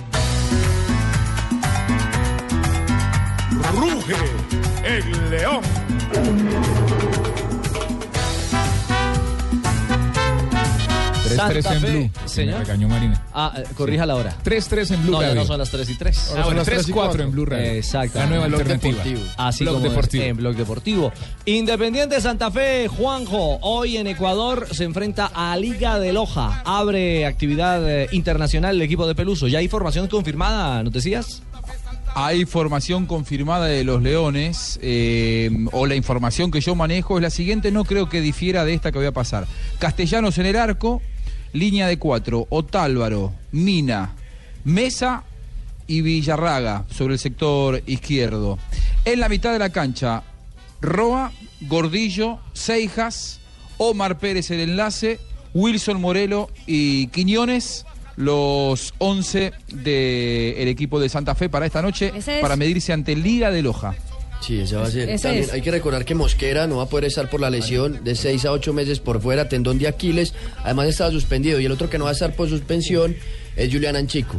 Ruge 3.73 4.15
el 4.85 5.31
león. 5.31 5.88
3-3 11.39 11.73
en 11.73 11.83
Blue. 11.83 12.11
señor. 12.27 12.59
Me 12.59 12.65
regañó 12.65 12.89
Marina. 12.89 13.25
Ah, 13.33 13.53
eh, 13.57 13.65
corrija 13.77 14.05
la 14.07 14.17
hora. 14.17 14.37
3-3 14.45 14.91
en 14.95 15.03
Blue 15.03 15.13
No, 15.13 15.21
ya 15.23 15.29
Radio. 15.29 15.41
no 15.43 15.47
son 15.47 15.59
las 15.59 15.71
3 15.71 15.89
y 15.91 15.95
3. 15.97 16.35
Ah, 16.37 16.43
bueno, 16.45 16.65
3-4 16.65 17.21
en 17.23 17.31
Blue 17.31 17.45
Radio. 17.47 17.73
Exacto. 17.73 18.19
La 18.19 18.27
nueva 18.27 18.47
Blog 18.49 18.61
alternativa. 18.61 19.05
Deportivo. 19.05 19.31
Así 19.37 19.65
Blog 19.65 19.75
como 19.77 19.89
Deportivo. 19.89 20.25
en 20.25 20.37
Blog 20.37 20.57
Deportivo. 20.57 21.13
Independiente 21.45 22.21
Santa 22.21 22.51
Fe, 22.51 22.89
Juanjo, 22.89 23.59
hoy 23.63 23.97
en 23.97 24.07
Ecuador 24.07 24.67
se 24.73 24.85
enfrenta 24.85 25.31
a 25.35 25.57
Liga 25.57 25.99
de 25.99 26.13
Loja. 26.13 26.63
Abre 26.65 27.27
actividad 27.27 27.89
eh, 27.89 28.09
internacional 28.13 28.77
el 28.77 28.83
equipo 28.83 29.07
de 29.07 29.15
Peluso. 29.15 29.49
¿Ya 29.49 29.59
hay 29.61 29.69
formación 29.69 30.09
confirmada, 30.09 30.83
nos 30.83 30.93
decías? 30.93 31.43
Hay 32.15 32.47
formación 32.47 33.07
confirmada 33.07 33.67
de 33.67 33.85
los 33.85 34.03
Leones, 34.03 34.81
eh, 34.83 35.51
o 35.73 35.87
la 35.87 35.95
información 35.95 36.51
que 36.51 36.61
yo 36.61 36.75
manejo 36.75 37.17
es 37.19 37.23
la 37.23 37.31
siguiente, 37.31 37.71
no 37.71 37.85
creo 37.85 38.09
que 38.09 38.21
difiera 38.21 38.65
de 38.65 38.75
esta 38.75 38.91
que 38.91 38.99
voy 38.99 39.07
a 39.07 39.13
pasar. 39.13 39.47
Castellanos 39.79 40.37
en 40.39 40.47
el 40.47 40.57
arco, 40.57 41.01
línea 41.53 41.87
de 41.87 41.99
cuatro, 41.99 42.47
Otálvaro, 42.51 43.33
Mina, 43.53 44.15
Mesa 44.65 45.25
y 45.87 46.03
Villarraga 46.03 46.85
sobre 46.91 47.15
el 47.15 47.19
sector 47.19 47.83
izquierdo. 47.87 48.59
En 49.05 49.21
la 49.21 49.29
mitad 49.29 49.53
de 49.53 49.59
la 49.59 49.71
cancha, 49.71 50.23
Roa, 50.81 51.33
Gordillo, 51.63 52.39
Seijas, 52.53 53.41
Omar 53.79 54.19
Pérez 54.19 54.51
el 54.51 54.61
enlace, 54.61 55.19
Wilson 55.55 56.01
Morelo 56.01 56.51
y 56.67 57.07
Quiñones, 57.09 57.87
los 58.17 58.93
11 58.99 59.53
del 59.69 60.69
equipo 60.69 60.99
de 61.01 61.09
Santa 61.09 61.35
Fe 61.35 61.49
para 61.49 61.67
esta 61.67 61.81
noche, 61.83 62.13
es- 62.15 62.43
para 62.43 62.57
medirse 62.57 62.93
ante 62.93 63.15
Liga 63.17 63.51
de 63.51 63.63
Loja. 63.63 63.95
Sí, 64.41 64.61
ese 64.61 64.77
va 64.77 64.87
a 64.87 64.91
ser. 64.91 65.09
Ese 65.11 65.23
También 65.25 65.45
es. 65.45 65.53
hay 65.53 65.61
que 65.63 65.71
recordar 65.71 66.05
que 66.05 66.15
Mosquera 66.15 66.67
no 66.67 66.77
va 66.77 66.85
a 66.85 66.89
poder 66.89 67.05
estar 67.07 67.29
por 67.29 67.41
la 67.41 67.51
lesión 67.51 68.03
de 68.05 68.15
6 68.15 68.45
a 68.45 68.53
8 68.53 68.73
meses 68.73 69.01
por 69.01 69.21
fuera, 69.21 69.49
tendón 69.49 69.79
de 69.79 69.89
Aquiles. 69.89 70.33
Además 70.65 70.89
estaba 70.89 71.11
suspendido. 71.11 71.59
Y 71.61 71.67
el 71.67 71.73
otro 71.73 71.91
que 71.91 71.99
no 71.99 72.05
va 72.05 72.11
a 72.11 72.13
estar 72.15 72.35
por 72.35 72.49
suspensión 72.49 73.17
es 73.57 73.73
Julián 73.73 73.97
Anchico, 73.97 74.37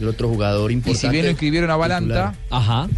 el 0.00 0.08
otro 0.08 0.28
jugador 0.28 0.70
Y 0.70 0.74
importante. 0.74 1.00
si 1.06 1.08
bien 1.12 1.24
lo 1.24 1.30
inscribieron 1.30 1.70
a 1.70 1.76
Balanta. 1.76 2.34
Ajá. 2.48 2.88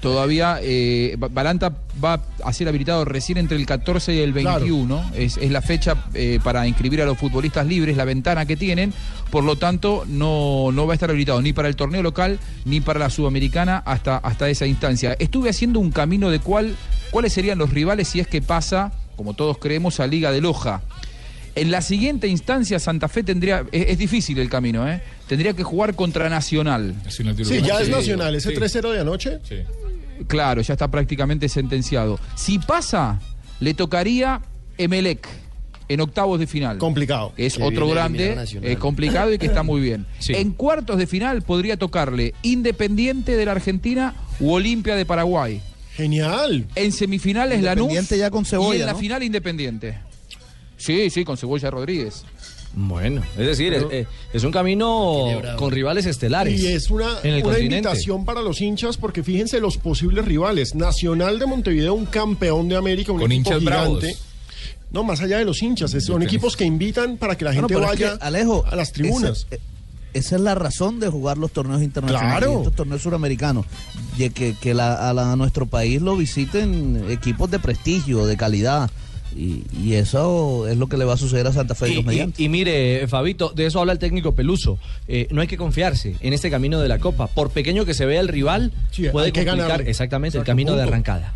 Todavía 0.00 0.58
eh, 0.62 1.16
Ba- 1.18 1.28
Balanta 1.28 1.72
va 2.04 2.22
a 2.44 2.52
ser 2.52 2.68
habilitado 2.68 3.04
recién 3.04 3.38
entre 3.38 3.56
el 3.56 3.64
14 3.66 4.14
y 4.14 4.18
el 4.20 4.32
Claro. 4.32 4.60
21. 4.60 5.10
Es, 5.16 5.36
es 5.38 5.50
la 5.50 5.62
fecha 5.62 6.04
eh, 6.14 6.38
para 6.44 6.66
inscribir 6.68 7.00
a 7.02 7.06
los 7.06 7.16
futbolistas 7.18 7.66
libres, 7.66 7.96
la 7.96 8.04
ventana 8.04 8.44
que 8.46 8.56
tienen. 8.56 8.92
Por 9.30 9.44
lo 9.44 9.56
tanto, 9.56 10.04
no, 10.06 10.70
no 10.72 10.86
va 10.86 10.92
a 10.92 10.94
estar 10.94 11.10
habilitado 11.10 11.42
ni 11.42 11.52
para 11.52 11.68
el 11.68 11.76
torneo 11.76 12.02
local 12.02 12.38
ni 12.64 12.80
para 12.80 13.00
la 13.00 13.10
sudamericana 13.10 13.78
hasta, 13.78 14.16
hasta 14.18 14.48
esa 14.48 14.66
instancia. 14.66 15.16
Estuve 15.18 15.50
haciendo 15.50 15.80
un 15.80 15.90
camino 15.90 16.30
de 16.30 16.38
cuál, 16.38 16.76
cuáles 17.10 17.32
serían 17.32 17.58
los 17.58 17.70
rivales 17.70 18.08
si 18.08 18.20
es 18.20 18.28
que 18.28 18.40
pasa, 18.40 18.92
como 19.16 19.34
todos 19.34 19.58
creemos, 19.58 20.00
a 20.00 20.06
Liga 20.06 20.30
de 20.30 20.40
Loja. 20.40 20.82
En 21.56 21.70
la 21.70 21.80
siguiente 21.80 22.28
instancia, 22.28 22.78
Santa 22.78 23.08
Fe 23.08 23.22
tendría. 23.22 23.64
Es, 23.72 23.86
es 23.88 23.98
difícil 23.98 24.38
el 24.38 24.50
camino, 24.50 24.86
¿eh? 24.88 25.00
Tendría 25.26 25.54
que 25.54 25.62
jugar 25.62 25.94
contra 25.94 26.28
Nacional. 26.28 26.94
Sí, 27.08 27.24
ya 27.62 27.80
es 27.80 27.88
nacional. 27.88 28.34
Ese 28.34 28.54
3-0 28.54 28.92
de 28.92 29.00
anoche. 29.00 29.38
Claro, 30.28 30.60
ya 30.60 30.74
está 30.74 30.88
prácticamente 30.88 31.48
sentenciado. 31.48 32.18
Si 32.34 32.58
pasa, 32.58 33.20
le 33.60 33.74
tocaría 33.74 34.42
Emelec 34.78 35.26
en 35.88 36.00
octavos 36.00 36.38
de 36.40 36.46
final. 36.46 36.78
Complicado. 36.78 37.32
Es 37.36 37.56
Que 37.56 37.62
otro 37.62 37.88
grande, 37.88 38.36
eh, 38.62 38.76
complicado 38.76 39.32
y 39.32 39.38
que 39.38 39.46
está 39.46 39.62
muy 39.62 39.80
bien. 39.80 40.06
Sí. 40.18 40.32
En 40.34 40.52
cuartos 40.52 40.98
de 40.98 41.06
final 41.06 41.42
podría 41.42 41.76
tocarle 41.76 42.34
Independiente 42.42 43.36
de 43.36 43.44
la 43.44 43.52
Argentina 43.52 44.14
u 44.40 44.52
Olimpia 44.52 44.96
de 44.96 45.04
Paraguay. 45.06 45.60
Genial. 45.94 46.66
En 46.74 46.92
semifinales 46.92 47.62
Lanús 47.62 47.84
Independiente 47.84 48.18
ya 48.18 48.30
con 48.30 48.44
Cebolla, 48.44 48.78
y 48.78 48.80
en 48.80 48.86
la 48.86 48.92
¿no? 48.92 48.98
final 48.98 49.22
Independiente. 49.22 49.98
Sí, 50.76 51.08
sí, 51.10 51.24
con 51.24 51.36
Cebolla 51.36 51.70
Rodríguez. 51.70 52.24
Bueno, 52.78 53.22
es 53.38 53.46
decir, 53.46 53.72
es, 53.72 53.84
eh, 53.90 54.06
es 54.34 54.44
un 54.44 54.52
camino 54.52 55.40
con 55.56 55.70
rivales 55.70 56.04
estelares. 56.04 56.60
Y 56.60 56.66
es 56.66 56.90
una, 56.90 57.06
en 57.22 57.34
el 57.34 57.46
una 57.46 57.58
invitación 57.58 58.26
para 58.26 58.42
los 58.42 58.60
hinchas 58.60 58.98
porque 58.98 59.22
fíjense 59.22 59.60
los 59.60 59.78
posibles 59.78 60.26
rivales. 60.26 60.74
Nacional 60.74 61.38
de 61.38 61.46
Montevideo, 61.46 61.94
un 61.94 62.04
campeón 62.04 62.68
de 62.68 62.76
América, 62.76 63.12
un 63.12 63.20
Con 63.20 63.32
equipo 63.32 63.48
hinchas 63.50 63.60
gigante. 63.60 64.06
bravos. 64.06 64.22
No, 64.96 65.04
más 65.04 65.20
allá 65.20 65.36
de 65.38 65.44
los 65.44 65.62
hinchas, 65.62 65.92
es- 65.92 66.06
son 66.06 66.22
equipos 66.22 66.56
que 66.56 66.64
invitan 66.64 67.18
para 67.18 67.36
que 67.36 67.44
la 67.44 67.52
gente 67.52 67.74
Bueno, 67.74 67.86
pero 67.88 67.92
es 67.92 68.00
vaya 68.00 68.18
que, 68.18 68.24
Alejo, 68.24 68.64
a 68.66 68.74
las 68.76 68.92
tribunas. 68.92 69.46
Esa, 69.50 69.62
esa 70.14 70.36
es 70.36 70.40
la 70.40 70.54
razón 70.54 71.00
de 71.00 71.08
jugar 71.08 71.36
los 71.36 71.50
torneos 71.52 71.82
internacionales, 71.82 72.38
Claro. 72.38 72.58
estos 72.60 72.74
torneos 72.74 73.02
suramericanos. 73.02 73.66
Y 74.16 74.30
que, 74.30 74.54
que 74.58 74.72
la- 74.72 75.10
a, 75.10 75.12
la- 75.12 75.32
a 75.32 75.36
nuestro 75.36 75.66
país 75.66 76.00
lo 76.00 76.16
visiten 76.16 77.04
equipos 77.10 77.50
de 77.50 77.58
prestigio, 77.58 78.24
de 78.26 78.38
calidad. 78.38 78.90
Y, 79.36 79.64
y 79.78 79.92
eso 79.94 80.66
es 80.66 80.78
lo 80.78 80.86
que 80.86 80.96
le 80.96 81.04
va 81.04 81.12
a 81.12 81.16
suceder 81.18 81.46
a 81.46 81.52
Santa 81.52 81.74
Fe. 81.74 81.90
Y, 81.92 81.98
y- 82.38 82.44
y 82.44 82.48
mire, 82.48 83.06
Fabito, 83.06 83.50
de 83.54 83.66
eso 83.66 83.80
habla 83.80 83.92
el 83.92 83.98
técnico 83.98 84.32
Peluso. 84.34 84.78
Eh, 85.08 85.28
no 85.30 85.42
hay 85.42 85.46
que 85.46 85.58
confiarse 85.58 86.16
en 86.22 86.32
este 86.32 86.50
camino 86.50 86.80
de 86.80 86.88
la 86.88 86.98
Copa. 87.00 87.26
Por 87.26 87.50
pequeño 87.50 87.84
que 87.84 87.92
se 87.92 88.06
vea 88.06 88.20
el 88.22 88.28
rival, 88.28 88.72
puede 89.12 89.32
que 89.32 89.40
complicar 89.44 89.58
ganarle. 89.58 89.90
exactamente 89.90 90.38
el 90.38 90.44
camino 90.44 90.74
de 90.74 90.84
arrancada. 90.84 91.34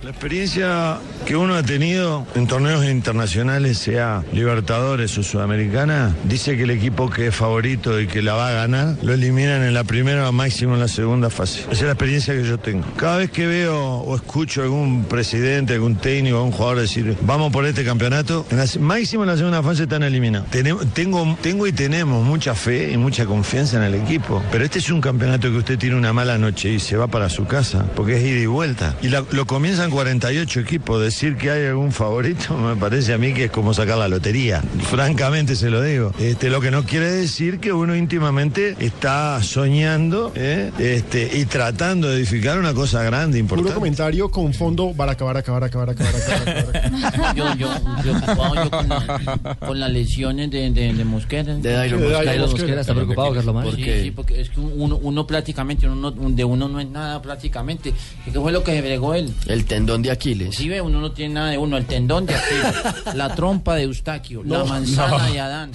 La 0.00 0.10
experiencia 0.10 0.98
que 1.26 1.34
uno 1.34 1.56
ha 1.56 1.64
tenido 1.64 2.24
en 2.36 2.46
torneos 2.46 2.84
internacionales, 2.84 3.78
sea 3.78 4.22
Libertadores 4.32 5.18
o 5.18 5.24
Sudamericana, 5.24 6.14
dice 6.22 6.56
que 6.56 6.62
el 6.62 6.70
equipo 6.70 7.10
que 7.10 7.26
es 7.26 7.34
favorito 7.34 8.00
y 8.00 8.06
que 8.06 8.22
la 8.22 8.34
va 8.34 8.48
a 8.48 8.52
ganar, 8.52 8.96
lo 9.02 9.12
eliminan 9.12 9.64
en 9.64 9.74
la 9.74 9.82
primera 9.82 10.28
o 10.28 10.30
máximo 10.32 10.74
en 10.74 10.80
la 10.80 10.86
segunda 10.86 11.30
fase. 11.30 11.62
Esa 11.62 11.72
es 11.72 11.82
la 11.82 11.90
experiencia 11.90 12.32
que 12.32 12.44
yo 12.44 12.58
tengo. 12.58 12.84
Cada 12.96 13.16
vez 13.16 13.32
que 13.32 13.48
veo 13.48 13.76
o 13.76 14.14
escucho 14.14 14.60
a 14.60 14.64
algún 14.64 15.02
presidente, 15.02 15.74
algún 15.74 15.96
técnico, 15.96 16.36
algún 16.36 16.52
jugador 16.52 16.78
decir, 16.78 17.16
vamos 17.22 17.52
por 17.52 17.66
este 17.66 17.84
campeonato, 17.84 18.46
máximo 18.78 19.24
en 19.24 19.30
la 19.30 19.36
segunda 19.36 19.64
fase 19.64 19.82
están 19.82 20.04
eliminados. 20.04 20.48
Tengo, 20.94 21.36
tengo 21.42 21.66
y 21.66 21.72
tenemos 21.72 22.24
mucha 22.24 22.54
fe 22.54 22.92
y 22.92 22.96
mucha 22.96 23.26
confianza 23.26 23.78
en 23.78 23.82
el 23.82 23.96
equipo, 23.96 24.44
pero 24.52 24.64
este 24.64 24.78
es 24.78 24.90
un 24.90 25.00
campeonato 25.00 25.50
que 25.50 25.56
usted 25.56 25.76
tiene 25.76 25.96
una 25.96 26.12
mala 26.12 26.38
noche 26.38 26.70
y 26.70 26.78
se 26.78 26.96
va 26.96 27.08
para 27.08 27.28
su 27.28 27.46
casa, 27.46 27.84
porque 27.96 28.16
es 28.16 28.22
ida 28.22 28.38
y 28.38 28.46
vuelta. 28.46 28.94
Y 29.02 29.08
lo 29.08 29.46
comienzan 29.46 29.87
48 29.90 30.60
equipos. 30.60 31.00
Decir 31.02 31.36
que 31.36 31.50
hay 31.50 31.66
algún 31.66 31.92
favorito 31.92 32.56
me 32.56 32.76
parece 32.76 33.12
a 33.14 33.18
mí 33.18 33.32
que 33.34 33.44
es 33.44 33.50
como 33.50 33.74
sacar 33.74 33.98
la 33.98 34.08
lotería. 34.08 34.62
Francamente 34.90 35.56
se 35.56 35.70
lo 35.70 35.82
digo. 35.82 36.12
Este, 36.18 36.50
lo 36.50 36.60
que 36.60 36.70
no 36.70 36.84
quiere 36.84 37.10
decir 37.10 37.58
que 37.60 37.72
uno 37.72 37.94
íntimamente 37.96 38.76
está 38.80 39.42
soñando 39.42 40.32
¿eh? 40.34 40.70
este, 40.78 41.30
y 41.38 41.44
tratando 41.44 42.08
de 42.08 42.16
edificar 42.16 42.58
una 42.58 42.74
cosa 42.74 43.02
grande, 43.02 43.38
Puro 43.44 43.60
importante. 43.60 43.74
comentario 43.74 44.30
con 44.30 44.52
fondo 44.54 44.92
baraca, 44.94 45.24
baraca, 45.24 45.52
baraca, 45.52 45.78
baraca, 45.78 46.04
baraca, 46.04 46.64
baraca. 46.72 47.34
Yo, 47.34 47.54
yo, 47.54 47.68
preocupado 48.02 48.54
yo 48.64 48.70
con, 48.70 48.88
la- 48.88 49.56
con 49.58 49.80
las 49.80 49.90
lesiones 49.92 50.50
de, 50.50 50.70
de, 50.70 50.92
de 50.94 51.04
Mosquera. 51.04 51.54
De 51.56 51.72
Dairo 51.72 51.98
Mosquera. 51.98 52.46
Mosquera, 52.46 52.80
¿está 52.80 52.94
preocupado, 52.94 53.34
Carlos 53.34 53.54
Mario? 53.54 53.72
Sí, 53.72 53.76
¿Por 53.76 53.84
qué? 53.84 54.02
sí, 54.02 54.10
porque 54.10 54.40
es 54.40 54.50
que 54.50 54.60
uno, 54.60 54.96
uno 55.02 55.26
prácticamente, 55.26 55.86
uno, 55.88 56.10
no- 56.10 56.30
de 56.30 56.44
uno 56.44 56.68
no 56.68 56.80
es 56.80 56.88
nada 56.88 57.20
prácticamente. 57.22 57.92
¿Y 58.26 58.30
¿Qué 58.30 58.38
fue 58.40 58.52
lo 58.52 58.62
que 58.64 58.72
se 58.72 58.80
bregó 58.82 59.14
él? 59.14 59.32
El 59.46 59.64
tendón 59.78 60.02
de 60.02 60.10
Aquiles. 60.10 60.56
Sí, 60.56 60.68
ve, 60.68 60.80
uno 60.80 61.00
no 61.00 61.12
tiene 61.12 61.34
nada 61.34 61.50
de 61.50 61.58
uno. 61.58 61.76
El 61.76 61.86
tendón 61.86 62.26
de 62.26 62.34
Aquiles, 62.34 63.14
la 63.14 63.34
trompa 63.34 63.76
de 63.76 63.84
Eustaquio, 63.84 64.42
la 64.42 64.64
manzana 64.64 65.18
no. 65.18 65.32
de 65.32 65.40
Adán, 65.40 65.70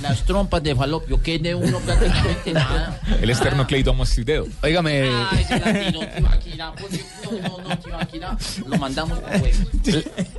las 0.00 0.24
trompas 0.24 0.62
de 0.62 0.74
Falopio, 0.74 1.22
que 1.22 1.34
es 1.34 1.42
de 1.42 1.54
uno 1.54 1.78
prácticamente 1.80 2.52
nada. 2.54 2.98
El 3.20 3.28
esternocleidomastoideo. 3.28 4.46
Óigame. 4.62 5.02
Ah, 5.06 5.30
ese 5.38 5.60
la 5.60 5.84
tiró 5.84 6.00
Tibaquirá, 6.00 6.72
porque 6.72 7.04
no, 7.42 7.58
no, 7.58 7.68
no, 7.68 8.68
lo 8.68 8.78
mandamos 8.78 9.18
por 9.18 9.30
web. 9.42 9.54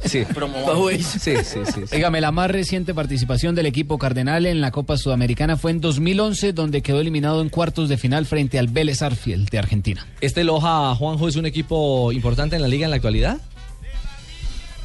Sí. 0.06 0.26
Promovamos. 0.34 0.94
Sí, 1.04 1.36
sí, 1.44 1.60
sí. 1.66 1.82
sí. 1.88 1.96
Dígame, 1.96 2.20
la 2.20 2.32
más 2.32 2.50
reciente 2.50 2.94
participación 2.96 3.54
del 3.54 3.68
equipo 3.68 4.00
cardenal 4.00 4.46
en 4.48 4.60
la 4.60 4.72
Copa 4.72 4.98
Sudamericana 4.98 5.56
fue 5.56 5.72
en 5.72 5.82
2011, 5.82 6.54
donde 6.54 6.82
quedó 6.82 7.00
eliminado 7.00 7.42
en 7.42 7.50
cuartos 7.50 7.90
de 7.90 7.98
final 7.98 8.26
frente 8.26 8.58
al 8.58 8.68
Vélez 8.68 9.02
Arfield 9.02 9.50
de 9.50 9.60
Argentina. 9.60 10.08
¿Este 10.22 10.44
Loja, 10.44 10.96
Juanjo, 10.96 11.28
es 11.28 11.36
un 11.36 11.46
equipo 11.46 12.12
importante 12.12 12.56
en 12.56 12.62
la 12.62 12.68
liga 12.68 12.86
en 12.86 12.92
la 12.92 13.03
actualidad? 13.04 13.42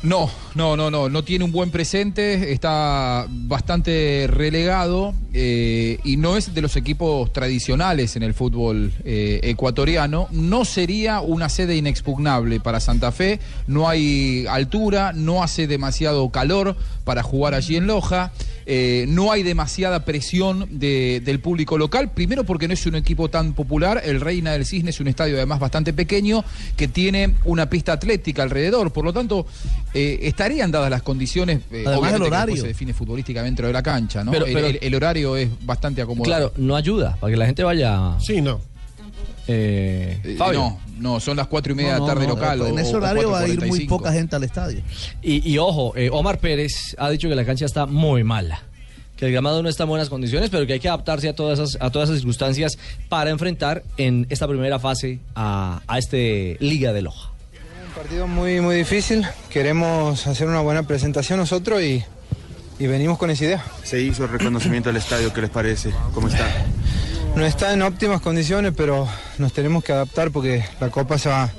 No, 0.02 0.28
no, 0.56 0.76
no, 0.76 0.90
no, 0.90 1.08
no 1.08 1.22
tiene 1.22 1.44
un 1.44 1.52
buen 1.52 1.70
presente, 1.70 2.52
está 2.52 3.26
bastante 3.28 4.26
relegado 4.28 5.14
eh, 5.40 6.00
y 6.02 6.16
no 6.16 6.36
es 6.36 6.52
de 6.52 6.60
los 6.62 6.74
equipos 6.74 7.32
tradicionales 7.32 8.16
en 8.16 8.24
el 8.24 8.34
fútbol 8.34 8.92
eh, 9.04 9.38
ecuatoriano. 9.44 10.26
No 10.32 10.64
sería 10.64 11.20
una 11.20 11.48
sede 11.48 11.76
inexpugnable 11.76 12.58
para 12.58 12.80
Santa 12.80 13.12
Fe, 13.12 13.38
no 13.68 13.88
hay 13.88 14.46
altura, 14.48 15.12
no 15.14 15.44
hace 15.44 15.68
demasiado 15.68 16.28
calor 16.30 16.76
para 17.04 17.22
jugar 17.22 17.54
allí 17.54 17.76
en 17.76 17.86
Loja, 17.86 18.32
eh, 18.66 19.06
no 19.08 19.30
hay 19.30 19.44
demasiada 19.44 20.04
presión 20.04 20.66
de- 20.72 21.22
del 21.24 21.38
público 21.38 21.78
local, 21.78 22.10
primero 22.12 22.42
porque 22.44 22.66
no 22.66 22.74
es 22.74 22.84
un 22.86 22.96
equipo 22.96 23.30
tan 23.30 23.52
popular, 23.54 24.02
el 24.04 24.20
Reina 24.20 24.52
del 24.52 24.66
Cisne 24.66 24.90
es 24.90 24.98
un 25.00 25.06
estadio 25.06 25.36
además 25.36 25.60
bastante 25.60 25.92
pequeño 25.92 26.44
que 26.76 26.88
tiene 26.88 27.34
una 27.44 27.70
pista 27.70 27.92
atlética 27.92 28.42
alrededor, 28.42 28.92
por 28.92 29.04
lo 29.04 29.12
tanto 29.12 29.46
estarían 29.94 30.70
dadas 30.70 30.90
las 30.90 31.02
condiciones, 31.02 31.60
Además, 31.70 31.96
obviamente 31.96 32.16
el 32.16 32.22
que 32.22 32.26
horario. 32.28 32.54
después 32.54 32.60
se 32.60 32.66
define 32.68 32.92
futbolísticamente 32.94 33.48
dentro 33.48 33.66
de 33.68 33.72
la 33.72 33.82
cancha, 33.82 34.22
¿no? 34.24 34.30
Pero- 34.32 34.46
El- 34.46 34.52
pero- 34.52 34.66
el, 34.66 34.78
el 34.82 34.94
horario 34.94 35.27
es 35.36 35.48
bastante 35.64 36.02
acomodado. 36.02 36.24
Claro, 36.24 36.52
no 36.56 36.76
ayuda 36.76 37.16
para 37.20 37.30
que 37.30 37.36
la 37.36 37.46
gente 37.46 37.62
vaya. 37.64 38.14
Sí, 38.20 38.40
no. 38.40 38.60
Eh, 39.46 40.20
Eh, 40.24 40.34
Fabio. 40.36 40.60
no, 40.60 40.80
no, 41.14 41.20
son 41.20 41.36
las 41.36 41.46
cuatro 41.46 41.72
y 41.72 41.76
media 41.76 41.96
No, 41.96 42.04
de 42.04 42.08
la 42.08 42.14
tarde 42.14 42.26
no, 42.26 42.34
local. 42.34 42.60
en 42.66 42.72
o- 42.74 42.78
ese 42.78 42.94
o 42.94 42.98
horario 42.98 43.30
va 43.30 43.40
a 43.40 43.48
ir 43.48 43.58
muy 43.60 43.86
4:45. 43.86 43.88
poca 43.88 44.12
gente 44.12 44.36
al 44.36 44.44
estadio. 44.44 44.82
Y, 45.22 45.50
y 45.50 45.58
ojo, 45.58 45.94
eh, 45.96 46.10
Omar 46.12 46.38
Pérez 46.38 46.94
ha 46.98 47.08
dicho 47.10 47.28
que 47.28 47.34
la 47.34 47.44
cancha 47.44 47.64
está 47.64 47.86
muy 47.86 48.24
mala. 48.24 48.62
Que 49.16 49.26
el 49.26 49.32
gramado 49.32 49.62
no 49.62 49.68
está 49.68 49.82
en 49.84 49.88
buenas 49.88 50.08
condiciones, 50.10 50.48
pero 50.50 50.64
que 50.66 50.74
hay 50.74 50.80
que 50.80 50.88
adaptarse 50.88 51.28
a 51.28 51.34
todas 51.34 51.58
esas, 51.58 51.82
a 51.82 51.90
todas 51.90 52.08
esas 52.08 52.18
circunstancias 52.20 52.78
para 53.08 53.30
enfrentar 53.30 53.82
en 53.96 54.26
esta 54.30 54.46
primera 54.46 54.78
fase 54.78 55.18
a, 55.34 55.80
a 55.88 55.98
este 55.98 56.56
Liga 56.60 56.92
de 56.92 57.02
Loja. 57.02 57.30
Un 57.88 57.94
partido 58.04 58.28
muy, 58.28 58.60
muy 58.60 58.76
difícil. 58.76 59.26
Queremos 59.50 60.24
hacer 60.28 60.46
una 60.46 60.60
buena 60.60 60.84
presentación 60.84 61.38
nosotros 61.40 61.82
y, 61.82 62.04
y 62.78 62.86
venimos 62.86 63.18
con 63.18 63.30
esa 63.30 63.44
idea. 63.44 63.64
Se 63.82 64.00
hizo 64.00 64.24
el 64.24 64.30
reconocimiento 64.30 64.88
del 64.88 64.96
estadio, 64.96 65.32
¿qué 65.32 65.40
les 65.42 65.50
parece? 65.50 65.90
¿Cómo 66.14 66.28
está? 66.28 66.46
No 67.36 67.44
está 67.44 67.72
en 67.72 67.82
óptimas 67.82 68.20
condiciones, 68.20 68.72
pero 68.76 69.08
nos 69.38 69.52
tenemos 69.52 69.84
que 69.84 69.92
adaptar 69.92 70.30
porque 70.30 70.64
la 70.80 70.88
Copa 70.90 71.18
se 71.18 71.28
va, 71.28 71.50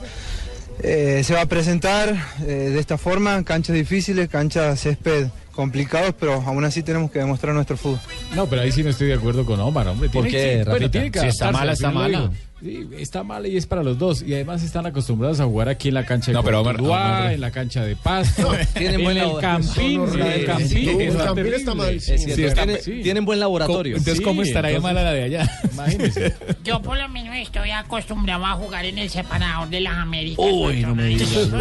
eh, 0.81 1.21
se 1.23 1.33
va 1.33 1.41
a 1.41 1.45
presentar 1.45 2.09
eh, 2.41 2.43
de 2.45 2.79
esta 2.79 2.97
forma, 2.97 3.43
canchas 3.43 3.75
difíciles, 3.75 4.29
canchas 4.29 4.79
césped 4.79 5.27
complicados, 5.53 6.15
pero 6.19 6.35
aún 6.45 6.63
así 6.63 6.83
tenemos 6.83 7.11
que 7.11 7.19
demostrar 7.19 7.53
nuestro 7.53 7.75
fútbol. 7.77 7.99
No, 8.33 8.47
pero 8.47 8.61
ahí 8.61 8.71
sí 8.71 8.81
no 8.83 8.89
estoy 8.89 9.07
de 9.07 9.15
acuerdo 9.15 9.45
con 9.45 9.59
Omar, 9.59 9.87
hombre. 9.89 10.09
¿Por 10.09 10.23
Tiene 10.23 10.29
qué, 10.37 10.43
que- 10.43 10.55
bueno, 10.63 10.71
Rafita? 10.73 10.91
tiene 10.91 11.11
que 11.11 11.19
Si 11.19 11.27
está 11.27 11.51
mala, 11.51 11.61
al 11.63 11.69
está 11.73 11.91
mala. 11.91 12.31
Sí, 12.61 12.87
está 12.97 13.23
mala 13.23 13.47
y 13.47 13.55
es 13.55 13.65
para 13.65 13.83
los 13.83 13.97
dos. 13.97 14.21
Y 14.21 14.33
además 14.33 14.63
están 14.63 14.85
acostumbrados 14.85 15.39
a 15.39 15.45
jugar 15.45 15.69
aquí 15.69 15.87
en 15.87 15.93
la 15.93 16.05
cancha 16.05 16.31
de 16.31 16.33
No, 16.33 16.43
pero 16.43 16.59
Omar- 16.61 16.79
Omar- 16.81 17.31
en 17.33 17.39
la 17.41 17.51
cancha 17.51 17.83
de 17.83 17.95
Pasto, 17.95 18.51
Tienen 18.73 18.95
en 18.99 19.03
buen 19.05 19.17
el 19.17 19.37
Campín, 19.39 20.01
el 20.01 20.21
está 20.21 20.53
Campín 20.53 20.89
está 21.07 21.33
terrible. 21.35 21.75
mal, 21.75 22.01
Sí, 22.01 22.13
está- 22.13 22.53
tienen, 22.65 22.81
sí. 22.81 22.99
tienen 23.01 23.25
buen 23.25 23.39
laboratorio. 23.39 23.95
Entonces, 23.97 24.21
¿cómo 24.23 24.41
estará 24.41 24.69
de 24.69 24.79
mala 24.79 25.03
la 25.03 25.13
de 25.13 25.23
allá? 25.23 25.49
Imagínese. 25.73 26.35
Yo 26.65 26.81
por 26.81 26.97
lo 26.97 27.07
menos 27.09 27.35
estoy 27.37 27.71
acostumbrado 27.71 28.45
a 28.45 28.51
jugar 28.53 28.85
en 28.85 28.97
el 28.97 29.09
separador 29.09 29.69
de 29.69 29.79
las 29.81 29.93
Américas. 29.97 30.45
Uy, 30.49 30.81
no 30.81 30.95
me 30.95 31.05
digas 31.05 31.31
eso. 31.31 31.57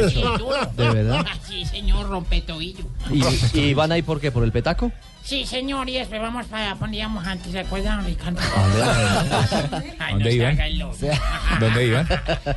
¿De 0.76 0.88
verdad? 0.90 1.24
Sí, 1.48 1.64
señor, 1.64 2.08
rompe 2.08 2.40
tobillo. 2.42 2.84
¿Y, 3.10 3.58
y 3.58 3.74
van 3.74 3.90
ahí 3.92 4.02
por 4.02 4.20
qué? 4.20 4.30
¿Por 4.30 4.44
el 4.44 4.52
petaco? 4.52 4.92
Sí, 5.28 5.44
señor, 5.44 5.86
y 5.90 5.92
después 5.92 6.22
vamos 6.22 6.46
para 6.46 6.70
allá, 6.70 6.76
poníamos 6.76 7.26
antes, 7.26 7.52
¿se 7.52 7.58
acuerdan, 7.58 8.02
Ricardo? 8.02 8.40
dónde? 8.40 9.92
Ay, 9.98 10.12
¿Dónde 10.14 10.24
no 10.24 10.30
se 10.30 10.36
iban? 10.36 10.52
haga 10.54 10.66
el 10.66 10.78
loco. 10.78 10.96
¿Dónde 11.60 11.86
iban? 11.86 12.08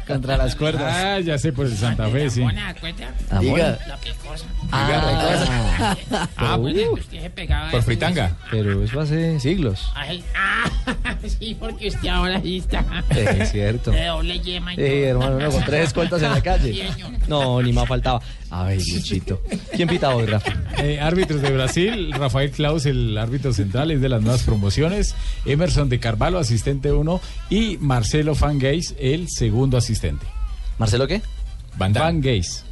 Contra 0.08 0.38
las 0.38 0.56
cuerdas. 0.56 0.96
Ah, 0.98 1.20
ya 1.20 1.38
sé, 1.38 1.52
por 1.52 1.66
el 1.66 1.76
Santa 1.76 2.08
Fe, 2.08 2.30
sí. 2.30 2.42
Ah, 3.30 3.40
Diga. 3.42 3.78
La. 3.88 4.00
Ah, 4.72 5.96
Ah, 6.38 6.56
uh, 6.58 6.62
bueno, 6.62 6.92
usted 6.94 7.22
se 7.22 7.30
pegaba 7.30 7.72
Por 7.72 7.80
eso. 7.80 7.86
fritanga. 7.88 8.38
pero 8.50 8.82
eso 8.84 9.02
hace 9.02 9.38
siglos. 9.42 9.92
Ay, 9.94 10.24
ah, 10.34 10.64
sí, 11.40 11.58
porque 11.60 11.90
usted 11.90 12.08
ahora 12.08 12.40
sí 12.42 12.58
está. 12.60 12.86
Es 13.10 13.52
cierto. 13.52 13.92
De 13.92 14.06
doble 14.06 14.40
yema 14.40 14.74
y 14.74 14.78
Sí, 14.78 14.82
todo. 14.84 14.96
hermano, 15.10 15.36
uno 15.38 15.52
con 15.52 15.64
tres 15.66 15.88
escoltas 15.88 16.22
en 16.22 16.32
la 16.32 16.42
calle. 16.42 16.90
No, 17.28 17.62
ni 17.62 17.74
más 17.74 17.86
faltaba. 17.88 18.22
Ay, 18.50 18.78
Luchito. 18.78 19.42
¿Quién 19.76 19.88
pita 19.90 20.14
hoy, 20.16 20.26
Rafa? 20.26 20.52
Eh, 20.78 21.00
árbitros 21.00 21.42
de 21.42 21.52
Brasil, 21.52 22.12
Rafael 22.14 22.52
Klaus, 22.62 22.86
el 22.86 23.18
árbitro 23.18 23.54
central, 23.54 23.90
es 23.90 24.02
de 24.02 24.08
las 24.10 24.22
nuevas 24.22 24.44
promociones. 24.44 25.16
Emerson 25.46 25.90
de 25.90 26.00
Carvalho, 26.00 26.38
asistente 26.38 26.92
1. 26.92 27.20
Y 27.50 27.78
Marcelo 27.80 28.36
Van 28.36 28.60
Geis, 28.62 28.94
el 29.00 29.28
segundo 29.30 29.78
asistente. 29.78 30.26
¿Marcelo 30.78 31.08
qué? 31.08 31.24
Van. 31.78 31.98
Ah, 31.98 32.02
Van 32.02 32.22
Geis. 32.22 32.64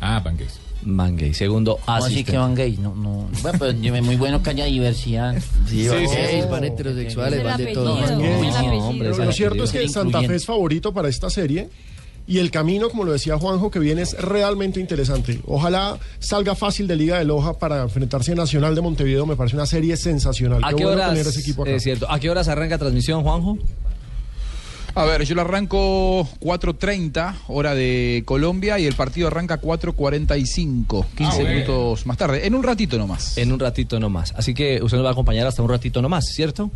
Van 0.81 1.17
Gay, 1.17 1.33
segundo 1.33 1.75
¿Cómo 1.83 1.97
así 1.97 2.05
asistente. 2.05 2.31
que 2.31 2.37
van 2.37 2.55
gays? 2.55 2.79
No, 2.79 2.95
no. 2.95 3.27
Bueno, 3.41 3.57
pero 3.59 3.71
yo- 3.73 3.93
es 3.95 4.01
muy 4.03 4.15
bueno 4.15 4.41
que 4.41 4.51
haya 4.51 4.63
diversidad. 4.65 5.35
Sí, 5.67 5.81
Sí, 5.83 5.87
van 5.89 6.07
sí, 6.07 6.15
gays, 6.15 6.49
van 6.49 6.63
heterosexuales, 6.63 7.43
van 7.43 7.57
de 7.57 7.73
todo. 7.73 7.95
apellido. 7.97 8.77
hombre, 8.85 9.09
Pero 9.11 9.25
lo 9.25 9.31
cierto 9.33 9.63
es 9.65 9.71
que 9.71 9.89
Santa 9.89 10.21
Fe 10.21 10.35
es 10.35 10.45
favorito 10.45 10.93
para 10.93 11.09
esta 11.09 11.29
serie. 11.29 11.69
Y 12.29 12.37
el 12.37 12.51
camino, 12.51 12.89
como 12.89 13.05
lo 13.05 13.11
decía 13.11 13.39
Juanjo, 13.39 13.71
que 13.71 13.79
viene 13.79 14.03
es 14.03 14.13
realmente 14.13 14.79
interesante. 14.79 15.41
Ojalá 15.47 15.97
salga 16.19 16.53
fácil 16.53 16.87
de 16.87 16.95
Liga 16.95 17.17
de 17.17 17.25
Loja 17.25 17.57
para 17.57 17.81
enfrentarse 17.81 18.33
a 18.33 18.35
Nacional 18.35 18.75
de 18.75 18.81
Montevideo. 18.81 19.25
Me 19.25 19.35
parece 19.35 19.55
una 19.55 19.65
serie 19.65 19.97
sensacional. 19.97 20.63
¿A 20.63 20.69
Qué 20.69 20.75
qué 20.75 20.83
bueno 20.83 20.97
horas? 21.01 21.09
tener 21.09 21.25
ese 21.25 21.39
equipo 21.39 21.63
acá. 21.63 21.71
Es 21.71 21.81
cierto. 21.81 22.05
¿A 22.07 22.19
qué 22.19 22.29
horas 22.29 22.47
arranca 22.47 22.77
transmisión, 22.77 23.23
Juanjo? 23.23 23.57
A 24.93 25.05
ver, 25.05 25.23
yo 25.23 25.33
lo 25.33 25.41
arranco 25.41 26.27
4.30, 26.39 27.33
hora 27.47 27.73
de 27.73 28.21
Colombia, 28.25 28.77
y 28.77 28.85
el 28.85 28.93
partido 28.93 29.27
arranca 29.27 29.59
4.45, 29.59 31.05
15 31.15 31.35
bueno. 31.35 31.49
minutos 31.49 32.05
más 32.05 32.17
tarde. 32.17 32.45
En 32.45 32.53
un 32.53 32.61
ratito 32.61 32.99
nomás. 32.99 33.39
En 33.39 33.51
un 33.51 33.59
ratito 33.59 33.99
nomás. 33.99 34.33
Así 34.37 34.53
que 34.53 34.81
usted 34.83 34.97
nos 34.97 35.05
va 35.05 35.09
a 35.09 35.13
acompañar 35.13 35.47
hasta 35.47 35.63
un 35.63 35.69
ratito 35.69 35.99
nomás, 36.01 36.25
¿cierto? 36.27 36.69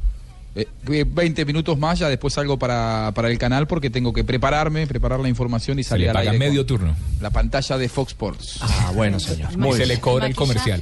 Eh, 0.56 0.68
eh, 0.92 1.04
20 1.08 1.46
minutos 1.46 1.80
más, 1.80 1.98
ya 1.98 2.10
después 2.10 2.36
salgo 2.36 2.60
para, 2.60 3.12
para 3.16 3.28
el 3.32 3.39
canal 3.39 3.66
porque 3.66 3.89
tengo 3.89 4.13
que 4.13 4.24
prepararme, 4.24 4.86
preparar 4.86 5.20
la 5.20 5.28
información 5.28 5.80
y 5.80 5.84
Se 5.84 5.89
salir 5.89 6.06
le 6.06 6.12
al 6.12 6.18
aire 6.18 6.30
con 6.32 6.39
medio 6.39 6.63
turno. 6.66 6.96
La 7.22 7.32
pantalla 7.32 7.78
de 7.80 7.89
Fox 7.89 8.12
Sports. 8.12 8.60
Ah, 8.62 8.92
bueno, 8.94 9.20
señor. 9.20 9.50
Y 9.68 9.74
se 9.74 9.86
le 9.88 10.00
cobra 10.00 10.28
el 10.28 10.36
comercial. 10.36 10.82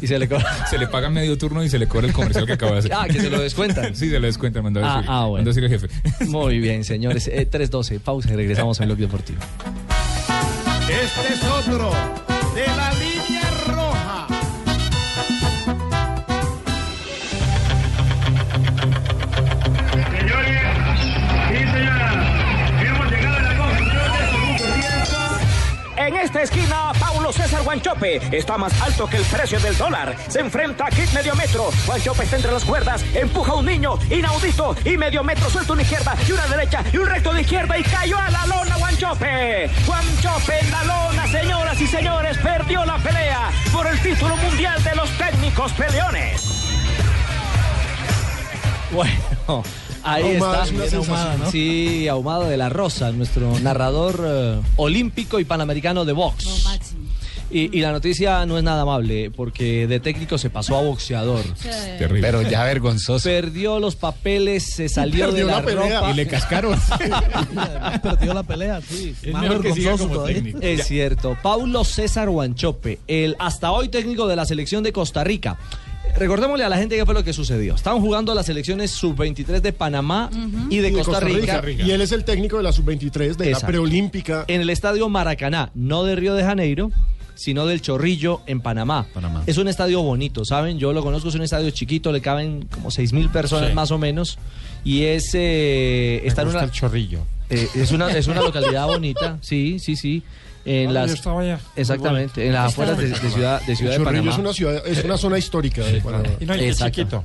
Y 0.00 0.06
se 0.06 0.18
le 0.18 0.28
cobra. 0.28 0.66
Se 0.70 0.78
le 0.78 0.86
paga 0.86 1.10
medio 1.10 1.36
turno 1.36 1.62
y 1.62 1.68
se 1.68 1.78
le 1.78 1.86
cobra 1.88 2.06
el 2.06 2.14
comercial 2.14 2.46
que 2.46 2.54
acaba 2.54 2.72
de 2.72 2.78
hacer. 2.78 2.92
Ah, 2.94 3.06
que 3.06 3.20
se 3.20 3.28
lo 3.28 3.38
descuentan. 3.40 3.94
Sí, 3.94 4.08
se 4.08 4.18
lo 4.18 4.26
descuentan, 4.26 4.62
mandó 4.62 4.80
a 4.82 4.90
Ah, 4.90 4.96
decir, 4.96 5.10
ah, 5.12 5.24
bueno. 5.26 5.44
mandó 5.44 5.50
a 5.50 5.54
decir 5.54 5.64
el 5.64 5.80
jefe. 5.80 6.24
Muy 6.26 6.58
bien, 6.60 6.82
señores. 6.84 7.28
Eh, 7.28 7.46
3.12, 7.50 8.00
pausa 8.00 8.32
y 8.32 8.36
regresamos 8.36 8.80
en 8.80 8.86
Blog 8.86 8.98
Deportivo. 8.98 9.40
Este 10.88 11.34
es 11.34 11.42
otro 11.44 11.90
de 12.54 12.66
la 12.66 12.92
línea 12.94 13.41
esta 26.32 26.44
esquina, 26.44 26.92
Paulo 26.98 27.30
César 27.30 27.62
Guanchope 27.62 28.16
está 28.34 28.56
más 28.56 28.80
alto 28.80 29.06
que 29.06 29.18
el 29.18 29.24
precio 29.24 29.60
del 29.60 29.76
dólar. 29.76 30.16
Se 30.28 30.40
enfrenta 30.40 30.86
a 30.86 30.88
Kit 30.88 31.12
Medio 31.12 31.34
Metro. 31.34 31.68
Guanchope 31.84 32.24
está 32.24 32.36
entre 32.36 32.50
las 32.50 32.64
cuerdas, 32.64 33.04
empuja 33.12 33.52
a 33.52 33.56
un 33.56 33.66
niño, 33.66 33.98
inaudito, 34.08 34.74
y 34.86 34.96
Medio 34.96 35.22
Metro 35.22 35.50
suelta 35.50 35.74
una 35.74 35.82
izquierda 35.82 36.16
y 36.26 36.32
una 36.32 36.46
derecha 36.46 36.82
y 36.90 36.96
un 36.96 37.06
recto 37.06 37.34
de 37.34 37.42
izquierda 37.42 37.78
y 37.78 37.82
cayó 37.82 38.16
a 38.16 38.30
la 38.30 38.46
lona 38.46 38.76
Guanchope. 38.76 39.70
Guanchope 39.84 40.58
en 40.58 40.70
la 40.70 40.84
lona, 40.84 41.26
señoras 41.26 41.78
y 41.78 41.86
señores, 41.86 42.38
perdió 42.38 42.82
la 42.86 42.96
pelea 42.96 43.50
por 43.70 43.86
el 43.86 44.00
título 44.00 44.34
mundial 44.38 44.82
de 44.82 44.94
los 44.94 45.10
técnicos 45.18 45.70
peleones. 45.72 46.64
Bueno, 48.90 49.62
ahí 50.04 50.24
está. 50.26 50.64
es 50.64 50.70
una 50.70 50.78
Bien 50.80 50.90
sensación, 50.90 51.04
ahumado, 51.18 51.38
¿no? 51.38 51.50
Sí, 51.50 52.08
Ahumado 52.08 52.44
de 52.48 52.56
la 52.56 52.68
Rosa, 52.68 53.12
nuestro 53.12 53.58
narrador 53.60 54.20
eh, 54.24 54.60
olímpico 54.76 55.40
y 55.40 55.44
panamericano 55.44 56.04
de 56.04 56.12
box. 56.12 56.46
Y, 57.50 57.76
y 57.76 57.82
la 57.82 57.92
noticia 57.92 58.46
no 58.46 58.56
es 58.56 58.64
nada 58.64 58.80
amable, 58.80 59.30
porque 59.30 59.86
de 59.86 60.00
técnico 60.00 60.38
se 60.38 60.48
pasó 60.48 60.74
a 60.78 60.80
boxeador. 60.82 61.42
Terrible. 61.98 62.22
Pero 62.22 62.40
ya 62.40 62.64
vergonzoso. 62.64 63.28
Perdió 63.28 63.78
los 63.78 63.94
papeles, 63.94 64.64
se 64.74 64.88
salió 64.88 65.26
Perdió 65.26 65.44
de 65.44 65.50
la, 65.52 65.58
la 65.60 65.64
pelea. 65.66 66.00
ropa. 66.00 66.10
Y 66.12 66.14
le 66.14 66.26
cascaron. 66.26 66.80
Perdió 68.02 68.32
la 68.32 68.42
pelea, 68.42 68.80
sí. 68.80 69.14
Es 69.22 69.32
Más 69.34 69.42
vergonzoso 69.42 70.06
todavía. 70.08 70.54
Es 70.62 70.86
cierto. 70.86 71.36
Paulo 71.42 71.84
César 71.84 72.30
Guanchope, 72.30 73.00
el 73.06 73.36
hasta 73.38 73.70
hoy 73.72 73.88
técnico 73.90 74.26
de 74.28 74.36
la 74.36 74.46
selección 74.46 74.82
de 74.82 74.92
Costa 74.94 75.22
Rica. 75.22 75.58
Recordémosle 76.16 76.64
a 76.64 76.68
la 76.68 76.76
gente 76.76 76.96
qué 76.96 77.04
fue 77.04 77.14
lo 77.14 77.24
que 77.24 77.32
sucedió. 77.32 77.74
Estaban 77.74 78.00
jugando 78.00 78.34
las 78.34 78.46
selecciones 78.46 78.90
sub-23 78.92 79.60
de 79.60 79.72
Panamá 79.72 80.30
y 80.68 80.78
de 80.78 80.88
Y 80.88 80.92
de 80.92 81.02
Costa, 81.02 81.20
Rica, 81.20 81.62
Y 81.84 81.90
él 81.90 82.00
es 82.02 82.12
el 82.12 82.24
técnico 82.24 82.58
de 82.58 82.62
la 82.62 82.72
sub-23 82.72 83.36
de 83.36 83.48
Exacto. 83.48 83.50
la 83.50 83.66
preolímpica. 83.66 84.44
en 84.48 84.60
el 84.60 84.70
estadio 84.70 85.08
Maracaná, 85.08 85.70
no 85.74 86.04
de 86.04 86.14
Río 86.16 86.34
de 86.34 86.44
Janeiro, 86.44 86.90
sino 87.34 87.66
del 87.66 87.80
Chorrillo 87.80 88.42
en 88.46 88.60
Panamá. 88.60 89.06
Panamá. 89.14 89.42
Es 89.46 89.56
un 89.56 89.66
estadio 89.68 90.02
bonito, 90.02 90.44
¿saben? 90.44 90.78
Yo 90.78 90.92
lo 90.92 91.02
conozco, 91.02 91.30
es 91.30 91.34
un 91.34 91.42
estadio 91.42 91.70
chiquito, 91.70 92.12
le 92.12 92.20
caben 92.20 92.66
como 92.70 92.90
6 92.90 93.12
mil 93.14 93.30
personas 93.30 93.70
Sí. 93.70 93.74
más 93.74 93.90
o 93.90 93.98
menos. 93.98 94.38
Y 94.84 95.04
es, 95.04 95.30
eh, 95.34 96.20
está 96.24 96.42
en 96.42 96.48
una, 96.48 96.70
chorrillo. 96.70 97.20
eh, 97.48 97.68
es, 97.74 97.90
una, 97.90 98.10
es 98.10 98.26
una 98.26 98.42
localidad 98.42 98.86
bonita, 98.86 99.38
sí, 99.40 99.78
sí, 99.78 99.96
sí. 99.96 100.22
En 100.64 100.90
Ah, 100.90 100.92
las, 100.92 101.08
yo 101.08 101.14
estaba 101.14 101.40
allá. 101.40 101.58
Exactamente, 101.74 102.46
en 102.46 102.52
las 102.52 102.72
afueras 102.72 102.96
de, 102.98 103.08
de 103.08 103.30
ciudad, 103.30 103.60
de, 103.62 103.74
ciudad 103.76 103.98
de 103.98 104.04
Panamá. 104.04 104.30
es 104.30 104.38
una 104.38 104.52
ciudad, 104.52 104.86
es 104.86 105.02
una 105.04 105.16
zona 105.16 105.38
histórica 105.38 105.82
de 105.84 106.00
Panamá. 106.00 106.24
Y 106.40 106.44
no, 106.44 106.54
chiquito. 106.56 107.24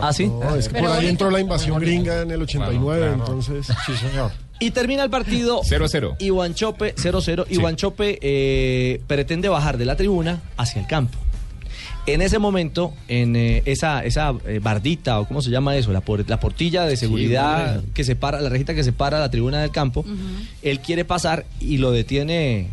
Ah, 0.00 0.12
sí. 0.12 0.26
No, 0.28 0.54
es 0.54 0.68
que 0.68 0.80
por 0.80 0.90
ahí 0.90 1.08
entró 1.08 1.30
la 1.30 1.40
invasión 1.40 1.80
gringa 1.80 2.22
en 2.22 2.30
el 2.30 2.42
89, 2.42 2.98
Claro, 3.00 3.14
claro. 3.16 3.32
entonces. 3.40 3.76
Sí, 3.86 3.96
señor. 3.96 4.30
Y 4.62 4.72
termina 4.72 5.02
el 5.02 5.10
partido 5.10 5.62
0-0. 5.62 6.16
y 6.18 6.28
Guanchope 6.28 6.94
0-0 6.94 7.46
y 7.48 7.54
Sí. 7.54 7.60
Guanchope 7.60 8.18
eh, 8.20 9.00
pretende 9.06 9.48
bajar 9.48 9.78
de 9.78 9.86
la 9.86 9.96
tribuna 9.96 10.40
hacia 10.58 10.80
el 10.82 10.86
campo. 10.86 11.16
En 12.06 12.22
ese 12.22 12.38
momento, 12.38 12.92
en 13.08 13.36
eh, 13.36 13.62
esa, 13.66 14.04
esa 14.04 14.34
eh, 14.46 14.58
bardita 14.62 15.20
o 15.20 15.28
cómo 15.28 15.42
se 15.42 15.50
llama 15.50 15.76
eso, 15.76 15.92
la, 15.92 16.00
por- 16.00 16.28
la 16.28 16.40
portilla 16.40 16.84
de 16.86 16.96
seguridad 16.96 17.82
que 17.94 18.04
separa, 18.04 18.40
la 18.40 18.48
rejita 18.48 18.74
que 18.74 18.82
separa 18.82 19.20
la 19.20 19.30
tribuna 19.30 19.60
del 19.60 19.70
campo, 19.70 20.04
él 20.62 20.80
quiere 20.80 21.04
pasar 21.04 21.44
y 21.60 21.78
lo 21.78 21.92
detiene. 21.92 22.68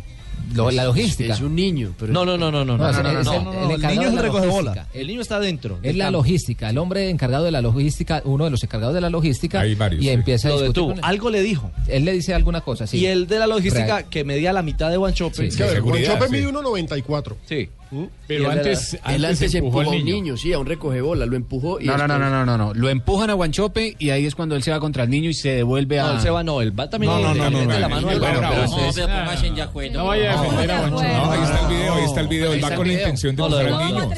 Lo- 0.54 0.70
la 0.70 0.84
logística. 0.84 1.34
Es 1.34 1.40
un 1.40 1.54
niño, 1.54 1.92
pero 1.98 2.10
No, 2.12 2.24
no, 2.24 2.38
no, 2.38 2.50
no, 2.50 2.64
no, 2.64 2.78
No, 2.78 2.90
no, 2.90 3.10
el- 3.10 3.24
no, 3.24 3.32
niño 3.42 3.72
es 3.72 3.80
de 3.80 3.98
la 3.98 4.06
el 4.12 4.18
recoge 4.18 4.46
bola. 4.46 4.70
logística. 4.70 4.88
El 4.98 5.06
niño 5.08 5.20
está 5.20 5.40
dentro. 5.40 5.78
Es 5.82 5.94
la 5.96 6.04
campo. 6.06 6.18
logística, 6.20 6.70
el 6.70 6.78
hombre 6.78 7.10
encargado 7.10 7.44
de 7.44 7.50
la 7.50 7.60
logística, 7.60 8.22
uno 8.24 8.44
de 8.44 8.50
los 8.50 8.62
encargados 8.64 8.94
de 8.94 9.00
la 9.02 9.10
logística, 9.10 9.60
Hay 9.60 9.74
varios, 9.74 10.00
y 10.02 10.06
sí. 10.06 10.10
empieza 10.10 10.48
a 10.48 10.52
Lo 10.52 10.56
discutir 10.62 10.74
detuvo. 10.74 10.88
con 10.90 10.98
él. 10.98 11.04
Algo 11.04 11.30
le 11.30 11.42
dijo. 11.42 11.70
Él 11.86 12.04
le 12.06 12.12
dice 12.12 12.32
alguna 12.32 12.62
cosa, 12.62 12.86
sí. 12.86 12.98
Y 12.98 13.06
el 13.06 13.26
de 13.26 13.38
la 13.40 13.46
logística, 13.46 13.84
Real. 13.98 14.04
que 14.08 14.24
medía 14.24 14.52
la 14.54 14.62
mitad 14.62 14.90
de 14.90 14.96
Guanchope. 14.96 15.36
Sí. 15.36 15.44
Es 15.48 15.56
que, 15.56 15.64
a 15.64 15.66
ver, 15.66 15.74
seguridad, 15.74 16.16
Guanchope 16.18 16.26
sí. 16.28 16.32
mide 16.44 16.52
1.94. 16.52 17.36
Sí. 17.46 17.68
¿Mm? 17.90 18.04
Pero 18.26 18.42
de 18.42 18.48
la- 18.48 18.52
antes, 18.54 18.94
Él 18.94 19.00
antes 19.04 19.24
antes 19.30 19.54
empujó 19.54 19.80
empujó 19.80 19.80
al 19.80 19.86
un 20.00 20.04
niño. 20.04 20.14
niño, 20.16 20.36
sí, 20.36 20.52
a 20.52 20.58
un 20.58 20.66
recogebola, 20.66 21.24
lo 21.26 21.36
empujó 21.36 21.80
y 21.80 21.86
No, 21.86 21.96
no, 21.96 22.06
no, 22.06 22.18
no, 22.18 22.28
no, 22.28 22.44
no, 22.44 22.58
no. 22.58 22.74
Lo 22.74 22.88
empujan 22.90 23.30
a 23.30 23.32
Guanchope 23.32 23.96
y 23.98 24.10
ahí 24.10 24.26
es 24.26 24.34
cuando 24.34 24.56
él 24.56 24.62
se 24.62 24.70
va 24.70 24.78
contra 24.80 25.04
el 25.04 25.10
niño 25.10 25.30
y 25.30 25.34
se 25.34 25.48
devuelve 25.50 25.98
a. 26.00 26.06
No, 26.08 26.12
el 26.16 26.20
Seba 26.20 26.42
no, 26.44 26.60
el 26.60 26.78
va 26.78 26.90
también 26.90 27.10
No, 27.12 27.20
no, 27.20 27.34
no, 27.34 27.50
no, 27.50 27.64
no, 27.64 27.70
la 27.72 27.80
no, 27.80 27.88
mano 27.88 28.00
no, 28.02 28.08
al 28.10 28.18
no, 28.18 28.20
balón. 28.26 28.42
no, 28.42 28.48
pero 28.50 28.56
no, 28.58 28.64
eso 28.64 28.86
es- 28.88 28.94
pero 28.94 29.06
póngase 29.08 29.46
en 29.46 29.54
de 29.54 29.62
acuerdo. 29.62 29.98
No 29.98 30.06
vaya 30.06 30.38
a 30.38 30.42
defender 30.42 30.70
a 30.70 30.80
Guanchope. 30.80 31.08
no, 31.08 31.30
ahí 31.32 31.42
está 31.42 31.60
el 31.60 31.68
video, 31.68 31.94
ahí 31.94 32.04
está 32.04 32.20
el 32.20 32.28
video. 32.28 32.52
Él 32.52 32.64
va 32.64 32.74
con 32.74 32.86
la 32.86 32.92
intención 32.92 33.36
de 33.36 33.42
empujar 33.42 33.66
al 33.66 33.78
niño. 33.94 34.10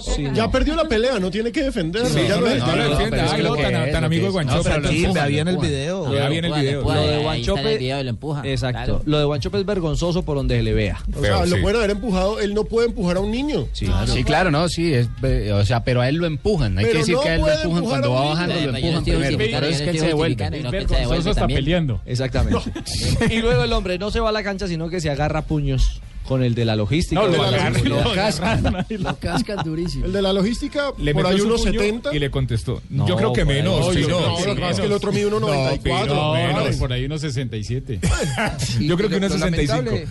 Sí. 0.00 0.24
Ya 0.34 0.50
perdió 0.50 0.76
la 0.76 0.84
pelea, 0.84 1.18
no 1.18 1.30
tiene 1.30 1.50
que 1.52 1.62
defender. 1.62 2.06
Sí, 2.06 2.20
ya 2.28 2.36
lo 2.36 2.46
es 2.48 2.62
Ah, 2.62 2.66
tan, 3.92 4.04
amigo 4.04 4.26
de. 4.26 4.30
Guanchope. 4.30 4.70
Vea 5.14 5.26
bien 5.26 5.48
el 5.48 5.56
video. 5.56 6.10
de- 6.10 6.18
Ya 6.18 6.28
viene 6.28 6.48
el 6.48 6.54
video. 6.54 6.82
Lo 6.82 6.92
de 7.06 7.18
Guanchope. 7.22 7.78
Exacto. 8.44 9.02
Lo 9.06 9.18
de 9.18 9.24
Guanchope 9.24 9.58
es 9.58 9.64
vergonzoso 9.64 10.22
por 10.22 10.36
donde 10.36 10.56
se 10.56 10.62
le 10.62 10.74
vea. 10.74 10.98
O 11.16 11.20
sea, 11.22 11.46
lo 11.46 11.60
puede 11.62 11.78
haber 11.78 11.90
empujado, 11.90 12.40
él 12.40 12.54
no 12.54 12.64
puede 12.64 12.89
empujar 12.90 13.16
a 13.16 13.20
un 13.20 13.30
niño. 13.30 13.66
Sí, 13.72 13.88
Sí, 14.06 14.22
claro, 14.24 14.50
no, 14.50 14.68
sí, 14.68 14.92
es, 14.92 15.08
eh, 15.22 15.52
o 15.52 15.64
sea, 15.64 15.82
pero 15.82 16.00
a 16.00 16.08
él 16.08 16.16
lo 16.16 16.26
empujan. 16.26 16.78
Hay 16.78 16.84
Pero 16.84 16.92
que 16.92 16.98
decir 17.00 17.14
no 17.16 17.20
que 17.22 17.28
a 17.30 17.34
él 17.34 17.40
lo 17.40 17.52
empujan 17.52 17.84
cuando 17.84 18.12
va 18.12 18.24
bajando, 18.30 18.54
lo 18.54 18.76
empujan 18.76 19.04
primero. 19.04 19.36
Pero 19.38 19.66
es 19.66 19.80
que 19.82 19.90
él 19.90 19.98
se 19.98 20.06
devuelve. 20.06 20.34
justificando, 20.44 20.56
Es 20.56 20.64
no, 20.64 20.70
que 20.70 20.78
se 20.78 20.86
vergonzoso 20.86 21.00
devuelve 21.00 21.30
hasta 21.30 21.40
también. 21.40 21.58
peleando. 21.58 22.00
Exactamente. 22.06 22.72
y 23.34 23.38
luego 23.40 23.64
el 23.64 23.72
hombre 23.72 23.98
no 23.98 24.10
se 24.10 24.20
va 24.20 24.28
a 24.28 24.32
la 24.32 24.42
cancha, 24.42 24.68
sino 24.68 24.88
que 24.88 25.00
se 25.00 25.10
agarra 25.10 25.42
puños 25.42 26.00
con 26.30 26.44
el 26.44 26.54
de 26.54 26.64
la 26.64 26.76
logística. 26.76 27.20
No, 27.20 27.26
el 27.26 27.32
de 27.32 27.38
lo 27.38 27.50
la 27.50 27.70
logística. 27.70 28.04
lo 28.04 28.14
cascan. 28.14 28.86
Lo 29.00 29.16
cascan 29.18 29.64
durísimo. 29.64 30.04
El 30.06 30.12
de 30.12 30.22
la 30.22 30.32
logística, 30.32 30.92
Le 30.96 31.12
por 31.12 31.26
ahí 31.26 31.40
unos 31.40 31.62
puño 31.62 31.80
70. 31.80 32.14
y 32.14 32.20
le 32.20 32.30
contestó. 32.30 32.80
No, 32.88 33.08
Yo 33.08 33.16
creo 33.16 33.32
que 33.32 33.44
menos. 33.44 33.80
no, 33.80 33.92
yo- 33.92 34.06
Pino. 34.06 34.20
no, 34.20 34.46
lo 34.46 34.54
que 34.54 34.60
pasa 34.60 34.70
es 34.74 34.80
que 34.80 34.86
el 34.86 34.92
otro 34.92 35.10
mide 35.10 35.26
1.94. 35.28 36.06
No, 36.06 36.32
menos, 36.34 36.76
por 36.76 36.92
ahí 36.92 37.04
unos 37.06 37.20
67. 37.22 37.98
Y 38.78 38.86
Yo 38.86 38.96
creo 38.96 39.08
que 39.10 39.16
unos 39.16 39.32
lo 39.32 39.38
65. 39.38 39.82
lamentable- 39.82 40.06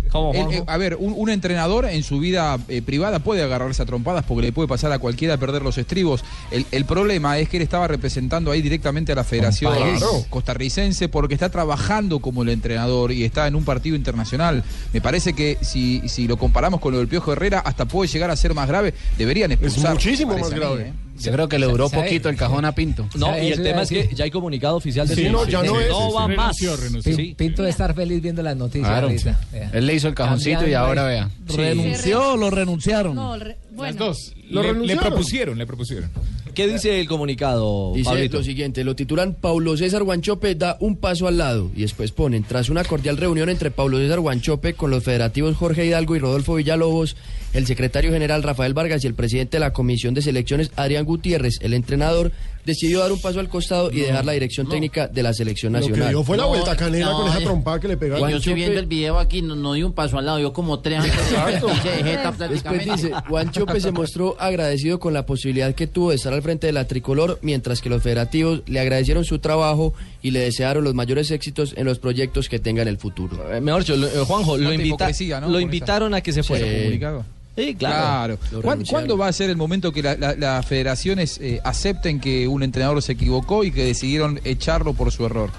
¿Cómo, 0.10 0.32
El- 0.32 0.36
Juanjo? 0.44 0.52
eh, 0.62 0.64
a 0.66 0.76
ver, 0.78 0.96
un, 0.98 1.12
un 1.14 1.28
entrenador 1.28 1.84
en 1.84 2.02
su 2.02 2.18
vida 2.18 2.58
eh, 2.68 2.80
privada 2.80 3.18
puede 3.18 3.42
agarrarse 3.42 3.82
a 3.82 3.84
trompadas 3.84 4.24
porque 4.26 4.46
le 4.46 4.52
puede 4.52 4.68
pasar 4.68 4.90
a 4.92 4.98
cualquiera 4.98 5.36
perder 5.36 5.60
los 5.60 5.76
estribos. 5.76 6.24
El, 6.50 6.64
el 6.72 6.86
problema 6.86 7.38
es 7.38 7.50
que 7.50 7.58
él 7.58 7.62
estaba 7.62 7.86
representando 7.88 8.50
ahí 8.50 8.62
directamente 8.62 9.12
a 9.12 9.16
la 9.16 9.24
Federación. 9.24 9.74
Claro. 9.76 10.24
Costarricense 10.30 11.08
porque 11.10 11.34
está 11.34 11.50
trabajando 11.50 12.20
como 12.20 12.42
el 12.42 12.48
entrenador 12.48 13.12
y 13.12 13.24
está 13.24 13.46
en 13.46 13.54
un 13.54 13.64
partido 13.64 13.96
internacional. 13.96 14.64
Me 14.94 15.00
parece 15.02 15.34
que 15.34 15.57
si, 15.60 16.08
si 16.08 16.26
lo 16.26 16.36
comparamos 16.36 16.80
con 16.80 16.92
lo 16.92 16.98
del 16.98 17.08
Piojo 17.08 17.32
Herrera, 17.32 17.60
hasta 17.60 17.84
puede 17.84 18.08
llegar 18.08 18.30
a 18.30 18.36
ser 18.36 18.54
más 18.54 18.68
grave. 18.68 18.94
Deberían 19.16 19.52
expulsar. 19.52 19.92
muchísimo 19.92 20.34
me 20.34 20.40
más 20.40 20.50
mí, 20.50 20.58
grave. 20.58 20.82
¿eh? 20.88 20.92
Yo 21.20 21.32
creo 21.32 21.48
que 21.48 21.58
le 21.58 21.66
duró 21.66 21.88
¿Sabe? 21.88 22.02
poquito 22.04 22.28
el 22.28 22.36
cajón 22.36 22.64
a 22.64 22.72
Pinto. 22.72 23.08
No, 23.16 23.26
¿Sabe? 23.26 23.48
y 23.48 23.52
el 23.52 23.62
tema 23.62 23.82
es 23.82 23.88
que 23.88 24.08
ya 24.14 24.24
hay 24.24 24.30
comunicado 24.30 24.76
oficial 24.76 25.06
de 25.08 25.14
Sí, 25.14 25.28
no, 25.30 25.46
ya 25.46 25.62
no 25.62 25.80
es. 25.80 25.88
no 25.88 26.12
va 26.12 26.28
más. 26.28 26.56
Renunció, 26.80 27.16
Pinto 27.36 27.62
debe 27.62 27.70
estar 27.70 27.94
feliz 27.94 28.20
viendo 28.22 28.42
las 28.42 28.56
noticias 28.56 28.88
Claro. 28.88 29.08
ahorita. 29.08 29.38
Él 29.72 29.86
le 29.86 29.94
hizo 29.94 30.08
el 30.08 30.14
cajoncito 30.14 30.66
y 30.66 30.74
ahora 30.74 31.06
ahí. 31.06 31.14
vea. 31.14 31.30
¿Renunció 31.46 32.32
o 32.32 32.36
lo 32.36 32.50
renunciaron? 32.50 33.14
No, 33.14 33.36
re- 33.36 33.56
bueno. 33.72 33.92
Las 33.92 33.96
dos. 33.96 34.32
Lo 34.50 34.62
Le, 34.62 34.86
le 34.86 34.96
propusieron, 34.96 35.58
le 35.58 35.66
propusieron. 35.66 36.10
¿Qué 36.54 36.66
dice 36.66 36.98
el 37.00 37.06
comunicado, 37.06 37.92
Dice 37.94 38.08
Pablito? 38.10 38.38
lo 38.38 38.42
siguiente, 38.42 38.82
lo 38.82 38.96
titulan 38.96 39.34
Paulo 39.34 39.76
César 39.76 40.02
Guanchope 40.02 40.54
da 40.56 40.76
un 40.80 40.96
paso 40.96 41.28
al 41.28 41.38
lado 41.38 41.70
y 41.76 41.82
después 41.82 42.10
ponen, 42.10 42.42
tras 42.42 42.68
una 42.68 42.82
cordial 42.82 43.16
reunión 43.16 43.48
entre 43.48 43.70
Paulo 43.70 43.98
César 43.98 44.18
Guanchope 44.20 44.74
con 44.74 44.90
los 44.90 45.04
federativos 45.04 45.56
Jorge 45.56 45.86
Hidalgo 45.86 46.16
y 46.16 46.18
Rodolfo 46.18 46.54
Villalobos, 46.54 47.14
el 47.54 47.66
secretario 47.66 48.12
general 48.12 48.42
Rafael 48.42 48.74
Vargas 48.74 49.02
y 49.04 49.06
el 49.06 49.14
presidente 49.14 49.56
de 49.56 49.60
la 49.60 49.72
Comisión 49.72 50.14
de 50.14 50.22
Selecciones 50.22 50.70
Adrián 50.76 51.04
Gutiérrez, 51.04 51.54
el 51.62 51.72
entrenador, 51.74 52.30
decidió 52.66 53.00
dar 53.00 53.10
un 53.12 53.20
paso 53.20 53.40
al 53.40 53.48
costado 53.48 53.90
y 53.90 54.00
dejar 54.00 54.26
la 54.26 54.32
dirección 54.32 54.68
técnica 54.68 55.08
de 55.08 55.22
la 55.22 55.32
selección 55.32 55.72
Lo 55.72 55.78
que 55.80 55.86
nacional. 55.88 56.08
dio 56.10 56.22
fue 56.22 56.36
la 56.36 56.42
No, 56.42 56.48
vuelta 56.50 56.76
canela 56.76 57.06
no, 57.06 57.20
con 57.22 57.28
esa 57.30 57.40
trompada 57.40 57.80
que 57.80 57.88
le 57.88 57.96
pegaron. 57.96 58.28
Yo 58.30 58.36
estoy 58.36 58.52
viendo 58.52 58.78
el 58.78 58.84
video 58.84 59.18
aquí, 59.18 59.40
no, 59.40 59.56
no 59.56 59.72
di 59.72 59.82
un 59.82 59.94
paso 59.94 60.18
al 60.18 60.26
lado, 60.26 60.38
yo 60.38 60.52
como 60.52 60.80
tres 60.80 60.98
antes 61.00 62.50
Después 62.50 62.84
dice, 62.84 63.10
Guanchope 63.28 63.80
se 63.80 63.90
mostró 63.92 64.36
agradecido 64.38 64.98
con 64.98 65.14
la 65.14 65.24
posibilidad 65.24 65.74
que 65.74 65.86
tuvo 65.86 66.10
de 66.10 66.16
estar 66.16 66.32
al 66.34 66.42
frente 66.42 66.66
de 66.66 66.72
la 66.74 66.86
tricolor, 66.86 67.38
mientras 67.42 67.80
que 67.80 67.88
los 67.88 68.02
federativos 68.02 68.62
le 68.66 68.80
agradecieron 68.80 69.24
su 69.24 69.38
trabajo 69.38 69.94
y 70.22 70.30
le 70.32 70.40
desearon 70.40 70.84
los 70.84 70.94
mayores 70.94 71.30
éxitos 71.30 71.72
en 71.76 71.86
los 71.86 71.98
proyectos 71.98 72.48
que 72.50 72.58
tenga 72.58 72.82
en 72.82 72.88
el 72.88 72.98
futuro. 72.98 73.50
Eh, 73.52 73.60
Mejor 73.62 73.82
dicho, 73.82 73.96
lo- 73.96 74.08
eh, 74.08 74.24
Juanjo, 74.26 74.58
lo, 74.58 74.72
invita- 74.72 75.10
¿no? 75.40 75.48
lo 75.48 75.60
invitaron 75.60 76.12
a 76.14 76.20
que 76.20 76.32
se 76.32 76.42
fuera. 76.42 76.66
Comunicado. 76.66 77.24
Sí, 77.58 77.74
claro. 77.74 77.96
Claro. 77.96 78.38
Lo 78.52 78.62
¿Cuán- 78.62 78.72
renunciaron. 78.78 78.86
¿Cuándo 79.06 79.18
va 79.18 79.28
a 79.28 79.32
ser 79.32 79.50
el 79.50 79.56
momento 79.56 79.92
que 79.92 80.02
la- 80.02 80.16
la- 80.16 80.34
las 80.36 80.64
federaciones 80.66 81.38
eh, 81.42 81.60
acepten 81.64 82.20
que 82.20 82.46
un 82.46 82.62
entrenador 82.62 83.02
se 83.02 83.12
equivocó 83.12 83.64
y 83.64 83.72
que 83.72 83.84
decidieron 83.84 84.40
echarlo 84.44 84.92
por 84.94 85.10
su 85.10 85.26
error? 85.26 85.50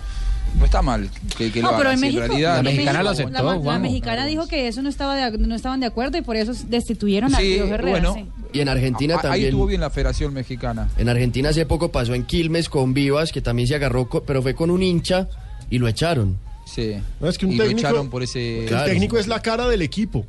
No 0.57 0.65
está 0.65 0.81
mal 0.81 1.09
que, 1.37 1.51
que 1.51 1.61
lo 1.61 1.69
No, 1.71 1.77
pero 1.77 1.89
hagan, 1.89 2.03
en 2.03 2.15
realidad 2.15 2.55
La 2.57 2.63
mexicana 2.63 3.03
lo 3.03 3.09
aceptó, 3.11 3.61
la, 3.63 3.77
mexicana 3.79 4.25
dijo 4.25 4.47
que 4.47 4.67
eso 4.67 4.81
no 4.81 4.89
estaba 4.89 5.15
de- 5.15 5.37
no 5.37 5.53
estaban 5.53 5.79
de 5.79 5.85
acuerdo 5.85 6.17
y 6.17 6.21
por 6.23 6.37
eso 6.37 6.53
destituyeron 6.67 7.35
a 7.35 7.37
Sí, 7.37 7.43
Pío 7.55 7.65
Herrera. 7.65 7.91
bueno. 7.91 8.13
sí. 8.15 8.25
Y 8.53 8.61
en 8.61 8.69
Argentina 8.69 9.13
Ah, 9.15 9.17
Ahí 9.17 9.21
también. 9.23 9.45
estuvo 9.49 9.65
bien 9.67 9.81
la 9.81 9.91
Federación 9.91 10.33
Mexicana. 10.33 10.89
En 10.97 11.07
Argentina 11.07 11.49
hace 11.49 11.67
poco 11.67 11.91
pasó 11.91 12.15
en 12.15 12.23
Quilmes 12.23 12.67
con 12.67 12.95
Vivas, 12.95 13.31
que 13.31 13.41
también 13.41 13.67
se 13.67 13.75
agarró, 13.75 14.09
pero 14.25 14.41
fue 14.41 14.55
con 14.55 14.71
un 14.71 14.81
hincha 14.81 15.27
y 15.69 15.77
lo 15.77 15.87
echaron. 15.87 16.37
Sí. 16.65 16.95
No, 17.19 17.27
es 17.29 17.37
que 17.37 17.45
un 17.45 17.51
y 17.51 17.55
lo 17.57 17.65
echaron 17.65 18.09
por 18.09 18.23
ese. 18.23 18.65
El 18.65 18.85
técnico 18.85 19.19
es 19.19 19.27
la 19.27 19.41
cara 19.43 19.67
del 19.67 19.83
equipo. 19.83 20.25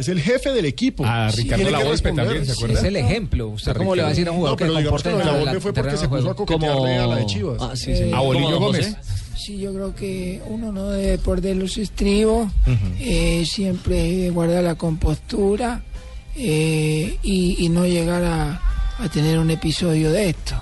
Es 0.00 0.08
el 0.08 0.20
jefe 0.20 0.50
del 0.52 0.64
equipo. 0.64 1.04
Ah, 1.06 1.30
Sí, 1.32 1.42
Ricardo 1.42 1.64
que 1.64 1.70
Lavolpe 1.70 2.12
también, 2.12 2.46
¿se 2.46 2.52
acuerda? 2.52 2.78
Es 2.80 2.84
el 2.84 2.96
ejemplo. 2.96 3.48
¿Usted 3.48 3.72
A 3.72 3.74
cómo 3.74 3.94
le 3.94 4.02
va 4.02 4.08
a 4.08 4.10
decir 4.10 4.26
a 4.28 4.32
un 4.32 4.38
jugador 4.38 4.58
No, 4.60 4.66
pero 4.66 4.72
que 4.74 4.78
digamos 4.80 5.02
que 5.02 5.10
lo 5.10 5.18
de 5.18 5.24
la 5.24 5.30
en 5.32 5.38
Volpe 5.40 5.60
fue 5.60 5.72
porque 5.72 5.96
se 5.96 6.08
puso 6.08 6.30
a 6.30 6.34
coquetearle 6.36 6.98
a 6.98 7.06
la 7.06 7.16
de 7.16 7.26
Chivas. 7.26 7.56
Ah, 7.60 7.72
sí, 7.74 7.94
sí. 7.96 8.10
A 8.12 8.20
Bolillo 8.20 8.54
¿Cómo, 8.54 8.66
Gómez. 8.66 8.96
Sí, 9.36 9.58
yo 9.58 9.72
creo 9.72 9.94
que 9.94 10.40
uno 10.48 10.70
no 10.72 10.90
debe 10.90 11.16
perder 11.18 11.56
los 11.56 11.78
estribos, 11.78 12.50
eh, 12.98 13.44
siempre 13.46 14.28
guardar 14.30 14.62
la 14.64 14.74
compostura 14.74 15.82
eh, 16.36 17.16
y, 17.22 17.56
y 17.64 17.68
no 17.70 17.86
llegar 17.86 18.22
a, 18.24 18.60
a 18.98 19.08
tener 19.08 19.38
un 19.38 19.50
episodio 19.50 20.12
de 20.12 20.30
esto. 20.30 20.56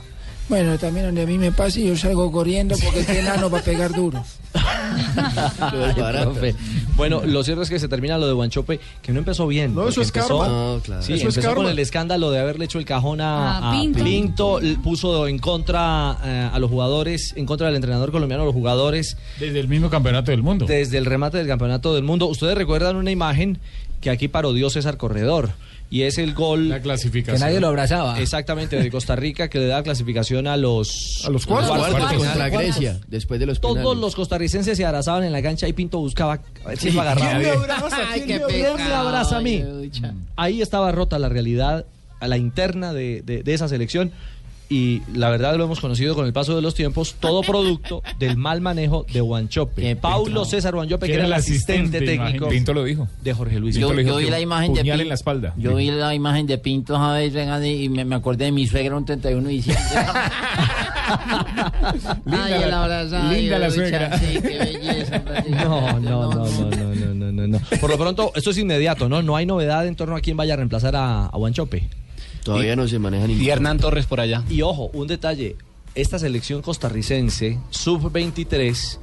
Bueno, 0.49 0.79
también 0.79 1.07
donde 1.07 1.23
a 1.23 1.27
mí 1.27 1.37
me 1.39 1.53
pasa 1.53 1.79
y 1.81 1.87
yo 1.89 1.97
salgo 1.97 2.31
corriendo 2.33 2.77
porque 2.83 3.01
este 3.01 3.19
enano 3.21 3.51
va 3.51 3.59
a 3.59 3.63
pegar 3.63 3.93
duro. 3.93 4.25
Lo 5.73 5.79
desbarata. 5.87 6.25
Profe. 6.25 6.55
Bueno, 6.97 7.23
lo 7.25 7.43
cierto 7.45 7.63
es 7.63 7.71
que 7.71 7.79
se 7.79 7.89
termina 7.89 8.19
lo 8.19 8.27
de 8.27 8.33
Guanchope, 8.33 8.81
que 9.03 9.13
no 9.13 9.19
empezó 9.19 9.47
bien. 9.47 9.75
No, 9.75 9.89
eso 9.89 10.01
es 10.01 10.09
empezó, 10.09 10.39
karma. 10.41 10.49
No, 10.49 10.81
claro. 10.83 11.03
Sí, 11.03 11.13
Eso 11.15 11.29
es 11.29 11.37
empezó 11.37 11.49
con 11.55 11.57
karma. 11.65 11.71
el 11.71 11.79
escándalo 11.79 12.31
de 12.31 12.41
haberle 12.41 12.65
hecho 12.65 12.79
el 12.79 12.85
cajón 12.85 13.21
a, 13.21 13.59
A 13.59 13.71
a 13.71 13.73
Pinto. 13.95 14.61
Puso 14.83 15.27
en 15.29 15.39
contra 15.39 16.17
eh, 16.25 16.51
a 16.53 16.59
los 16.59 16.71
jugadores, 16.71 17.35
en 17.37 17.47
contra 17.47 17.67
del 17.69 17.77
entrenador 17.77 18.11
colombiano, 18.11 18.43
a 18.43 18.47
los 18.47 18.55
jugadores, 18.55 19.17
Desde 19.39 19.61
el 19.61 19.69
mismo 19.69 19.91
campeonato 19.91 20.31
del 20.31 20.43
mundo. 20.43 20.67
desde 20.67 20.99
el 20.99 21.05
remate 21.07 21.39
del 21.39 21.47
campeonato 21.47 21.95
del 21.95 22.03
mundo. 22.05 22.27
Ustedes 22.27 22.57
recuerdan 22.57 22.97
una 22.97 23.11
imagen 23.11 23.59
que 24.01 24.11
aquí 24.11 24.29
parodió 24.29 24.71
César 24.71 24.97
Corredor, 24.97 25.51
y 25.91 26.03
es 26.03 26.19
el 26.19 26.35
gol... 26.35 26.69
La 26.69 26.81
clasificación. 26.81 27.37
Que 27.37 27.45
nadie 27.45 27.61
lo 27.61 27.69
abrazaba. 27.69 28.21
Exactamente, 28.21 28.77
de 28.77 28.91
Costa 28.91 29.17
Rica, 29.17 29.49
que 29.49 29.59
le 29.59 29.67
da 29.67 29.83
clasificación 29.83 30.47
a 30.47 30.57
los... 30.57 31.23
A 31.27 31.31
los 31.31 31.47
cuartos. 31.47 31.71
Cuartos 31.77 31.99
cuartos. 32.01 32.25
contra 32.25 32.49
Grecia, 32.51 33.01
después 33.09 33.41
de 33.41 33.47
los 33.47 33.61
Todos 33.61 33.79
penales. 33.79 33.99
los 34.01 34.15
costarricenses 34.15 34.77
se 34.77 34.85
abrazaban 34.85 35.25
en 35.25 35.33
la 35.33 35.43
cancha 35.43 35.67
y 35.69 35.73
Pinto 35.73 35.99
buscaba 35.99 36.41
a 36.65 36.69
ver 36.69 36.79
si 36.79 36.91
lo 36.91 37.01
agarraba. 37.01 37.39
¿Quién 37.41 37.43
me 37.43 37.57
abraza? 37.57 37.97
Ay, 38.11 38.21
¿Quién 38.23 38.39
qué 38.41 38.47
me 38.47 38.53
¿Quién 38.53 38.67
abraza? 38.67 38.89
me 38.89 38.95
abraza 38.95 39.37
a 39.39 39.41
mí? 39.41 39.65
Ahí 40.37 40.61
estaba 40.63 40.93
rota 40.93 41.19
la 41.19 41.29
realidad, 41.29 41.87
a 42.21 42.29
la 42.29 42.37
interna 42.37 42.93
de, 42.93 43.23
de- 43.23 43.43
de 43.43 43.55
esa 43.55 43.69
selección 43.69 44.13
y 44.69 45.03
la 45.15 45.31
verdad 45.31 45.57
lo 45.57 45.65
hemos 45.65 45.81
conocido 45.81 46.15
con 46.15 46.27
el 46.27 46.33
paso 46.33 46.55
de 46.55 46.63
los 46.63 46.75
tiempos, 46.75 47.17
todo 47.19 47.43
producto 47.43 48.03
del 48.19 48.37
mal 48.37 48.61
manejo 48.61 49.07
de 49.13 49.21
Guanchope. 49.21 49.97
Paulo 49.97 50.45
César 50.45 50.75
Guanchope, 50.75 51.07
que 51.07 51.15
era 51.15 51.27
el 51.27 51.33
asistente, 51.33 51.99
asistente 51.99 52.19
técnico. 52.19 52.49
Pinto 52.49 52.75
lo 52.75 52.85
dijo. 52.85 53.09
De 53.23 53.33
Jorge 53.33 53.59
Luis. 53.59 53.77
Yo, 53.77 53.93
yo 53.95 54.17
vi 54.17 54.31
la 54.31 54.41
imagen 54.41 54.75
de 54.75 54.83
Pinto. 54.83 55.01
en 55.01 55.09
la 55.09 55.15
espalda. 55.15 55.55
Yo 55.57 55.77
vi 55.77 55.91
la 55.91 56.15
imagen 56.15 56.47
de 56.47 56.59
Pinto, 56.59 56.95
¿sabes? 56.97 57.35
y 57.65 57.89
me, 57.89 58.05
me 58.05 58.17
acordé 58.17 58.47
de 58.47 58.53
mi 58.53 58.67
suegra 58.67 58.97
un 58.97 59.05
31 59.05 59.47
de 59.49 59.55
diciembre. 59.55 59.85
linda 62.25 62.45
Ay, 62.45 62.71
la, 62.71 62.85
abrazada, 62.85 63.33
linda 63.33 63.59
la 63.59 63.71
suegra. 63.71 64.19
Sí, 64.19 64.39
qué 64.41 64.59
belleza. 64.59 65.23
No, 65.49 66.01
no, 66.01 66.01
no, 66.01 66.45
no, 66.45 66.71
no, 66.71 67.15
no, 67.15 67.33
no, 67.33 67.47
no, 67.47 67.61
Por 67.81 67.91
lo 67.91 67.99
pronto, 67.99 68.33
esto 68.35 68.51
es 68.51 68.59
inmediato, 68.59 69.09
¿no? 69.09 69.23
No 69.23 69.37
hay 69.37 69.47
novedad 69.47 69.87
en 69.87 69.97
torno 69.97 70.17
a 70.17 70.21
quién 70.21 70.37
vaya 70.37 70.55
a 70.55 70.57
reemplazar 70.57 70.97
a, 70.97 71.27
a 71.27 71.37
Guanchope. 71.37 71.89
Todavía 72.43 72.77
no 72.77 72.89
se 72.89 72.99
maneja 72.99 73.27
ningún. 73.27 73.45
Y 73.45 73.51
Hernán 73.51 73.79
Torres 73.79 74.07
por 74.07 74.21
allá. 74.21 74.45
Y 74.49 74.63
ojo, 74.63 74.91
un 74.93 75.07
detalle. 75.07 75.57
Esta 75.95 76.19
selección 76.19 76.63
costarricense, 76.63 77.59
sub-23, 77.71 78.99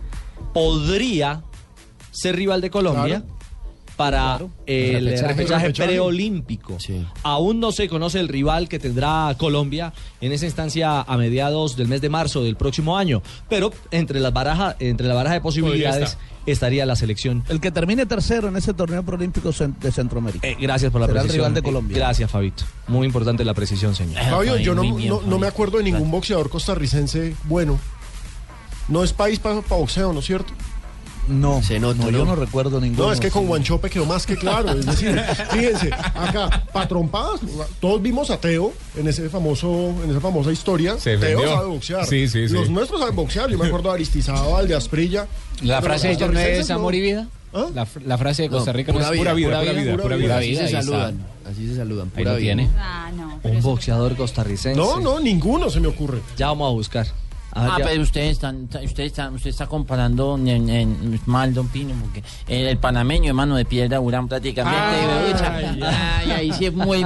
podría 0.53 1.43
ser 2.11 2.35
rival 2.35 2.61
de 2.61 2.69
Colombia 2.69 3.23
para 3.95 4.39
el 4.65 5.17
Repechaje. 5.19 5.71
preolímpico. 5.71 6.79
Sí. 6.79 7.05
Aún 7.23 7.59
no 7.59 7.71
se 7.71 7.87
conoce 7.87 8.19
el 8.19 8.27
rival 8.27 8.67
que 8.67 8.79
tendrá 8.79 9.33
Colombia 9.37 9.93
en 10.21 10.31
esa 10.31 10.45
instancia 10.45 11.01
a 11.01 11.17
mediados 11.17 11.75
del 11.77 11.87
mes 11.87 12.01
de 12.01 12.09
marzo 12.09 12.43
del 12.43 12.55
próximo 12.55 12.97
año. 12.97 13.21
Pero 13.49 13.71
entre, 13.91 14.19
las 14.19 14.33
baraja, 14.33 14.75
entre 14.79 15.07
la 15.07 15.13
baraja 15.13 15.35
de 15.35 15.41
posibilidades 15.41 16.11
estar. 16.11 16.25
estaría 16.45 16.85
la 16.85 16.95
selección. 16.95 17.43
El 17.49 17.59
que 17.61 17.71
termine 17.71 18.05
tercero 18.05 18.47
en 18.49 18.57
ese 18.57 18.73
torneo 18.73 19.03
preolímpico 19.03 19.51
de 19.51 19.91
Centroamérica. 19.91 20.47
Eh, 20.47 20.57
gracias 20.59 20.91
por 20.91 21.01
la 21.01 21.07
Será 21.07 21.21
el 21.21 21.25
precisión. 21.27 21.45
rival 21.45 21.53
de 21.53 21.59
Eh, 21.59 21.63
Colombia. 21.63 21.97
gracias, 21.97 22.29
Fabito. 22.31 22.63
Muy 22.87 23.07
importante 23.07 23.43
la 23.45 23.53
precisión, 23.53 23.95
señor. 23.95 24.21
Fabio, 24.23 24.57
yo 24.57 24.75
no, 24.75 24.83
Muy 24.83 24.97
bien, 25.03 25.09
no, 25.09 25.15
no 25.15 25.21
Fabio. 25.21 25.39
me 25.39 25.47
acuerdo 25.47 25.77
de 25.77 25.83
ningún 25.85 26.11
boxeador 26.11 26.49
costarricense 26.49 27.35
bueno. 27.45 27.79
No 28.87 29.03
es 29.03 29.13
país 29.13 29.39
para 29.39 29.55
boxeo, 29.61 30.13
¿no 30.13 30.19
es 30.19 30.25
cierto? 30.25 30.53
No, 31.27 31.61
Se 31.63 31.79
nota, 31.79 32.03
no, 32.03 32.09
yo 32.11 32.19
¿no? 32.19 32.25
no 32.25 32.35
recuerdo 32.35 32.79
ninguno. 32.79 33.07
No, 33.07 33.11
es 33.13 33.19
que 33.19 33.31
con. 33.31 33.47
Guanchope 33.47 33.89
quedó 33.89 34.05
más 34.05 34.25
que 34.25 34.35
claro. 34.35 34.71
Es 34.71 34.85
decir, 34.85 35.19
fíjense, 35.51 35.91
acá, 35.93 36.63
patrompadas, 36.71 37.39
todos 37.79 38.01
vimos 38.01 38.29
a 38.29 38.39
Teo 38.39 38.73
en 38.95 39.07
ese 39.07 39.29
famoso, 39.29 39.93
en 40.03 40.09
esa 40.11 40.19
famosa 40.21 40.51
historia. 40.51 40.97
Se 40.99 41.17
Teo 41.17 41.39
defendió. 41.39 41.53
sabe 41.55 41.67
boxear. 41.67 42.05
Sí, 42.05 42.27
sí, 42.27 42.47
sí. 42.47 42.53
Los 42.53 42.69
nuestros 42.69 42.99
saben 42.99 43.15
boxear. 43.15 43.49
Yo 43.49 43.57
me 43.57 43.67
acuerdo 43.67 43.89
de 43.89 43.95
Aristizábal, 43.95 44.67
de 44.67 44.75
Asprilla. 44.75 45.27
La 45.63 45.81
frase 45.81 46.07
de 46.09 46.13
ellos 46.13 46.31
no 46.31 46.39
es 46.39 46.69
amor 46.69 46.93
y 46.95 47.01
vida. 47.01 47.27
¿Ah? 47.53 47.67
La, 47.73 47.85
fr- 47.85 48.01
la 48.05 48.17
frase 48.17 48.41
de 48.43 48.49
Costa 48.49 48.71
No, 48.73 48.77
Rica 48.77 48.91
no 48.91 48.97
pura 48.97 49.07
es 49.07 49.11
vida, 49.13 49.23
Pura 49.23 49.33
vida, 49.33 49.47
pura 49.59 49.71
vida, 49.71 49.91
pura 49.93 50.03
pura 50.03 50.15
vida. 50.17 50.39
vida. 50.39 50.59
Así 50.63 50.67
se 50.67 50.71
saludan. 50.73 51.25
Así 51.49 51.67
se 51.69 51.75
saludan. 51.77 52.09
Pura 52.09 52.31
vida. 52.33 52.37
tiene. 52.41 52.69
Ah, 52.77 53.09
no. 53.15 53.39
Un 53.43 53.61
boxeador 53.61 54.15
costarricense. 54.17 54.77
No, 54.77 54.99
no, 54.99 55.19
ninguno 55.21 55.69
se 55.69 55.79
me 55.79 55.87
ocurre. 55.87 56.19
Ya 56.35 56.47
vamos 56.47 56.67
a 56.69 56.71
buscar. 56.73 57.07
Ah, 57.57 57.77
pero 57.81 58.01
ustedes 58.01 58.31
están, 58.33 58.63
ustedes 58.65 59.11
están, 59.11 59.33
usted 59.33 59.49
está 59.49 59.65
comparando 59.67 60.37
en, 60.37 60.69
en- 60.69 61.19
mal, 61.25 61.53
don 61.53 61.69
Pino, 61.69 61.93
porque 62.01 62.21
el, 62.47 62.67
el 62.67 62.77
panameño, 62.77 63.29
hermano 63.29 63.55
de 63.55 63.63
piedra, 63.63 64.01
Urán 64.01 64.27
prácticamente. 64.27 64.77
Ay, 64.77 65.33
ay, 65.41 65.79
Ay, 65.81 66.31
ahí 66.31 66.51
sí 66.51 66.65
es 66.65 66.73
muy 66.73 67.03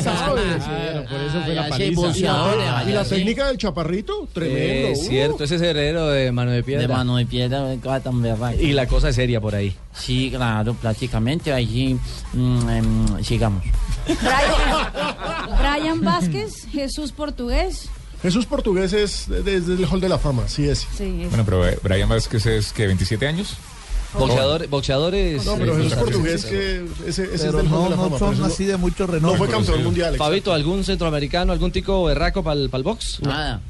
sabe. 0.00 0.40
Claro, 0.42 1.04
por 1.04 1.20
eso 1.20 1.40
fue 1.44 1.54
la 1.54 1.68
Y 1.78 2.22
la, 2.22 2.84
y 2.88 2.92
la 2.92 3.04
técnica 3.04 3.48
del 3.48 3.58
chaparrito, 3.58 4.26
tremendo. 4.32 4.88
Eh, 4.88 4.92
uh. 4.92 4.96
cierto, 4.96 5.44
ese 5.44 5.56
es 5.56 5.62
heredero 5.62 6.08
de 6.08 6.32
mano 6.32 6.52
de 6.52 6.62
piedra. 6.62 6.82
De 6.82 6.88
mano 6.88 7.16
de 7.16 7.26
piedra, 7.26 7.62
cosa 7.82 8.00
tan 8.00 8.22
berraco. 8.22 8.58
Y 8.58 8.72
la 8.72 8.86
cosa 8.86 9.10
es 9.10 9.16
seria 9.16 9.42
por 9.42 9.54
ahí. 9.54 9.76
Sí, 9.92 10.30
claro, 10.34 10.72
prácticamente 10.72 11.52
ahí 11.52 11.66
sí, 11.66 11.98
mm, 12.32 12.68
em, 12.70 13.24
sigamos. 13.24 13.62
Brian 15.58 16.00
Vázquez, 16.02 16.66
Jesús 16.70 17.12
Portugués. 17.12 17.90
Jesús 18.22 18.46
Portugués 18.46 18.92
es 18.92 19.26
desde 19.28 19.74
el 19.74 19.86
Hall 19.86 20.00
de 20.00 20.08
la 20.08 20.18
Fama, 20.18 20.46
sí 20.48 20.68
es. 20.68 20.86
Sí, 20.96 21.20
es- 21.22 21.28
Bueno, 21.30 21.44
pero 21.44 21.66
eh, 21.66 21.78
Brian 21.82 22.08
Vázquez 22.08 22.44
es 22.46 22.72
que 22.72 22.86
27 22.86 23.26
años. 23.26 23.54
Boxeador, 24.12 24.66
boxeadores. 24.68 25.46
No, 25.46 25.54
pero 25.56 25.78
eh, 25.78 25.84
Jesús 25.84 25.98
Portugués 25.98 26.44
que 26.44 26.84
ese, 27.06 27.24
ese 27.24 27.34
es 27.34 27.42
del 27.44 27.54
Hall 27.66 27.70
no, 27.70 27.84
de 27.84 27.90
la 27.90 27.96
no 27.96 28.02
Fama. 28.04 28.18
son 28.18 28.34
eso 28.34 28.44
así 28.44 28.64
de 28.64 28.76
mucho 28.76 29.06
renombre. 29.06 29.32
No 29.32 29.38
fue 29.38 29.48
campeón 29.48 29.84
mundial. 29.84 30.16
Fabito, 30.16 30.52
¿algún 30.52 30.82
centroamericano, 30.84 31.52
algún 31.52 31.70
tico 31.72 32.04
berraco 32.04 32.42
para 32.42 32.60
el 32.60 32.68
box? 32.68 33.20
Nada. 33.22 33.60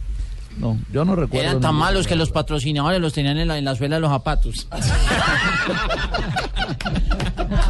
No, 0.59 0.79
yo 0.93 1.05
no 1.05 1.15
recuerdo. 1.15 1.47
Eran 1.49 1.61
tan 1.61 1.75
malos 1.77 2.07
que 2.09 2.17
los 2.17 2.31
patrocinadores 2.31 3.01
los 3.01 3.13
tenían 3.13 3.39
en 3.39 3.49
la, 3.49 3.57
en 3.59 3.65
la 3.65 3.77
suela 3.77 3.97
de 3.97 4.01
los 4.01 4.11
zapatos. 4.11 4.67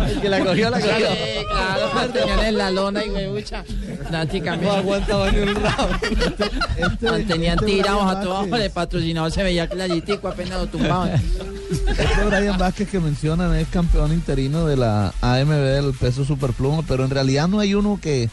El 0.08 0.20
que 0.20 0.28
la 0.28 0.44
cogió, 0.44 0.70
la 0.70 0.80
cogió. 0.80 0.96
Sí, 0.96 1.44
claro, 1.50 1.90
los 1.94 2.12
tenían 2.12 2.40
en 2.40 2.58
la 2.58 2.70
lona 2.70 3.04
y 3.04 3.10
huevucha. 3.10 3.64
Prácticamente. 4.08 4.66
No 4.66 4.72
aguantaba 4.72 5.30
ni 5.30 5.38
un 5.40 5.54
round. 5.54 7.00
Mantenían 7.02 7.54
este 7.58 7.66
tirados 7.66 8.02
Brian 8.04 8.16
a 8.16 8.20
todos 8.20 8.50
Vázquez. 8.50 8.66
el 8.66 8.70
patrocinador 8.72 9.32
se 9.32 9.42
veía 9.42 9.68
claritico, 9.68 10.28
apenas 10.28 10.58
lo 10.60 10.66
tumbaban. 10.66 11.10
Este 11.88 12.24
Brian 12.28 12.58
Vázquez 12.58 12.88
que 12.88 12.98
mencionan 13.00 13.54
es 13.54 13.68
campeón 13.68 14.12
interino 14.12 14.66
de 14.66 14.76
la 14.76 15.12
AMB 15.20 15.50
del 15.50 15.92
peso 15.94 16.24
superpluma, 16.24 16.82
pero 16.86 17.04
en 17.04 17.10
realidad 17.10 17.48
no 17.48 17.60
hay 17.60 17.74
uno 17.74 17.98
que, 18.02 18.28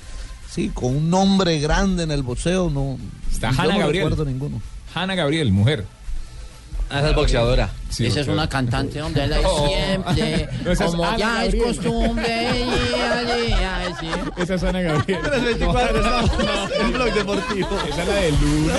sí, 0.49 0.69
con 0.73 0.95
un 0.95 1.09
nombre 1.09 1.59
grande 1.59 2.03
en 2.03 2.11
el 2.11 2.23
boxeo, 2.23 2.69
no. 2.69 2.97
Está 3.31 3.51
yo 3.51 3.61
Hanna 3.61 3.73
no 3.73 3.79
Gabriel. 3.79 4.03
recuerdo 4.09 4.25
ninguno. 4.25 4.61
Hanna 4.95 5.15
Gabriel, 5.15 5.51
mujer. 5.51 5.85
Ah, 6.89 6.99
esa 6.99 7.09
es 7.09 7.15
boxeadora. 7.15 7.69
Sí, 7.89 8.05
Esa 8.05 8.19
es 8.21 8.27
una 8.27 8.47
cantante 8.47 8.99
donde 8.99 9.23
él 9.23 9.33
Oh. 9.43 9.67
siempre, 9.67 10.49
No, 10.63 10.71
esa 10.71 10.85
es 10.85 10.91
como 10.91 11.05
Ana 11.05 11.17
ya 11.17 11.45
es 11.45 11.55
costumbre, 11.55 12.49
y- 12.53 12.57
y- 12.59 13.51
y- 13.51 13.93
sí. 13.99 14.07
Esa 14.37 14.55
es 14.55 14.63
Ana 14.63 14.81
Gabriel. 14.81 15.19
Tres 15.23 15.43
24, 15.43 15.97
estamos 15.97 16.31
en 16.79 16.93
Blog 16.93 17.13
Deportivo. 17.13 17.69
Esa 17.89 18.01
es 18.03 18.07
la 18.07 18.13
de 18.15 18.31
Luna. 18.31 18.73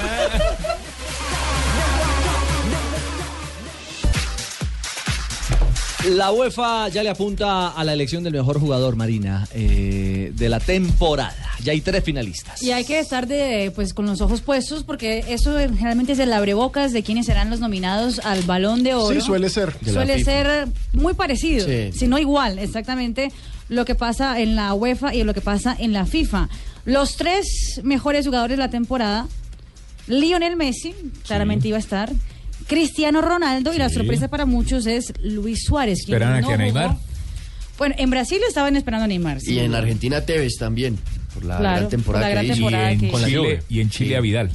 La 6.17 6.31
UEFA 6.31 6.89
ya 6.89 7.03
le 7.03 7.11
apunta 7.11 7.69
a 7.71 7.83
la 7.85 7.93
elección 7.93 8.23
del 8.23 8.33
mejor 8.33 8.61
jugador, 8.61 8.95
Marina, 8.95 9.49
eh, 9.53 10.31
de 10.33 10.49
la 10.49 10.61
temporada. 10.61 11.35
Ya 11.65 11.73
hay 11.73 11.81
tres 11.81 12.05
finalistas. 12.05 12.63
Y 12.63 12.71
hay 12.71 12.85
que 12.85 13.01
estar 13.01 13.27
de, 13.27 13.73
pues, 13.75 13.93
con 13.95 14.07
los 14.07 14.21
ojos 14.21 14.41
puestos 14.41 14.85
porque 14.85 15.25
eso 15.29 15.59
generalmente 15.59 16.13
es 16.13 16.21
el 16.21 16.33
abrebocas 16.33 16.93
de 16.93 17.03
quiénes 17.03 17.27
serán 17.27 17.51
los 17.51 17.59
nominados 17.59 18.21
al 18.21 18.43
Balón 18.43 18.85
de 18.85 18.95
Oro. 18.95 19.13
Sí, 19.21 19.27
suele 19.27 19.51
ser. 19.51 19.75
Suele 19.85 20.23
ser 20.23 20.69
muy 20.93 21.15
parecido, 21.15 21.67
Sí. 21.67 21.91
si 21.93 22.07
no 22.07 22.17
igual, 22.19 22.61
exactamente 22.61 23.33
lo 23.69 23.85
que 23.85 23.97
pasa 23.97 24.41
en 24.41 24.55
la 24.55 24.73
UEFA 24.75 25.15
y 25.17 25.25
lo 25.25 25.35
que 25.35 25.41
pasa 25.41 25.75
en 25.79 25.93
la 25.93 26.07
FIFA. 26.07 26.49
Los 26.85 27.17
tres 27.17 27.81
mejores 27.83 28.25
jugadores 28.25 28.57
de 28.57 28.63
la 28.63 28.71
temporada, 28.71 29.27
Lionel 30.07 30.57
Messi, 30.57 30.95
claramente 31.27 31.67
iba 31.69 31.77
a 31.77 31.81
estar, 31.81 32.11
Cristiano 32.69 33.21
Ronaldo 33.23 33.73
y 33.75 33.79
la 33.79 33.89
sorpresa 33.89 34.29
para 34.29 34.47
muchos 34.47 34.87
es 34.87 35.13
Luis 35.23 35.65
Suárez. 35.65 36.05
quien 36.05 36.15
Esperan 36.17 36.35
a 36.37 36.41
no 36.43 36.49
que 36.49 36.55
a 36.55 36.57
Neymar. 36.59 36.89
jugó. 36.91 37.01
Bueno, 37.79 37.95
en 37.99 38.11
Brasil 38.11 38.39
estaban 38.47 38.77
esperando 38.77 39.05
a 39.05 39.09
Neymar. 39.09 39.41
sí. 39.41 39.55
Y 39.55 39.59
en 39.61 39.75
Argentina 39.75 40.21
Tevez 40.21 40.57
también, 40.59 40.99
por 41.35 41.45
la 41.45 41.59
Claro, 41.59 41.77
gran 41.79 41.89
temporada 41.89 42.25
por 42.27 42.29
la 42.29 42.43
gran 42.43 42.47
que 42.47 42.53
hizo. 42.53 42.71
y 42.71 42.75
en 42.75 43.01
que- 43.01 43.09
Con 43.11 43.23
la 43.23 43.29
Chile, 43.29 43.63
y 43.69 43.81
en 43.81 43.91
Chile 43.91 44.17
a 44.17 44.21
Vidal. 44.21 44.51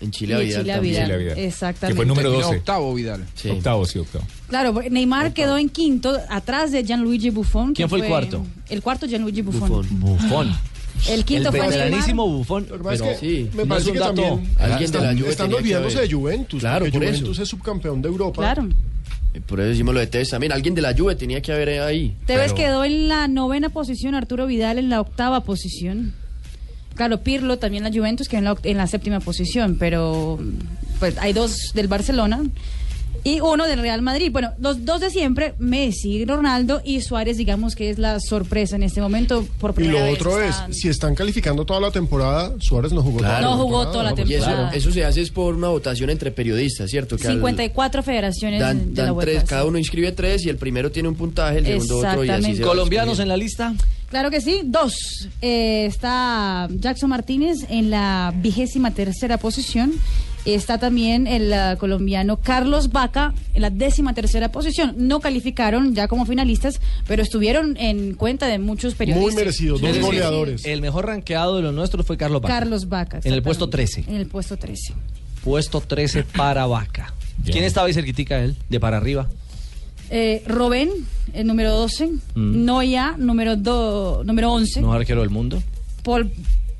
En 0.00 0.10
Chile 0.12 0.32
Y 0.32 0.36
a 0.36 0.38
Vidal 0.38 0.60
Chile 0.62 0.72
a 0.72 0.74
también. 0.76 0.92
Vidal. 0.94 1.04
Chile 1.06 1.14
a 1.14 1.18
Vidal. 1.18 1.38
Exactamente. 1.38 1.86
Que 1.88 1.96
fue 1.96 2.06
número 2.06 2.30
Terminó 2.30 2.46
12. 2.46 2.58
octavo 2.60 2.94
Vidal. 2.94 3.26
Sí. 3.34 3.50
Octavo, 3.50 3.84
sí, 3.84 3.98
octavo. 3.98 4.24
Claro, 4.48 4.72
porque 4.72 4.88
Neymar 4.88 5.34
quedó 5.34 5.58
en 5.58 5.68
quinto, 5.68 6.16
atrás 6.30 6.72
de 6.72 6.82
Gianluigi 6.84 7.28
Buffon. 7.28 7.68
que 7.68 7.74
¿Quién 7.74 7.88
fue 7.90 8.00
el 8.00 8.06
cuarto? 8.06 8.46
El 8.70 8.80
cuarto, 8.82 9.06
Gianluigi 9.06 9.42
Buffon. 9.42 9.68
Buffon. 9.68 10.00
Bufón. 10.00 10.56
El 11.08 11.24
quinto 11.24 11.48
el 11.48 11.56
fue 11.56 11.60
Neymar. 11.60 11.78
veteranísimo 11.78 12.26
Bufón. 12.28 12.66
Lo 12.68 12.76
que 12.78 12.84
pasa 12.84 12.98
Pero 13.04 13.10
es 13.12 13.18
que 13.20 13.26
sí, 13.26 13.50
me 13.54 13.62
no 13.62 13.68
parece 13.68 13.82
es 13.82 13.86
un 13.88 13.92
que 13.94 13.98
dato. 14.00 14.14
también 14.22 14.54
Alguien 14.58 14.90
de 14.92 14.98
la 15.00 15.14
Juve 15.14 15.30
están 15.30 15.54
olvidándose 15.54 16.00
de 16.00 16.12
Juventus. 16.12 16.60
Claro, 16.60 16.84
eso. 16.86 16.94
Juventus 16.98 17.38
es 17.38 17.48
subcampeón 17.48 18.02
de 18.02 18.08
Europa. 18.08 18.42
Claro. 18.42 18.68
Eh, 19.32 19.40
Por 19.46 19.60
eso 19.60 19.68
decimos 19.70 19.94
lo 19.94 20.00
de 20.00 20.06
Tevez 20.08 20.28
también. 20.28 20.52
Alguien 20.52 20.74
de 20.74 20.82
la 20.82 20.94
Juve 20.96 21.14
tenía 21.14 21.40
que 21.40 21.52
haber 21.52 21.80
ahí. 21.80 22.16
Tevez 22.26 22.52
Pero- 22.52 22.54
quedó 22.56 22.84
en 22.84 23.08
la 23.08 23.28
novena 23.28 23.68
posición, 23.70 24.14
Arturo 24.14 24.46
Vidal 24.46 24.78
en 24.78 24.88
la 24.90 25.00
octava 25.00 25.40
posición. 25.44 26.12
Claro, 26.96 27.22
Pirlo 27.22 27.58
también 27.58 27.82
la 27.84 27.90
Juventus 27.90 28.28
quedó 28.28 28.38
en 28.38 28.44
la, 28.44 28.56
en 28.64 28.76
la 28.76 28.86
séptima 28.86 29.20
posición, 29.20 29.76
pero 29.78 30.38
pues 30.98 31.16
hay 31.18 31.32
dos 31.32 31.56
del 31.72 31.88
Barcelona 31.88 32.42
y 33.22 33.40
uno 33.40 33.66
del 33.66 33.80
Real 33.80 34.00
Madrid. 34.02 34.30
Bueno, 34.32 34.52
los 34.58 34.84
dos 34.84 35.00
de 35.00 35.10
siempre, 35.10 35.54
Messi, 35.58 36.24
Ronaldo 36.24 36.80
y 36.84 37.00
Suárez, 37.02 37.36
digamos 37.36 37.74
que 37.74 37.90
es 37.90 37.98
la 37.98 38.18
sorpresa 38.20 38.76
en 38.76 38.82
este 38.82 39.00
momento. 39.00 39.46
Por 39.58 39.72
Y 39.72 39.74
primera 39.74 40.00
lo 40.00 40.04
vez 40.06 40.14
otro 40.20 40.40
es, 40.40 40.56
si 40.70 40.88
están 40.88 41.14
calificando 41.14 41.64
toda 41.66 41.80
la 41.80 41.90
temporada, 41.90 42.54
Suárez 42.60 42.92
no 42.92 43.02
jugó 43.02 43.18
toda 43.18 43.28
Claro. 43.30 43.44
la 43.44 43.50
No 43.50 43.62
jugó 43.62 43.82
temporada. 43.82 43.92
toda 43.92 44.04
la 44.04 44.10
Y 44.30 44.34
eso, 44.34 44.44
temporada. 44.46 44.70
eso 44.74 44.90
se 44.92 45.04
hace 45.04 45.20
es 45.22 45.30
por 45.30 45.54
una 45.54 45.68
votación 45.68 46.08
entre 46.10 46.30
periodistas, 46.30 46.90
¿cierto? 46.90 47.16
Que 47.18 47.26
al- 47.28 47.34
54 47.34 48.02
federaciones 48.02 48.60
dan, 48.60 48.94
de 48.94 49.02
la 49.02 49.08
dan 49.12 49.18
tres, 49.20 49.40
sí. 49.42 49.46
cada 49.46 49.64
uno 49.66 49.76
inscribe 49.78 50.12
tres 50.12 50.46
y 50.46 50.48
el 50.48 50.56
primero 50.56 50.90
tiene 50.90 51.08
un 51.08 51.14
puntaje, 51.14 51.58
el 51.58 51.66
segundo 51.66 51.98
otro 51.98 52.24
y 52.24 52.30
así 52.30 52.56
se 52.56 52.62
¿Colombianos 52.62 53.18
en 53.18 53.28
la 53.28 53.36
lista? 53.36 53.74
Claro 54.08 54.30
que 54.30 54.40
sí, 54.40 54.62
dos. 54.64 54.94
Eh, 55.40 55.86
está 55.86 56.68
Jackson 56.70 57.10
Martínez 57.10 57.58
en 57.68 57.90
la 57.90 58.32
vigésima 58.34 58.90
tercera 58.92 59.36
posición. 59.38 59.92
Está 60.46 60.78
también 60.78 61.26
el 61.26 61.52
ah, 61.52 61.76
colombiano 61.78 62.38
Carlos 62.38 62.90
Vaca 62.92 63.34
en 63.52 63.62
la 63.62 63.70
décima 63.70 64.14
tercera 64.14 64.50
posición. 64.50 64.94
No 64.96 65.20
calificaron 65.20 65.94
ya 65.94 66.08
como 66.08 66.24
finalistas, 66.24 66.80
pero 67.06 67.22
estuvieron 67.22 67.76
en 67.76 68.14
cuenta 68.14 68.46
de 68.46 68.58
muchos 68.58 68.94
periodistas. 68.94 69.32
Muy 69.34 69.34
merecido, 69.34 69.78
dos 69.78 69.98
goleadores. 69.98 70.64
El 70.64 70.80
mejor 70.80 71.06
ranqueado 71.06 71.56
de 71.56 71.62
los 71.62 71.74
nuestros 71.74 72.06
fue 72.06 72.16
Carlos 72.16 72.40
Vaca. 72.40 72.54
Carlos 72.54 72.88
Vaca. 72.88 73.20
En 73.22 73.34
el 73.34 73.42
puesto 73.42 73.66
exactamente. 73.66 73.92
13. 74.02 74.10
En 74.10 74.16
el 74.20 74.26
puesto 74.26 74.56
13. 74.56 74.94
Puesto 75.44 75.80
13 75.82 76.22
para 76.24 76.66
Vaca. 76.66 77.12
¿Quién 77.44 77.64
estaba 77.64 77.86
ahí 77.86 77.92
cerquitica 77.94 78.38
de 78.38 78.44
él? 78.46 78.56
De 78.68 78.80
para 78.80 78.96
arriba. 78.96 79.28
Eh, 80.10 80.42
Robén, 80.46 80.90
el 81.34 81.46
número 81.46 81.70
12. 81.72 82.06
Mm. 82.34 82.64
Noya, 82.64 83.14
número, 83.16 83.56
do- 83.56 84.22
número 84.24 84.52
11. 84.52 84.80
No 84.80 84.92
arquero 84.92 85.20
del 85.20 85.30
mundo. 85.30 85.62
Paul 86.02 86.30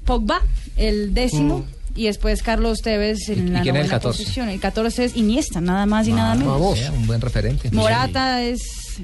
Pogba, 0.05 0.43
el 0.77 1.15
décimo. 1.15 1.59
Mm. 1.59 1.80
Y 2.01 2.07
después 2.07 2.43
Carlos 2.43 2.79
Tevez 2.81 3.29
en 3.29 3.49
¿Y 3.49 3.51
la 3.51 3.61
quién 3.61 3.77
es 3.77 3.83
el 3.83 3.89
novena 3.89 3.89
14? 3.91 4.23
posición. 4.23 4.49
El 4.49 4.59
14 4.59 5.05
es 5.05 5.17
Iniesta, 5.17 5.61
nada 5.61 5.85
más 5.85 6.09
y 6.09 6.13
nada 6.13 6.35
menos. 6.35 6.79
Un 6.95 7.07
buen 7.07 7.21
referente. 7.21 7.71
Morata 7.73 8.43
es 8.43 9.03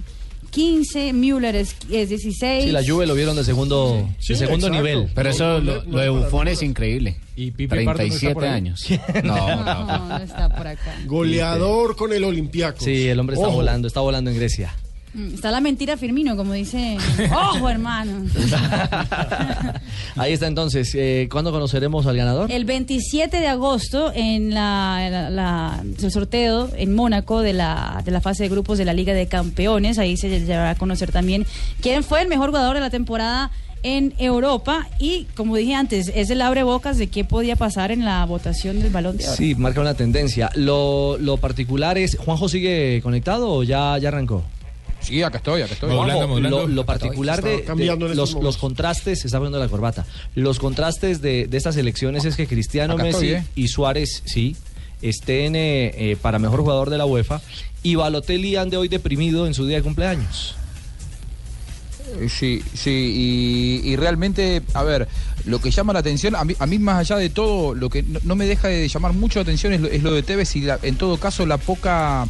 15, 0.49 1.13
Müller 1.13 1.57
es, 1.57 1.77
es 1.93 2.09
16. 2.09 2.65
Sí, 2.65 2.71
la 2.73 2.83
Juve 2.83 3.05
lo 3.07 3.15
vieron 3.15 3.37
de 3.37 3.45
segundo, 3.45 4.09
Sí, 4.19 4.33
de 4.33 4.39
segundo 4.39 4.69
exacto. 4.69 4.83
nivel. 4.89 5.11
Pero 5.15 5.29
eso, 5.29 5.61
lo, 5.61 5.83
de 5.83 6.07
no, 6.07 6.43
es 6.45 6.63
increíble. 6.63 7.19
Y 7.37 7.51
Pipe 7.51 7.85
Pardo 7.85 8.03
no 8.07 8.15
está 8.15 8.33
por 8.33 8.45
37 8.45 8.47
ahí. 8.47 8.55
años. 8.55 8.81
No, 9.25 9.63
no, 9.63 9.85
No, 9.85 10.09
no 10.09 10.17
está 10.17 10.49
por 10.57 10.67
acá. 10.67 10.95
Goleador 11.05 11.97
con 11.97 12.15
el 12.15 12.25
Olympiacos. 12.25 12.83
Sí, 12.83 13.09
el 13.09 13.21
hombre 13.21 13.35
está 13.35 13.49
Ojo. 13.49 13.57
volando, 13.57 13.89
está 13.89 14.01
volando 14.01 14.31
en 14.31 14.37
Grecia. 14.39 14.75
Mm, 15.17 15.35
Está 15.35 15.51
la 15.51 15.61
mentira 15.61 15.97
Firmino, 15.97 16.37
como 16.37 16.53
dice. 16.53 16.99
¡Ojo, 17.33 17.69
hermano! 17.71 18.13
Ahí 20.17 20.33
está 20.33 20.47
entonces. 20.47 20.95
Eh, 20.95 21.29
¿Cuándo 21.31 21.53
conoceremos 21.53 22.07
al 22.07 22.17
ganador? 22.17 22.51
El 22.53 22.65
27 22.65 23.39
de 23.41 23.47
agosto, 23.49 24.13
en 24.15 24.53
la, 24.55 25.09
la- 25.11 25.31
la- 25.31 25.85
el 26.03 26.11
sorteo 26.11 26.71
en 26.77 26.95
Mónaco 26.95 27.41
de 27.41 27.53
la, 27.53 28.03
de 28.05 28.11
la 28.11 28.21
fase 28.21 28.45
de 28.45 28.49
grupos 28.49 28.79
de 28.79 28.85
la 28.85 28.93
Liga 28.93 29.15
de 29.15 29.27
Campeones, 29.27 29.99
ahí 29.99 30.17
se 30.17 30.29
llevará 30.29 30.71
a 30.71 30.75
conocer 30.75 31.13
también 31.13 31.47
quién 31.81 32.03
fue 32.05 32.23
el 32.23 32.29
mejor 32.29 32.51
jugador 32.51 32.75
de 32.75 32.81
la 32.81 32.91
temporada 32.91 33.51
en 33.83 34.15
Europa 34.19 34.89
y, 34.99 35.27
como 35.37 35.55
dije 35.57 35.75
antes, 35.75 36.11
es 36.15 36.31
el 36.31 36.43
abre 36.43 36.63
bocas 36.65 36.99
de 36.99 37.07
qué 37.07 37.25
podía 37.25 37.57
pasar 37.57 37.93
en 37.93 38.05
la 38.05 38.25
votación 38.25 38.81
del 38.81 38.91
Balón 38.91 39.17
de 39.17 39.25
Oro. 39.27 39.37
Sí, 39.37 39.55
marca 39.55 39.81
una 39.81 39.95
tendencia. 39.95 40.51
Lo, 40.57 41.19
lo 41.19 41.37
particular 41.37 41.97
es, 41.99 42.17
¿Juanjo 42.19 42.49
sigue 42.49 43.01
conectado 43.03 43.49
o 43.53 43.63
ya, 43.63 43.97
ya 43.99 44.09
arrancó? 44.09 44.43
Sí, 45.07 45.23
acá 45.23 45.39
estoy, 45.39 45.63
acá 45.63 45.75
estoy. 45.75 45.91
Modulando, 45.91 46.15
Juanjo, 46.15 46.29
modulando. 46.29 46.61
Lo, 46.63 46.69
lo 46.69 46.87
particular 46.87 47.47
Está 47.47 47.75
de, 47.75 48.15
los, 48.15 48.57
contrastes, 48.57 49.21
se 49.21 49.29
está 49.29 49.39
poniendo 49.39 49.59
la 49.59 49.69
corbata, 49.69 50.05
los 50.35 50.59
contrastes 50.59 51.21
de, 51.21 51.47
de 51.47 51.57
estas 51.57 51.77
elecciones 51.77 52.25
es 52.25 52.37
que 52.37 52.47
Cristiano 52.47 52.95
Acá 52.95 53.05
Messi 53.05 53.29
estoy, 53.29 53.43
¿eh? 53.43 53.45
y 53.55 53.69
Suárez, 53.69 54.23
sí, 54.25 54.57
estén 55.03 55.57
eh, 55.57 55.93
eh, 55.97 56.17
para 56.21 56.39
mejor 56.39 56.61
jugador 56.61 56.91
de 56.91 56.99
la 56.99 57.07
UEFA 57.07 57.41
y 57.83 57.95
Balotelli 57.95 58.57
ande 58.57 58.77
hoy 58.77 58.89
deprimido 58.89 59.47
en 59.47 59.55
su 59.55 59.67
día 59.67 59.77
de 59.77 59.83
cumpleaños. 59.83 60.57
Eh, 62.21 62.29
Sí, 62.29 62.63
sí, 62.75 63.81
y, 63.85 63.89
y 63.91 63.97
realmente, 63.97 64.63
a 64.75 64.83
ver, 64.83 65.09
lo 65.45 65.61
que 65.61 65.71
llama 65.71 65.93
la 65.93 65.99
atención, 66.01 66.35
a 66.37 66.45
mí, 66.45 66.55
a 66.59 66.67
mí 66.67 66.79
más 66.79 66.99
allá 66.99 67.17
de 67.17 67.31
todo, 67.31 67.75
lo 67.75 67.89
que 67.91 68.03
no, 68.03 68.21
no 68.25 68.37
me 68.37 68.47
deja 68.47 68.69
de 68.69 68.89
llamar 68.89 69.13
mucho 69.13 69.39
la 69.39 69.43
atención 69.45 69.73
es 69.73 69.81
lo, 69.81 69.89
es 69.89 70.03
lo 70.03 70.13
de 70.13 70.23
Tevez 70.23 70.57
y 70.57 70.61
la- 70.63 70.79
en 70.83 70.97
todo 70.97 71.19
caso 71.19 71.45
la 71.47 71.59
poca 71.59 72.27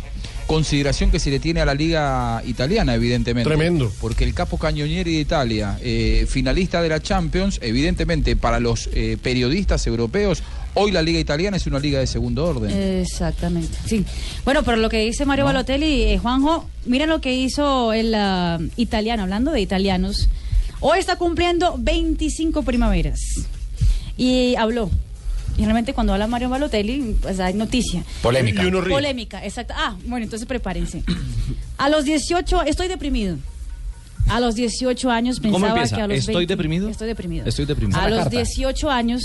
consideración 0.47 1.11
que 1.11 1.18
se 1.18 1.31
le 1.31 1.41
tiene 1.41 1.61
a 1.61 1.64
la 1.64 1.74
liga 1.74 2.41
italiana, 2.47 2.95
evidentemente. 2.95 3.49
Tremendo. 3.49 3.93
Porque 4.01 4.22
el 4.24 4.33
capo 4.33 4.59
cañonieri 4.59 5.14
de 5.14 5.20
Italia, 5.20 5.79
eh, 5.83 6.27
finalista 6.29 6.81
de 6.83 6.89
la 6.89 7.01
Champions, 7.01 7.59
evidentemente 7.62 8.37
para 8.37 8.61
los 8.61 8.89
eh, 8.93 9.16
periodistas 9.20 9.87
europeos, 9.89 10.43
hoy 10.77 10.93
la 10.93 11.03
liga 11.03 11.18
italiana 11.18 11.57
es 11.57 11.66
una 11.66 11.79
liga 11.79 11.99
de 11.99 12.07
segundo 12.07 12.45
orden. 12.45 12.70
Exactamente, 12.70 13.77
sí. 13.87 14.05
Bueno, 14.45 14.62
pero 14.62 14.77
lo 14.77 14.89
que 14.89 15.01
dice 15.01 15.24
Mario 15.24 15.47
Balotelli, 15.47 16.03
eh, 16.03 16.18
Juanjo, 16.18 16.68
mira 16.85 17.07
lo 17.07 17.20
que 17.20 17.35
hizo 17.35 17.93
el 17.93 18.14
ah, 18.14 18.59
italiano, 18.77 19.22
hablando 19.22 19.53
de 19.53 19.61
italianos. 19.61 20.29
Hoy 20.81 20.99
está 20.99 21.16
cumpliendo 21.16 21.77
25 21.79 22.62
primaveras. 22.62 23.20
Y 24.18 24.55
habló. 24.57 24.91
Y 25.59 25.62
realmente 25.62 25.95
cuando 25.95 26.12
habla 26.12 26.27
Mario 26.27 26.51
Balotelli, 26.51 27.16
pues 27.22 27.41
hay 27.41 27.55
noticia. 27.55 28.05
Polémica. 28.22 28.62
Y 28.62 28.66
uno 28.66 28.83
ríe. 28.83 28.95
Polémica, 28.95 29.43
exacto. 29.45 29.72
Ah, 29.77 29.97
bueno, 30.05 30.24
entonces 30.24 30.47
prepárense. 30.47 31.03
A 31.79 31.89
los 31.89 32.05
18, 32.05 32.62
estoy 32.62 32.89
deprimido. 32.89 33.39
A 34.29 34.41
los 34.41 34.57
18 34.57 35.11
años 35.11 35.39
¿Cómo 35.41 35.61
pensaba 35.61 35.89
que 35.89 36.03
a 36.03 36.09
los 36.09 36.18
¿Estoy 36.18 36.35
20 36.35 36.53
deprimido? 36.53 36.89
Estoy 36.89 37.07
deprimido. 37.07 37.47
Estoy 37.47 37.64
deprimido. 37.64 37.99
A 37.99 38.09
los 38.09 38.18
carta. 38.24 38.37
18 38.37 38.91
años 38.91 39.22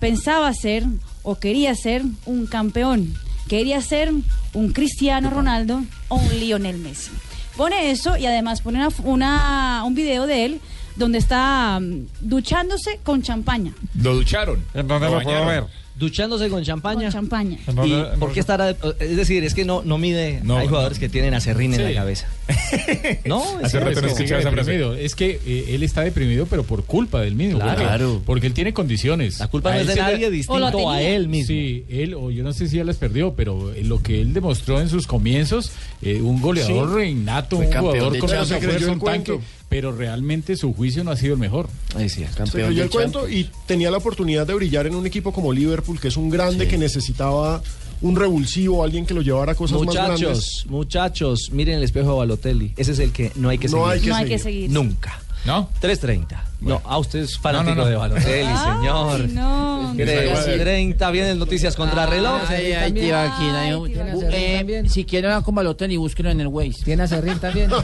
pensaba 0.00 0.52
ser 0.54 0.84
o 1.22 1.36
quería 1.38 1.74
ser 1.74 2.02
un 2.26 2.46
campeón. 2.46 3.14
Quería 3.48 3.80
ser 3.80 4.12
un 4.54 4.72
Cristiano 4.72 5.30
Ronaldo 5.30 5.82
o 6.08 6.16
un 6.16 6.38
Lionel 6.40 6.78
Messi. 6.78 7.10
Pone 7.56 7.90
eso 7.90 8.16
y 8.16 8.26
además 8.26 8.60
pone 8.60 8.78
una, 8.78 8.88
una- 9.04 9.84
un 9.84 9.94
video 9.94 10.26
de 10.26 10.44
él 10.44 10.60
donde 10.96 11.18
está 11.18 11.78
mm, 11.80 12.06
duchándose 12.20 13.00
con 13.02 13.22
champaña. 13.22 13.72
Lo 14.00 14.14
ducharon. 14.14 14.62
¿En 14.74 14.86
dónde 14.86 15.08
lo 15.10 15.20
puedo 15.22 15.46
ver? 15.46 15.64
Duchándose 15.96 16.48
con 16.48 16.62
champaña. 16.62 17.02
Con 17.04 17.10
champaña. 17.12 17.58
¿Y 17.84 18.18
por 18.20 18.32
qué 18.32 18.40
estará.? 18.40 18.70
Es 19.00 19.16
decir, 19.16 19.42
es 19.44 19.54
que 19.54 19.64
no, 19.64 19.82
no 19.82 19.98
mide. 19.98 20.40
No, 20.44 20.58
Hay 20.58 20.68
jugadores 20.68 20.98
no. 20.98 21.00
que 21.00 21.08
tienen 21.08 21.34
acerrín 21.34 21.74
en 21.74 21.82
la 21.84 21.92
cabeza. 21.94 22.26
no, 23.24 23.42
es 23.60 23.66
Hace 23.66 23.80
rato 23.80 23.92
cierto. 23.92 24.00
no 24.02 24.06
escuchaba 24.08 24.40
esa 24.40 24.50
deprimido. 24.50 24.94
Es 24.94 25.14
que 25.14 25.40
eh, 25.46 25.66
él 25.70 25.82
está 25.82 26.02
deprimido, 26.02 26.46
pero 26.46 26.62
por 26.64 26.84
culpa 26.84 27.20
del 27.20 27.34
mismo. 27.34 27.58
Claro. 27.60 28.12
Porque, 28.14 28.26
porque 28.26 28.46
él 28.48 28.54
tiene 28.54 28.72
condiciones. 28.72 29.38
La 29.38 29.48
culpa 29.48 29.72
no 29.74 29.80
es 29.80 29.86
de 29.86 29.96
nadie 29.96 30.30
distinto 30.30 30.90
a 30.90 31.02
él 31.02 31.28
mismo. 31.28 31.48
Sí, 31.48 31.84
él, 31.88 32.14
o 32.14 32.30
yo 32.30 32.42
no 32.42 32.52
sé 32.52 32.68
si 32.68 32.76
ya 32.78 32.84
las 32.84 32.96
perdió, 32.96 33.34
pero 33.34 33.72
eh, 33.72 33.84
lo 33.84 34.02
que 34.02 34.20
él 34.20 34.32
demostró 34.32 34.80
en 34.80 34.88
sus 34.88 35.06
comienzos, 35.06 35.70
eh, 36.02 36.20
un 36.20 36.40
goleador 36.40 37.00
Sí. 37.00 37.08
innato, 37.08 37.56
Fue 37.56 37.66
un 37.66 37.72
campeón 37.72 37.94
jugador 37.94 38.18
con 38.18 38.30
mucha 38.30 38.44
Se 38.44 38.58
creyó 38.58 38.68
fuerza, 38.70 38.86
el 38.86 38.92
un 38.92 39.00
tanque, 39.04 39.40
pero 39.68 39.92
realmente 39.92 40.56
su 40.56 40.72
juicio 40.72 41.04
no 41.04 41.10
ha 41.10 41.16
sido 41.16 41.34
el 41.34 41.40
mejor. 41.40 41.68
Ahí 41.94 42.08
sí, 42.08 42.24
Se 42.44 42.62
creyó 42.62 42.82
el 42.82 42.90
cuento 42.90 43.28
y 43.28 43.48
tenía 43.66 43.90
la 43.90 43.98
oportunidad 43.98 44.46
de 44.46 44.54
brillar 44.54 44.86
en 44.86 44.94
un 44.94 45.06
equipo 45.06 45.32
como 45.32 45.52
Liverpool, 45.52 46.00
que 46.00 46.08
es 46.08 46.16
un 46.16 46.30
grande 46.30 46.66
que 46.68 46.78
necesitaba 46.78 47.62
un 48.00 48.16
revulsivo, 48.16 48.82
alguien 48.84 49.04
que 49.06 49.14
lo 49.14 49.22
llevara 49.22 49.52
a 49.52 49.54
cosas 49.54 49.80
más 49.82 49.94
grandes. 49.94 50.20
Muchachos, 50.20 50.66
muchachos, 50.68 51.50
miren 51.52 51.78
el 51.78 51.84
espejo 51.84 52.12
de 52.12 52.16
Balotelli. 52.18 52.72
Ese 52.76 52.92
es 52.92 52.98
el 53.00 53.12
que 53.12 53.32
no 53.36 53.48
hay 53.48 53.58
que 53.58 53.68
No 53.68 53.88
seguir. 53.88 53.92
hay 53.92 54.00
que 54.00 54.08
No 54.08 54.16
hay 54.16 54.28
que 54.28 54.38
seguir. 54.38 54.70
Nunca. 54.70 55.20
¿No? 55.44 55.70
3.30. 55.80 56.26
No, 56.60 56.82
a 56.84 56.98
usted 56.98 57.20
es 57.20 57.38
fanático 57.38 57.70
No, 57.70 57.76
no, 57.76 57.84
no. 57.84 57.88
de 57.90 57.96
Balotelli, 57.96 58.48
Ay, 58.48 58.74
señor. 58.76 59.28
no. 59.30 59.94
3.30, 59.94 61.12
vienen 61.12 61.38
noticias 61.38 61.76
contra 61.76 62.06
reloj. 62.06 62.40
Ay, 62.48 62.66
ay, 62.66 62.72
Ay, 62.74 62.92
Tibaquira. 62.92 63.76
bu- 63.76 64.28
eh, 64.32 64.82
si 64.88 65.04
quiere 65.04 65.28
hablar 65.28 65.44
con 65.44 65.54
Balotelli, 65.54 65.96
búsquelo 65.96 66.30
en 66.30 66.40
el 66.40 66.48
Waze. 66.48 66.82
¿Tiene 66.84 67.04
acerrín 67.04 67.38
también? 67.38 67.70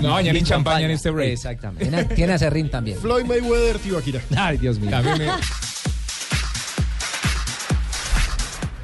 No, 0.00 0.14
añadir 0.16 0.44
champaña 0.44 0.84
en 0.84 0.90
este 0.92 1.10
break. 1.10 1.32
Exactamente. 1.32 2.14
Tiene, 2.14 2.32
acerrín 2.34 2.68
también. 2.70 2.98
Floyd 2.98 3.24
Mayweather, 3.24 3.78
Tibaquira. 3.78 4.20
Ay, 4.36 4.58
Dios 4.58 4.78
mío. 4.78 4.90
Cámbiame. 4.90 5.26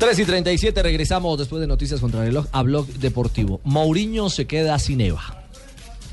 3 0.00 0.18
y 0.18 0.24
37, 0.24 0.82
regresamos 0.82 1.38
después 1.38 1.60
de 1.60 1.66
Noticias 1.66 2.00
contra 2.00 2.24
reloj 2.24 2.46
a 2.52 2.62
Blog 2.62 2.86
Deportivo. 2.86 3.60
Mourinho 3.64 4.30
se 4.30 4.46
queda 4.46 4.78
sin 4.78 5.02
Eva. 5.02 5.36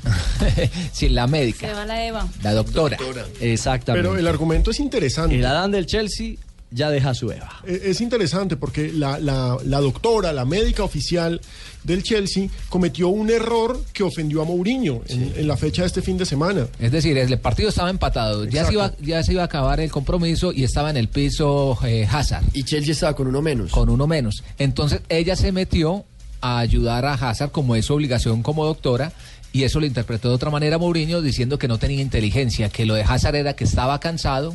Sin 0.92 1.14
la 1.14 1.24
Se 1.24 1.32
médica, 1.32 1.72
va 1.72 1.86
la 1.86 2.04
Eva. 2.06 2.28
la 2.42 2.52
doctora. 2.52 2.98
Exactamente. 3.40 4.06
Pero 4.06 4.18
el 4.18 4.26
argumento 4.28 4.70
es 4.70 4.78
interesante. 4.78 5.36
El 5.36 5.44
Adán 5.44 5.70
del 5.70 5.86
Chelsea 5.86 6.34
ya 6.70 6.90
deja 6.90 7.14
su 7.14 7.30
Eva. 7.32 7.60
Eh, 7.66 7.80
Es 7.86 8.00
interesante 8.00 8.56
porque 8.56 8.92
la, 8.92 9.18
la- 9.18 9.56
la 9.64 9.80
doctora, 9.80 10.32
la 10.32 10.44
médica 10.44 10.82
oficial 10.84 11.40
del 11.84 12.02
Chelsea, 12.02 12.48
cometió 12.68 13.08
un 13.08 13.30
error 13.30 13.80
que 13.92 14.02
ofendió 14.02 14.42
a 14.42 14.44
Mourinho 14.44 15.00
en, 15.08 15.32
en 15.36 15.48
la 15.48 15.56
fecha 15.56 15.82
de 15.82 15.86
este 15.86 16.02
fin 16.02 16.18
de 16.18 16.26
semana. 16.26 16.66
Es 16.78 16.92
decir, 16.92 17.16
el 17.16 17.38
partido 17.38 17.68
estaba 17.70 17.88
empatado. 17.88 18.44
Ya 18.44 18.66
se, 18.66 18.74
iba, 18.74 18.84
Exacto. 18.86 19.04
ya 19.06 19.22
se 19.22 19.32
iba 19.32 19.42
a 19.42 19.46
acabar 19.46 19.80
el 19.80 19.90
compromiso 19.90 20.52
y 20.52 20.64
estaba 20.64 20.90
en 20.90 20.96
el 20.98 21.08
piso 21.08 21.78
eh, 21.86 22.06
Hazard. 22.10 22.44
Y 22.52 22.64
Chelsea 22.64 22.92
estaba 22.92 23.14
con 23.16 23.26
uno 23.28 23.40
menos. 23.40 23.70
Con 23.70 23.88
uno 23.88 24.06
menos. 24.06 24.42
Entonces 24.58 25.00
ella 25.08 25.36
se 25.36 25.52
metió 25.52 26.04
a 26.40 26.58
ayudar 26.58 27.04
a 27.06 27.14
Hazard 27.14 27.50
como 27.50 27.74
es 27.76 27.86
su 27.86 27.94
obligación 27.94 28.42
como 28.42 28.64
doctora. 28.66 29.12
Y 29.50 29.62
eso 29.62 29.80
lo 29.80 29.86
interpretó 29.86 30.28
de 30.28 30.34
otra 30.34 30.50
manera 30.50 30.76
Mourinho 30.76 31.22
diciendo 31.22 31.58
que 31.58 31.68
no 31.68 31.78
tenía 31.78 32.02
inteligencia, 32.02 32.68
que 32.68 32.84
lo 32.84 32.94
de 32.94 33.02
Hazard 33.02 33.34
era 33.36 33.54
que 33.56 33.64
estaba 33.64 33.98
cansado, 33.98 34.54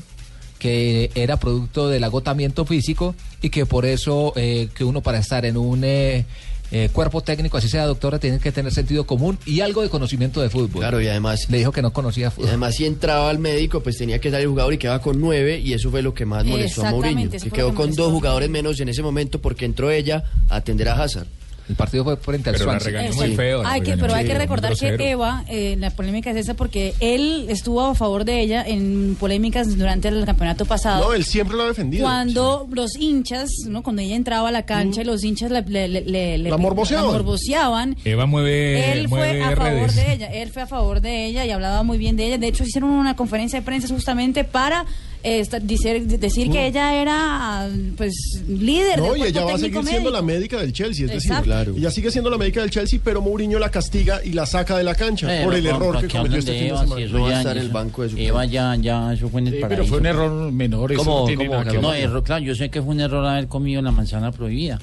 que 0.64 1.12
era 1.14 1.36
producto 1.36 1.90
del 1.90 2.06
agotamiento 2.06 2.64
físico 2.64 3.16
y 3.42 3.50
que 3.50 3.66
por 3.66 3.86
eso 3.86 4.32
eh, 4.38 4.70
que 4.74 4.86
uno 4.86 5.02
para 5.02 5.18
estar 5.20 5.44
en 5.46 5.58
un 5.58 5.84
eh, 5.84 6.24
eh, 6.72 6.88
cuerpo 6.94 7.20
técnico, 7.20 7.58
así 7.58 7.68
sea 7.68 7.86
doctora, 7.86 8.18
tiene 8.18 8.40
que 8.40 8.50
tener 8.54 8.72
sentido 8.72 9.06
común 9.06 9.38
y 9.46 9.60
algo 9.60 9.82
de 9.82 9.90
conocimiento 9.90 10.42
de 10.42 10.50
fútbol. 10.50 10.80
Claro, 10.80 11.02
y 11.02 11.08
además. 11.10 11.50
Le 11.50 11.58
dijo 11.58 11.74
que 11.74 11.82
no 11.82 11.92
conocía 11.92 12.28
Y 12.28 12.32
fútbol. 12.32 12.48
además, 12.48 12.76
si 12.76 12.86
entraba 12.86 13.30
al 13.30 13.40
médico, 13.40 13.82
pues 13.82 13.98
tenía 13.98 14.20
que 14.20 14.32
salir 14.32 14.44
el 14.46 14.52
jugador 14.52 14.74
y 14.74 14.78
quedaba 14.78 15.02
con 15.02 15.20
nueve, 15.20 15.60
y 15.60 15.74
eso 15.74 15.92
fue 15.92 16.02
lo 16.02 16.14
que 16.14 16.26
más 16.26 16.46
molestó 16.46 16.84
a 16.84 16.86
Exactamente, 16.86 17.24
Mourinho. 17.28 17.44
Que 17.44 17.52
quedó 17.52 17.76
con 17.76 17.94
dos 17.94 18.14
jugadores 18.14 18.50
menos 18.50 18.80
en 18.80 18.88
ese 18.88 19.04
momento 19.04 19.42
porque 19.42 19.66
entró 19.66 19.92
ella 19.92 20.24
a 20.48 20.56
atender 20.56 20.88
a 20.88 20.94
Hazard. 21.04 21.28
El 21.70 21.76
partido 21.76 22.04
fue 22.04 22.18
frente 22.18 22.50
al 22.50 22.56
Pero 22.56 22.66
la 22.66 22.72
Swansea. 22.80 22.92
regañó 22.92 23.14
Sí. 23.14 23.20
muy 23.20 23.36
feo. 23.36 23.64
la 23.64 23.72
Hay 23.72 23.82
que, 23.82 23.96
pero 23.98 24.14
hay 24.14 24.26
que 24.26 24.34
recordar 24.38 24.76
que. 24.76 25.12
Eva, 25.12 25.44
eh, 25.48 25.76
la 25.80 25.90
polémica 25.92 26.32
es 26.32 26.38
esa 26.38 26.54
porque 26.56 26.94
él 27.00 27.46
estuvo 27.50 27.82
a 27.82 27.96
favor 27.96 28.26
de 28.26 28.42
ella 28.42 28.64
en 28.68 29.16
polémicas 29.20 29.78
durante 29.78 30.08
el 30.10 30.26
campeonato 30.26 30.66
pasado. 30.66 31.06
No, 31.08 31.14
él 31.14 31.24
siempre 31.24 31.56
lo 31.56 31.64
ha 31.64 31.68
defendido. 31.68 32.04
Cuando 32.04 32.68
los 32.72 32.96
hinchas, 32.98 33.50
¿no? 33.68 33.82
Cuando 33.84 34.02
ella 34.02 34.16
entraba 34.16 34.50
a 34.50 34.52
la 34.52 34.64
cancha 34.66 35.02
y 35.02 35.06
los 35.06 35.24
hinchas 35.24 35.52
le, 35.52 35.62
le- 35.62 35.88
le- 35.88 36.38
le- 36.38 36.50
La 36.50 36.58
morboseaban. 36.58 37.06
la 37.08 37.12
morboseaban, 37.14 37.96
Eva 38.04 38.26
mueve, 38.26 38.92
él 38.94 39.08
fue 39.08 39.18
mueve 39.20 39.44
a 39.44 39.56
favor 39.56 39.74
redes. 39.74 39.96
de 39.96 40.14
ella, 40.14 40.28
él 40.34 40.50
fue 40.52 40.62
a 40.64 40.68
favor 40.68 41.00
de 41.02 41.26
ella 41.26 41.46
y 41.46 41.52
hablaba 41.52 41.84
muy 41.84 41.98
bien 41.98 42.16
de 42.18 42.26
ella. 42.28 42.38
De 42.38 42.48
hecho, 42.48 42.64
hicieron 42.64 42.90
una 42.90 43.16
conferencia 43.16 43.60
de 43.60 43.66
prensa 43.66 43.88
justamente 43.88 44.44
para 44.44 44.82
eh, 44.82 44.86
esta- 45.24 45.60
decir, 45.60 46.06
decir 46.06 46.52
que 46.52 46.68
ella 46.68 46.94
era, 47.02 47.70
pues, 47.98 48.14
líder 48.48 49.00
No, 49.00 49.14
del 49.14 49.22
y 49.22 49.24
ella 49.28 49.46
va 49.46 49.54
a 49.54 49.58
seguir 49.58 49.84
siendo 49.86 50.12
la 50.12 50.22
médica 50.22 50.58
del 50.60 50.74
Chelsea, 50.74 51.06
es 51.06 51.12
decir. 51.14 51.34
Claro. 51.44 51.74
ella 51.78 51.90
sigue 51.92 52.12
siendo 52.12 52.30
la 52.30 52.38
médica 52.38 52.62
del 52.62 52.70
Chelsea, 52.70 53.00
pero 53.04 53.22
Mourinho 53.22 53.58
la 53.60 53.70
castiga 53.72 54.20
y 54.24 54.34
la 54.34 54.46
saca 54.46 54.78
de 54.78 54.84
la 54.84 54.96
cancha 54.96 55.28
Pero, 55.28 55.46
por 55.46 55.56
el 55.56 55.64
¿para 55.64 55.76
error 55.78 56.02
que 56.02 56.08
cometió 56.10 56.40
este 56.40 56.52
fin 56.52 56.62
de 56.62 56.68
Eva? 56.68 56.78
semana. 56.84 56.96
Si 56.98 57.04
eso 57.04 57.18
No 57.18 57.22
va 57.24 57.28
a 57.28 57.32
ya- 57.32 57.38
estar 57.40 57.52
en 57.56 57.62
el 57.62 57.66
eso- 57.68 57.74
banco 57.74 58.02
de 58.04 58.08
Eva 58.26 58.44
suplentes. 58.44 58.52
ya, 58.54 58.76
ya, 58.76 59.14
eso 59.14 59.30
fue 59.30 59.42
en 59.42 59.48
el 59.48 59.54
Sí, 59.54 59.60
paraíso. 59.62 59.78
pero 59.80 59.90
fue 59.90 59.98
un 60.00 60.06
error 60.06 60.52
menor. 60.52 60.92
Eso 60.92 61.04
¿Cómo- 61.04 61.20
no 61.22 61.26
tiene 61.26 61.46
cómo, 61.46 61.52
nada 61.52 61.64
que 61.64 61.68
Carlos? 61.68 61.82
No, 61.84 61.90
ver. 61.92 62.04
error, 62.04 62.24
claro, 62.24 62.44
yo 62.44 62.56
sé 62.56 62.70
que 62.70 62.82
fue 62.82 62.94
un 62.94 63.00
error 63.02 63.26
haber 63.26 63.48
comido 63.48 63.82
la 63.82 63.92
manzana 63.92 64.32
prohibida. 64.32 64.80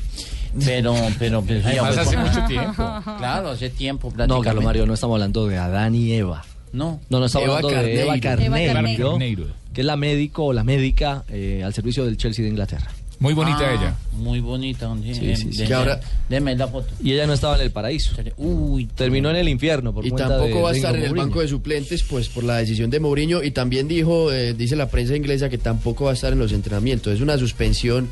Pero, 0.65 0.95
pero, 1.19 1.43
pero 1.47 1.61
eso 1.61 1.71
ya 1.71 1.85
fue 1.85 2.01
hace 2.01 2.17
mucho 2.17 2.45
tiempo. 2.49 2.83
Claro, 3.19 3.51
hace 3.51 3.71
tiempo 3.71 4.13
No. 4.27 4.41
Carlos 4.41 4.65
Mario, 4.65 4.87
no 4.87 4.95
estamos 4.95 5.15
hablando 5.15 5.47
de 5.47 5.59
Adán 5.59 5.95
y 5.95 6.13
Eva. 6.13 6.43
No. 6.73 7.01
No, 7.11 7.19
no 7.21 7.27
estamos 7.27 7.49
Eva 7.49 7.57
hablando 7.59 7.83
de 7.83 8.03
Eva 8.03 8.19
Carneiro. 8.21 8.57
Eva 8.57 8.73
Carneiro. 8.75 9.47
que 9.73 9.81
es 9.81 9.87
la 9.87 9.97
médico 9.97 10.45
o 10.47 10.53
la 10.53 10.65
médica 10.65 11.25
eh, 11.29 11.63
al 11.65 11.73
servicio 11.75 12.05
del 12.05 12.17
Chelsea 12.17 12.45
de 12.45 12.51
Inglaterra. 12.51 12.91
Muy 13.19 13.35
bonita 13.35 13.59
Ah, 13.61 13.75
ella. 13.75 13.95
Muy 14.17 14.41
bonita. 14.41 14.91
Sí, 15.05 15.15
Sí, 15.15 15.37
sí, 15.37 15.53
sí. 15.53 15.59
de- 15.59 15.67
Que 15.67 15.75
ahora- 15.75 16.01
Deme 16.31 16.57
la 16.57 16.69
foto. 16.69 16.89
Y 17.05 17.13
ella 17.13 17.27
no 17.27 17.35
estaba 17.35 17.57
en 17.57 17.61
el 17.63 17.71
paraíso. 17.71 18.13
Uy, 18.39 18.87
Terminó 18.87 19.29
en 19.29 19.37
el 19.37 19.49
infierno 19.51 19.93
por 19.93 20.07
Y 20.07 20.09
cuenta 20.11 20.29
tampoco 20.31 20.57
de 20.57 20.63
va 20.63 20.71
a 20.71 20.73
estar 20.73 20.95
en 20.97 21.03
el 21.03 21.09
Mourinho. 21.09 21.27
banco 21.27 21.41
de 21.41 21.49
suplentes, 21.49 22.03
pues 22.05 22.31
por 22.31 22.45
la 22.45 22.57
decisión 22.57 22.89
de 22.89 22.99
Mourinho. 22.99 23.43
Y 23.43 23.51
también 23.51 23.89
dijo, 23.89 24.33
eh, 24.33 24.55
dice 24.55 24.75
la 24.75 24.89
prensa 24.89 25.15
inglesa, 25.17 25.51
que 25.51 25.59
tampoco 25.59 26.05
va 26.07 26.13
a 26.13 26.15
estar 26.15 26.33
en 26.33 26.39
los 26.39 26.53
entrenamientos. 26.53 27.13
Es 27.13 27.21
una 27.21 27.37
suspensión 27.37 28.09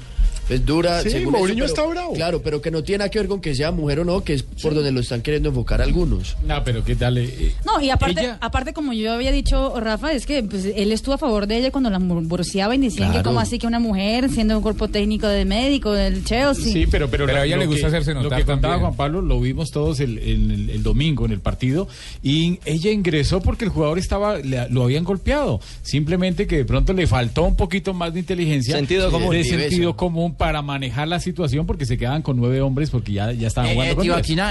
pues 0.48 0.64
dura. 0.66 1.02
Sí, 1.02 1.10
según 1.10 1.32
Mourinho 1.34 1.64
eso, 1.66 1.74
pero- 1.74 1.86
está 1.88 2.00
bravo. 2.00 2.12
Claro, 2.14 2.42
pero 2.42 2.60
que 2.60 2.70
no 2.70 2.82
tiene 2.82 2.98
nada 2.98 3.10
que 3.10 3.18
ver 3.18 3.28
con 3.28 3.40
que 3.40 3.54
sea 3.54 3.70
mujer 3.70 4.00
o 4.00 4.04
no, 4.04 4.24
que 4.24 4.34
es 4.34 4.42
por 4.42 4.74
donde 4.74 4.90
lo 4.90 5.00
están 5.00 5.20
queriendo 5.22 5.50
enfocar 5.50 5.80
algunos. 5.82 6.36
No, 6.46 6.64
pero 6.64 6.82
qué 6.84 6.96
tal. 6.96 7.18
eh, 7.18 7.52
No, 7.64 7.80
y 7.80 7.90
aparte, 7.90 8.20
Ella- 8.22 8.38
aparte 8.40 8.72
como 8.72 8.92
yo 8.92 9.12
había 9.12 9.30
dicho, 9.30 9.78
Rafa, 9.78 10.12
es 10.12 10.26
que 10.26 10.42
pues, 10.42 10.64
él 10.74 10.90
estuvo 10.92 11.14
a 11.14 11.18
favor 11.18 11.46
de 11.46 11.58
ella 11.58 11.70
cuando 11.70 11.90
la 11.90 11.98
morboseaba 11.98 12.74
y 12.74 12.78
decían 12.78 13.12
que 13.12 13.22
como 13.22 13.40
así 13.40 13.58
que 13.58 13.66
una 13.66 13.78
mujer 13.78 14.30
siendo 14.30 14.56
un 14.56 14.62
cuerpo 14.62 14.88
técnico 14.88 15.26
de 15.28 15.44
médico 15.44 15.92
del 15.92 16.24
Chelsea. 16.24 16.72
Sí, 16.72 16.86
pero, 16.90 17.08
pero, 17.10 17.26
Pero 17.26 17.38
a 17.40 17.44
ella 17.44 17.56
lo 17.56 17.62
le 17.62 17.66
gusta 17.66 17.82
que- 17.82 17.86
hacerse 17.88 18.14
Lo 18.14 18.22
notar 18.22 18.38
que 18.40 18.44
contaba 18.46 18.74
también. 18.74 18.80
Juan 18.94 18.96
Pablo 18.96 19.22
lo 19.22 19.40
vimos 19.40 19.70
todos 19.70 20.00
el, 20.00 20.18
el- 20.18 20.70
el 20.70 20.82
domingo 20.82 21.26
en 21.26 21.32
el 21.32 21.40
partido 21.40 21.88
y 22.22 22.58
ella 22.64 22.90
ingresó 22.90 23.40
porque 23.40 23.64
el 23.64 23.70
jugador 23.70 23.98
estaba 23.98 24.38
le- 24.38 24.68
lo 24.70 24.84
habían 24.84 25.04
golpeado. 25.04 25.60
Simplemente 25.82 26.46
que 26.46 26.56
de 26.58 26.64
pronto 26.64 26.92
le 26.92 27.06
faltó 27.06 27.44
un 27.44 27.56
poquito 27.56 27.92
más 27.94 28.12
de 28.14 28.20
inteligencia. 28.20 28.76
Sentido 28.76 29.06
de 29.06 29.10
común. 29.12 29.32
De 29.34 29.44
sentido 29.44 29.96
común 29.96 30.34
para 30.38 30.62
manejar 30.62 31.08
la 31.08 31.20
situación 31.20 31.66
porque 31.66 31.84
se 31.84 31.98
quedaban 31.98 32.22
con 32.22 32.36
nueve 32.36 32.62
hombres 32.62 32.88
porque 32.90 33.12
ya, 33.12 33.32
ya 33.32 33.48
estaban 33.48 33.70
Eh, 33.70 33.74
jugando 33.74 33.92
eh, 33.92 33.96
con 33.96 34.04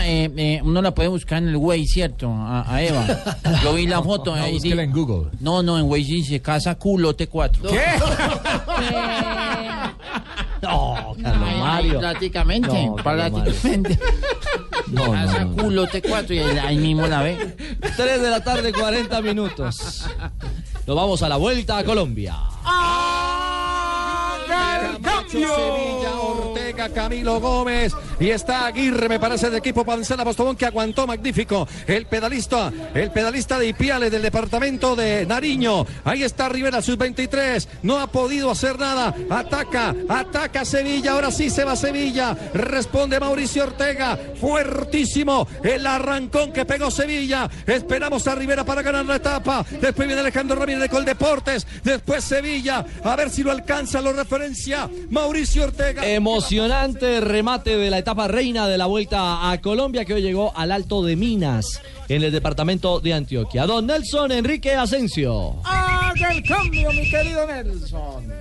eh, 0.05 0.31
eh, 0.37 0.61
uno 0.63 0.81
la 0.81 0.93
puede 0.93 1.09
buscar 1.09 1.41
en 1.41 1.49
el 1.49 1.55
Waze, 1.55 1.85
¿cierto? 1.85 2.29
A, 2.31 2.71
a 2.71 2.83
Eva. 2.83 3.07
Yo 3.63 3.73
vi 3.73 3.87
la 3.87 4.03
foto. 4.03 4.35
No, 4.35 4.45
di- 4.45 4.71
en 4.71 4.91
Google. 4.91 5.31
No, 5.39 5.63
no, 5.63 5.79
en 5.79 5.85
Waze 5.85 6.03
dice 6.03 6.41
casa 6.41 6.75
culote 6.75 7.27
4. 7.27 7.69
No, 10.61 11.15
Carlos 11.21 11.49
Mario. 11.59 11.99
Prácticamente, 11.99 12.67
No, 12.87 12.95
prácticamente. 12.95 13.99
No, 14.87 15.11
casa 15.11 15.45
no, 15.45 15.51
no. 15.55 15.63
culote 15.63 16.01
4 16.01 16.33
y 16.35 16.39
ahí 16.39 16.77
mismo 16.77 17.05
la 17.07 17.21
ve. 17.21 17.55
3 17.95 18.21
de 18.21 18.29
la 18.29 18.43
tarde, 18.43 18.73
40 18.73 19.21
minutos. 19.21 20.05
Nos 20.87 20.95
vamos 20.95 21.21
a 21.21 21.29
la 21.29 21.37
vuelta 21.37 21.77
a 21.77 21.83
Colombia. 21.83 22.35
Sevilla, 25.27 26.36
Camilo 26.77 27.39
Gómez 27.39 27.91
y 28.19 28.29
está 28.29 28.67
Aguirre, 28.67 29.09
me 29.09 29.19
parece, 29.19 29.49
del 29.49 29.59
equipo 29.59 29.83
Pancela 29.83 30.23
Postobón 30.23 30.55
que 30.55 30.65
aguantó 30.65 31.07
magnífico. 31.07 31.67
El 31.87 32.05
pedalista, 32.05 32.71
el 32.93 33.11
pedalista 33.11 33.57
de 33.57 33.69
Ipiales 33.69 34.11
del 34.11 34.21
departamento 34.21 34.95
de 34.95 35.25
Nariño. 35.25 35.85
Ahí 36.03 36.23
está 36.23 36.49
Rivera, 36.49 36.81
sus 36.81 36.97
23. 36.97 37.67
No 37.81 37.99
ha 37.99 38.07
podido 38.07 38.51
hacer 38.51 38.79
nada. 38.79 39.13
Ataca, 39.29 39.95
ataca 40.07 40.65
Sevilla. 40.65 41.13
Ahora 41.13 41.31
sí 41.31 41.49
se 41.49 41.63
va 41.63 41.75
Sevilla. 41.75 42.37
Responde 42.53 43.19
Mauricio 43.19 43.63
Ortega. 43.63 44.17
Fuertísimo 44.39 45.47
el 45.63 45.85
arrancón 45.85 46.53
que 46.53 46.65
pegó 46.65 46.91
Sevilla. 46.91 47.49
Esperamos 47.65 48.27
a 48.27 48.35
Rivera 48.35 48.63
para 48.63 48.83
ganar 48.83 49.05
la 49.05 49.15
etapa. 49.15 49.65
Después 49.81 50.07
viene 50.07 50.21
Alejandro 50.21 50.57
Ramírez 50.57 50.81
de 50.81 50.89
Coldeportes. 50.89 51.65
Después 51.83 52.23
Sevilla. 52.23 52.85
A 53.03 53.15
ver 53.15 53.31
si 53.31 53.43
lo 53.43 53.51
alcanza, 53.51 53.99
lo 53.99 54.13
referencia 54.13 54.89
Mauricio 55.09 55.63
Ortega. 55.63 56.05
Emocionante 56.05 56.66
remate 57.21 57.77
de 57.77 57.89
la 57.89 57.97
etapa 57.97 58.27
reina 58.27 58.67
de 58.67 58.77
la 58.77 58.85
vuelta 58.85 59.51
a 59.51 59.61
Colombia 59.61 60.05
que 60.05 60.13
hoy 60.13 60.21
llegó 60.21 60.51
al 60.55 60.71
Alto 60.71 61.03
de 61.03 61.15
Minas 61.15 61.81
en 62.09 62.23
el 62.23 62.31
departamento 62.31 62.99
de 62.99 63.13
Antioquia. 63.13 63.65
Don 63.65 63.85
Nelson 63.85 64.31
Enrique 64.31 64.73
Asensio. 64.73 65.55
Haga 65.63 66.31
el 66.31 66.43
cambio, 66.43 66.89
mi 66.91 67.09
querido 67.09 67.45
Nelson. 67.47 68.33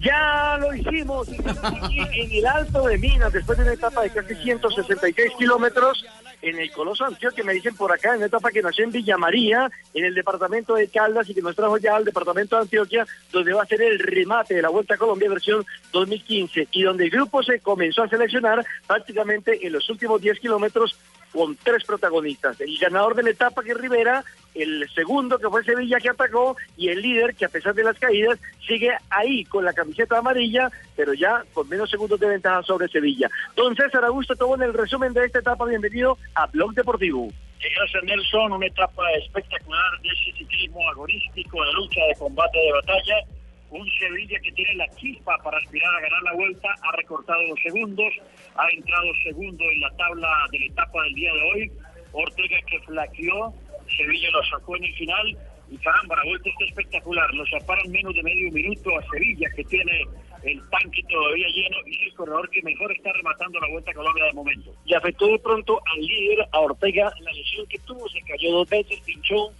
Ya 0.00 0.56
lo 0.60 0.74
hicimos, 0.74 1.28
estamos 1.28 1.82
aquí 1.82 1.98
en 1.98 2.32
el 2.32 2.46
Alto 2.46 2.86
de 2.86 2.98
Minas, 2.98 3.32
después 3.32 3.58
de 3.58 3.64
una 3.64 3.74
etapa 3.74 4.02
de 4.02 4.10
casi 4.10 4.34
166 4.34 5.32
kilómetros 5.38 6.04
en 6.42 6.58
el 6.58 6.70
Coloso 6.72 7.04
Antioquia, 7.04 7.44
me 7.44 7.52
dicen 7.52 7.74
por 7.76 7.92
acá, 7.92 8.10
en 8.10 8.18
una 8.18 8.26
etapa 8.26 8.50
que 8.50 8.62
nació 8.62 8.84
en 8.84 8.92
Villa 8.92 9.16
María, 9.16 9.70
en 9.94 10.04
el 10.04 10.14
departamento 10.14 10.74
de 10.74 10.88
Caldas 10.88 11.28
y 11.28 11.34
que 11.34 11.42
nos 11.42 11.56
trajo 11.56 11.76
ya 11.78 11.96
al 11.96 12.04
departamento 12.04 12.56
de 12.56 12.62
Antioquia, 12.62 13.06
donde 13.32 13.52
va 13.52 13.62
a 13.62 13.66
ser 13.66 13.82
el 13.82 13.98
remate 13.98 14.54
de 14.54 14.62
la 14.62 14.68
Vuelta 14.68 14.94
a 14.94 14.98
Colombia 14.98 15.28
versión 15.28 15.64
2015 15.92 16.68
y 16.72 16.82
donde 16.82 17.04
el 17.04 17.10
grupo 17.10 17.42
se 17.42 17.60
comenzó 17.60 18.02
a 18.02 18.08
seleccionar 18.08 18.64
prácticamente 18.86 19.66
en 19.66 19.72
los 19.72 19.88
últimos 19.90 20.20
10 20.20 20.38
kilómetros 20.40 20.96
con 21.32 21.56
tres 21.56 21.84
protagonistas. 21.84 22.60
El 22.60 22.76
ganador 22.78 23.14
de 23.14 23.22
la 23.22 23.30
etapa 23.30 23.62
que 23.62 23.72
es 23.72 23.76
Rivera, 23.76 24.24
el 24.54 24.88
segundo 24.94 25.38
que 25.38 25.48
fue 25.48 25.64
Sevilla 25.64 25.98
que 26.00 26.10
atacó 26.10 26.56
y 26.76 26.88
el 26.88 27.00
líder 27.00 27.34
que 27.34 27.44
a 27.44 27.48
pesar 27.48 27.74
de 27.74 27.84
las 27.84 27.98
caídas 27.98 28.38
sigue 28.66 28.90
ahí 29.10 29.44
con 29.44 29.64
la 29.64 29.72
camiseta 29.72 30.18
amarilla, 30.18 30.70
pero 30.96 31.14
ya 31.14 31.44
con 31.52 31.68
menos 31.68 31.90
segundos 31.90 32.18
de 32.18 32.28
ventaja 32.28 32.62
sobre 32.62 32.88
Sevilla. 32.88 33.30
Don 33.56 33.76
César 33.76 34.04
Augusto 34.04 34.34
todo 34.36 34.54
en 34.56 34.62
el 34.62 34.74
resumen 34.74 35.12
de 35.12 35.26
esta 35.26 35.38
etapa. 35.38 35.64
Bienvenido 35.66 36.18
a 36.34 36.46
Blog 36.46 36.74
Deportivo. 36.74 37.28
Gracias 37.60 38.04
Nelson, 38.04 38.52
una 38.52 38.66
etapa 38.66 39.02
espectacular 39.22 40.00
de 40.02 40.08
ese 40.08 40.38
ciclismo 40.38 40.88
agonístico, 40.88 41.62
de 41.62 41.72
lucha, 41.74 42.00
de 42.08 42.14
combate, 42.18 42.58
de 42.58 42.72
batalla. 42.72 43.14
Un 43.70 43.88
Sevilla 43.98 44.38
que 44.40 44.52
tiene 44.52 44.74
la 44.74 44.88
chispa 44.96 45.38
para 45.38 45.58
aspirar 45.58 45.94
a 45.96 46.00
ganar 46.00 46.22
la 46.22 46.32
vuelta, 46.32 46.68
ha 46.82 46.96
recortado 46.96 47.42
los 47.44 47.60
segundos, 47.62 48.12
ha 48.56 48.68
entrado 48.70 49.06
segundo 49.22 49.64
en 49.64 49.80
la 49.80 49.90
tabla 49.96 50.28
de 50.50 50.58
la 50.58 50.66
etapa 50.66 51.02
del 51.04 51.14
día 51.14 51.32
de 51.32 51.42
hoy. 51.42 51.72
Ortega 52.12 52.58
que 52.66 52.80
flaqueó, 52.80 53.54
Sevilla 53.96 54.30
lo 54.30 54.42
sacó 54.44 54.76
en 54.76 54.84
el 54.84 54.94
final 54.94 55.38
y 55.70 55.76
caramba, 55.78 56.16
la 56.16 56.24
vuelta 56.24 56.50
está 56.50 56.64
espectacular. 56.64 57.32
Lo 57.32 57.46
separan 57.46 57.90
menos 57.90 58.14
de 58.14 58.22
medio 58.22 58.50
minuto 58.50 58.90
a 58.98 59.02
Sevilla 59.10 59.48
que 59.54 59.64
tiene 59.64 60.04
el 60.42 60.60
tanque 60.70 61.02
todavía 61.08 61.46
lleno 61.48 61.76
y 61.86 61.94
es 61.94 62.06
el 62.08 62.14
corredor 62.14 62.50
que 62.50 62.62
mejor 62.62 62.90
está 62.92 63.12
rematando 63.12 63.60
la 63.60 63.68
vuelta 63.68 63.90
a 63.92 63.94
Colombia 63.94 64.24
de 64.24 64.32
momento. 64.32 64.74
Y 64.84 64.94
afectó 64.94 65.28
de 65.28 65.38
pronto 65.38 65.80
al 65.94 66.00
líder, 66.00 66.48
a 66.50 66.58
Ortega, 66.58 67.12
la 67.20 67.32
lesión 67.32 67.66
que 67.68 67.78
tuvo, 67.80 68.08
se 68.08 68.20
cayó 68.22 68.50
dos 68.52 68.68
veces, 68.68 69.00
pinchó. 69.02 69.52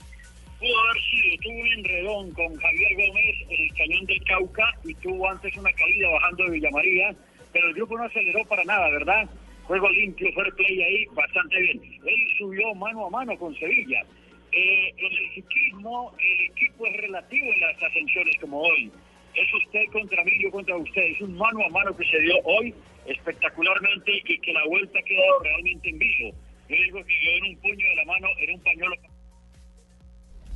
Pudo 0.61 0.79
haber 0.79 1.03
sido, 1.03 1.37
tuvo 1.41 1.61
un 1.61 1.73
enredón 1.73 2.31
con 2.33 2.55
Javier 2.55 2.95
Gómez 2.95 3.37
en 3.49 3.63
el 3.63 3.73
cañón 3.73 4.05
del 4.05 4.25
Cauca 4.25 4.75
y 4.85 4.95
tuvo 4.97 5.31
antes 5.31 5.57
una 5.57 5.73
caída 5.73 6.11
bajando 6.11 6.45
de 6.45 6.51
Villa 6.51 6.71
María, 6.71 7.15
pero 7.51 7.69
el 7.69 7.75
grupo 7.75 7.97
no 7.97 8.05
aceleró 8.05 8.45
para 8.45 8.63
nada, 8.65 8.91
¿verdad? 8.91 9.31
Juego 9.65 9.89
limpio, 9.89 10.31
fair 10.35 10.53
play 10.53 10.83
ahí, 10.83 11.07
bastante 11.13 11.59
bien. 11.63 11.81
Él 12.05 12.21
subió 12.37 12.75
mano 12.75 13.07
a 13.07 13.11
mano 13.11 13.39
con 13.39 13.55
Sevilla. 13.55 14.05
Eh, 14.53 14.95
en 14.99 15.13
el 15.13 15.35
ciclismo, 15.35 16.13
el 16.19 16.51
equipo 16.51 16.87
es 16.87 16.97
relativo 16.99 17.47
en 17.55 17.61
las 17.61 17.83
ascensiones 17.83 18.37
como 18.39 18.61
hoy. 18.61 18.93
Es 19.35 19.55
usted 19.55 19.87
contra 19.93 20.23
mí, 20.25 20.33
yo 20.43 20.51
contra 20.51 20.77
usted. 20.77 21.03
Es 21.03 21.23
un 21.23 21.39
mano 21.39 21.65
a 21.65 21.69
mano 21.71 21.97
que 21.97 22.05
se 22.05 22.21
dio 22.21 22.35
hoy 22.45 22.75
espectacularmente 23.07 24.13
y 24.27 24.39
que 24.41 24.53
la 24.53 24.67
vuelta 24.67 24.99
ha 24.99 25.03
quedado 25.03 25.39
realmente 25.43 25.89
en 25.89 25.99
vivo. 25.99 26.35
Yo 26.69 26.77
digo 26.77 27.05
que 27.05 27.15
yo 27.25 27.31
en 27.31 27.45
un 27.45 27.57
puño 27.63 27.89
de 27.89 27.97
la 27.97 28.05
mano, 28.05 28.29
en 28.39 28.55
un 28.55 28.61
pañuelo 28.63 28.97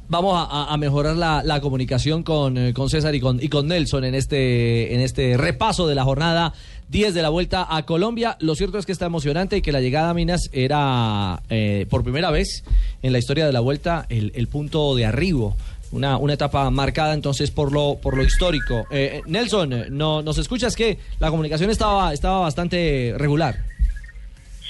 Vamos 0.09 0.35
a, 0.37 0.73
a- 0.73 0.77
mejorar 0.77 1.17
la, 1.17 1.43
la 1.43 1.61
comunicación 1.61 2.23
con, 2.23 2.59
eh, 2.59 2.75
con 2.75 2.91
César 2.91 3.15
y 3.15 3.21
con, 3.21 3.43
y 3.43 3.49
con 3.49 3.67
Nelson 3.69 4.05
en 4.05 4.15
este, 4.15 4.95
en 4.95 5.01
este 5.01 5.37
repaso 5.37 5.87
de 5.89 5.95
la 5.95 6.05
jornada 6.05 6.53
10 6.91 7.15
de 7.15 7.23
la 7.23 7.31
vuelta 7.31 7.67
a 7.69 7.85
Colombia. 7.87 8.37
Lo 8.41 8.55
cierto 8.55 8.77
es 8.79 8.85
que 8.87 8.93
está 8.93 9.07
emocionante 9.07 9.57
y 9.57 9.63
que 9.63 9.73
la 9.73 9.81
llegada 9.81 10.11
a 10.11 10.15
Minas 10.15 10.51
era 10.53 11.43
eh, 11.49 11.87
por 11.89 12.03
primera 12.05 12.31
vez 12.31 12.65
en 13.03 13.13
la 13.13 13.19
historia 13.19 13.47
de 13.47 13.53
la 13.53 13.61
vuelta 13.61 14.05
el, 14.11 14.31
el 14.35 14.47
punto 14.47 14.95
de 14.95 15.07
arribo. 15.07 15.57
Una, 15.91 16.17
una 16.19 16.33
etapa 16.35 16.69
marcada 16.71 17.15
entonces 17.15 17.51
por 17.53 17.73
lo, 17.73 17.97
por 18.03 18.17
lo 18.17 18.25
histórico. 18.25 18.81
Eh, 18.91 19.19
eh, 19.19 19.23
Nelson, 19.27 19.73
eh, 19.73 19.87
no, 19.91 20.23
¿nos 20.23 20.39
escuchas 20.39 20.75
que 20.77 20.99
la 21.21 21.31
comunicación 21.31 21.71
estaba, 21.71 22.13
estaba 22.13 22.41
bastante 22.41 23.15
regular? 23.17 23.59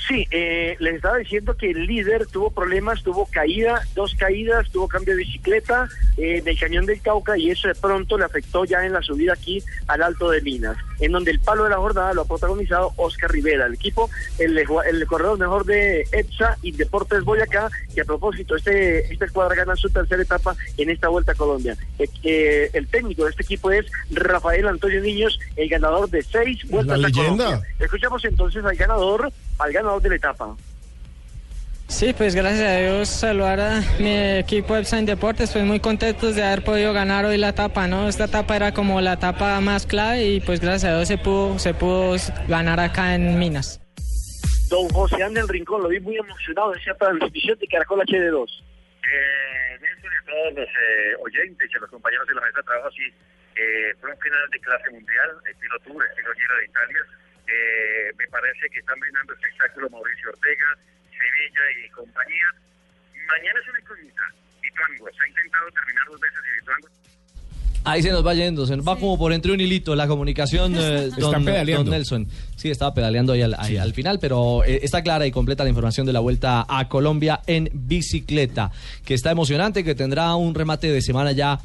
Sí, 0.07 0.26
eh, 0.30 0.76
les 0.80 0.96
estaba 0.96 1.16
diciendo 1.16 1.57
que 1.57 1.70
el 1.70 1.86
líder 1.86 2.26
tuvo 2.26 2.50
problemas, 2.50 3.02
tuvo 3.02 3.26
caída, 3.26 3.80
dos 3.94 4.14
caídas, 4.14 4.70
tuvo 4.70 4.86
cambio 4.86 5.14
de 5.16 5.24
bicicleta 5.24 5.88
eh, 6.18 6.42
del 6.42 6.59
cañón 6.59 6.84
del 6.84 7.00
Cauca 7.00 7.38
y 7.38 7.50
eso 7.50 7.68
de 7.68 7.74
pronto 7.74 8.18
le 8.18 8.24
afectó 8.24 8.66
ya 8.66 8.84
en 8.84 8.92
la 8.92 9.00
subida 9.00 9.32
aquí 9.32 9.62
al 9.86 10.02
Alto 10.02 10.28
de 10.28 10.42
Minas, 10.42 10.76
en 11.00 11.12
donde 11.12 11.30
el 11.30 11.40
palo 11.40 11.64
de 11.64 11.70
la 11.70 11.76
jornada 11.76 12.12
lo 12.12 12.22
ha 12.22 12.28
protagonizado 12.28 12.92
Oscar 12.96 13.30
Rivera, 13.30 13.64
el 13.64 13.74
equipo, 13.74 14.11
el, 14.38 14.59
el 14.59 15.07
corredor 15.07 15.38
mejor 15.38 15.64
de 15.64 16.07
EPSA 16.12 16.59
y 16.61 16.72
Deportes 16.72 17.24
Boyacá, 17.24 17.70
que 17.94 18.02
a 18.02 18.05
propósito 18.05 18.57
este, 18.57 19.11
este 19.11 19.30
cuadra 19.30 19.55
gana 19.55 19.74
su 19.74 19.88
tercera 19.88 20.22
etapa 20.22 20.55
en 20.76 20.90
esta 20.90 21.09
Vuelta 21.09 21.32
a 21.32 21.34
Colombia. 21.34 21.76
Eh, 21.98 22.09
eh, 22.24 22.70
el 22.74 22.86
técnico 22.88 23.24
de 23.24 23.30
este 23.30 23.42
equipo 23.42 23.70
es 23.70 23.86
Rafael 24.11 24.68
Antonio 24.68 25.00
Niños, 25.00 25.38
el 25.57 25.68
ganador 25.70 26.11
de 26.11 26.22
seis 26.22 26.59
vueltas 26.68 26.98
La 26.98 27.07
a 27.07 27.11
leyenda. 27.11 27.44
Colombia. 27.44 27.68
Escuchamos 27.78 28.24
entonces 28.26 28.62
al 28.64 28.76
ganador, 28.76 29.32
al 29.59 29.72
ganador 29.72 30.02
de 30.02 30.11
la 30.11 30.16
etapa. 30.16 30.57
Sí, 31.88 32.14
pues 32.16 32.34
gracias 32.34 32.66
a 32.66 32.78
Dios 32.78 33.09
saludar 33.09 33.61
a 33.61 33.80
mi 34.00 34.38
equipo 34.38 34.74
Epson 34.74 35.05
Deportes, 35.05 35.52
pues 35.52 35.64
muy 35.64 35.80
contentos 35.80 36.34
de 36.34 36.42
haber 36.42 36.64
podido 36.64 36.92
ganar 36.92 37.24
hoy 37.24 37.36
la 37.36 37.50
etapa, 37.50 37.86
¿no? 37.86 38.09
Esta 38.09 38.24
etapa 38.24 38.57
era 38.57 38.72
como 38.72 39.00
la 39.00 39.12
etapa 39.12 39.61
más 39.61 39.86
clave 39.86 40.24
y 40.24 40.40
pues 40.40 40.61
gracias 40.61 40.90
a 40.90 40.96
Dios 40.96 41.09
se 41.09 41.18
pudo, 41.18 41.59
se 41.59 41.74
pudo 41.74 42.16
ganar 42.48 42.80
acá 42.80 43.14
en 43.14 43.38
Minas. 43.38 43.80
Don 44.70 44.88
José 44.88 45.22
Ángel 45.22 45.46
Rincón, 45.46 45.82
lo 45.82 45.88
vi 45.88 46.00
muy 46.00 46.16
emocionado 46.16 46.72
de 46.72 46.80
esa 46.80 46.94
transmisión 46.94 47.59
de 47.59 47.66
Caracol 47.68 48.00
HD2. 48.00 48.48
Eh, 49.05 49.78
Nelson 49.80 50.11
y 50.11 50.16
a 50.16 50.24
todos 50.24 50.55
los 50.55 50.68
eh, 50.68 51.14
oyentes 51.22 51.70
y 51.70 51.76
a 51.76 51.80
los 51.80 51.90
compañeros 51.90 52.26
de 52.26 52.34
la 52.34 52.40
mesa 52.40 52.57
de 52.57 52.62
trabajo, 52.62 52.90
sí, 52.90 53.05
eh, 53.57 53.94
fue 54.00 54.11
un 54.11 54.18
final 54.18 54.50
de 54.50 54.61
clase 54.61 54.90
mundial, 54.90 55.30
estilo 55.48 55.78
Tour, 55.80 56.05
estilo 56.09 56.32
Giro 56.32 56.57
de 56.57 56.64
Italia. 56.64 57.07
Eh, 57.47 58.12
me 58.16 58.26
parece 58.28 58.68
que 58.70 58.80
están 58.80 58.99
brindando 58.99 59.34
espectáculo 59.34 59.90
Mauricio 59.90 60.30
Ortega, 60.30 60.76
Sevilla 61.11 61.64
y 61.84 61.90
compañía. 61.90 62.49
Mañana 63.26 63.61
es 63.61 63.68
una 63.68 63.80
incógnita. 63.80 64.22
Vituango, 64.62 65.09
se 65.12 65.22
ha 65.22 65.28
intentado 65.28 65.70
terminar 65.70 66.05
dos 66.09 66.20
veces 66.20 66.38
y 66.40 66.61
Vituango 66.61 66.88
Ahí 67.86 68.03
se 68.03 68.11
nos 68.11 68.26
va 68.26 68.32
yendo, 68.32 68.66
se 68.66 68.76
nos 68.76 68.88
va 68.88 68.99
como 68.99 69.18
por 69.18 69.34
entre 69.34 69.53
un 69.53 69.61
hilito 69.61 69.95
la 69.95 70.09
comunicación, 70.09 70.74
eh, 70.74 71.11
don, 71.18 71.45
Nelson. 71.84 72.26
Sí, 72.57 72.70
estaba 72.70 72.95
pedaleando 72.95 73.34
ahí 73.34 73.42
al, 73.42 73.55
ahí 73.59 73.76
al 73.76 73.92
final, 73.92 74.18
pero 74.18 74.64
eh, 74.64 74.80
está 74.82 75.03
clara 75.03 75.26
y 75.26 75.30
completa 75.30 75.64
la 75.64 75.68
información 75.68 76.07
de 76.07 76.14
la 76.14 76.20
vuelta 76.20 76.64
a 76.66 76.88
Colombia 76.88 77.42
en 77.47 77.68
bicicleta, 77.74 78.72
que 79.05 79.12
está 79.12 79.30
emocionante, 79.30 79.84
que 79.84 79.95
tendrá 79.95 80.34
un 80.34 80.55
remate 80.55 80.90
de 80.90 81.03
semana 81.03 81.32
ya 81.32 81.61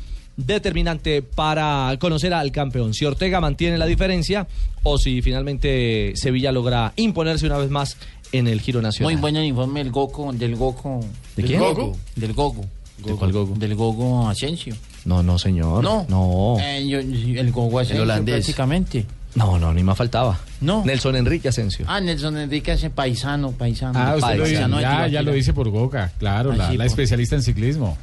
determinante 0.45 1.21
para 1.21 1.95
conocer 1.99 2.33
al 2.33 2.51
campeón. 2.51 2.93
Si 2.93 3.05
Ortega 3.05 3.39
mantiene 3.41 3.77
la 3.77 3.85
diferencia 3.85 4.47
o 4.83 4.97
si 4.97 5.21
finalmente 5.21 6.13
Sevilla 6.15 6.51
logra 6.51 6.93
imponerse 6.95 7.45
una 7.45 7.57
vez 7.57 7.69
más 7.69 7.97
en 8.31 8.47
el 8.47 8.61
Giro 8.61 8.81
Nacional. 8.81 9.13
Muy 9.13 9.19
buen 9.21 9.35
el 9.35 9.45
informe 9.45 9.83
del 9.83 9.91
Goku, 9.91 10.31
del 10.33 10.55
Goku. 10.55 11.01
¿De 11.35 11.41
del 11.43 11.45
quién? 11.45 11.59
Goku, 11.59 11.97
Del 12.15 12.33
Goku. 12.33 12.65
¿De 13.05 13.13
cuál 13.13 13.31
Goku? 13.31 13.57
Del 13.57 13.75
Goku 13.75 14.27
Asensio. 14.27 14.75
No, 15.05 15.23
no, 15.23 15.39
señor. 15.39 15.83
No. 15.83 16.05
No. 16.09 16.57
Eh, 16.59 16.85
yo- 16.87 16.99
el 16.99 17.51
Goku 17.51 17.79
Asensio 17.79 18.03
holandés. 18.03 18.35
prácticamente. 18.35 19.05
No, 19.35 19.57
no, 19.59 19.73
ni 19.73 19.83
más 19.83 19.97
faltaba. 19.97 20.39
No. 20.59 20.83
Nelson 20.83 21.15
Enrique 21.15 21.47
Asensio. 21.49 21.85
Ah, 21.87 22.01
Nelson 22.01 22.35
Enrique 22.37 22.71
hace 22.71 22.89
paisano, 22.89 23.51
paisano. 23.51 23.97
Ah, 23.97 24.15
usted 24.17 24.35
lo 24.37 24.43
dice, 24.45 24.65
ya, 24.81 25.07
ya 25.07 25.21
lo 25.21 25.31
dice 25.31 25.53
por 25.53 25.69
Goga, 25.69 26.11
claro, 26.17 26.51
Ah, 26.51 26.55
la, 26.55 26.71
sí, 26.71 26.77
la 26.77 26.83
por- 26.83 26.87
especialista 26.87 27.35
en 27.35 27.43
ciclismo. 27.43 27.97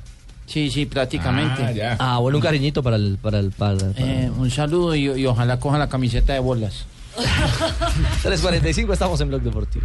Sí, 0.47 0.71
sí, 0.71 0.87
prácticamente. 0.87 1.63
Ah, 1.65 1.73
ya. 1.73 1.97
Ah, 1.99 2.19
bueno, 2.19 2.39
un 2.39 2.43
cariñito 2.43 2.83
para 2.83 2.97
el... 2.97 3.19
Para 3.21 3.41
el 3.41 3.51
para, 3.51 3.77
para- 3.79 3.93
Eh, 3.97 4.31
un 4.37 4.51
saludo 4.51 4.95
y, 4.95 5.07
y 5.21 5.27
ojalá 5.27 5.59
coja 5.59 5.77
la 5.79 5.89
camiseta 5.89 6.33
de 6.33 6.39
bolas. 6.39 6.87
3.45, 8.23 8.93
estamos 8.93 9.21
en 9.21 9.29
Blog 9.29 9.43
Deportivo. 9.43 9.85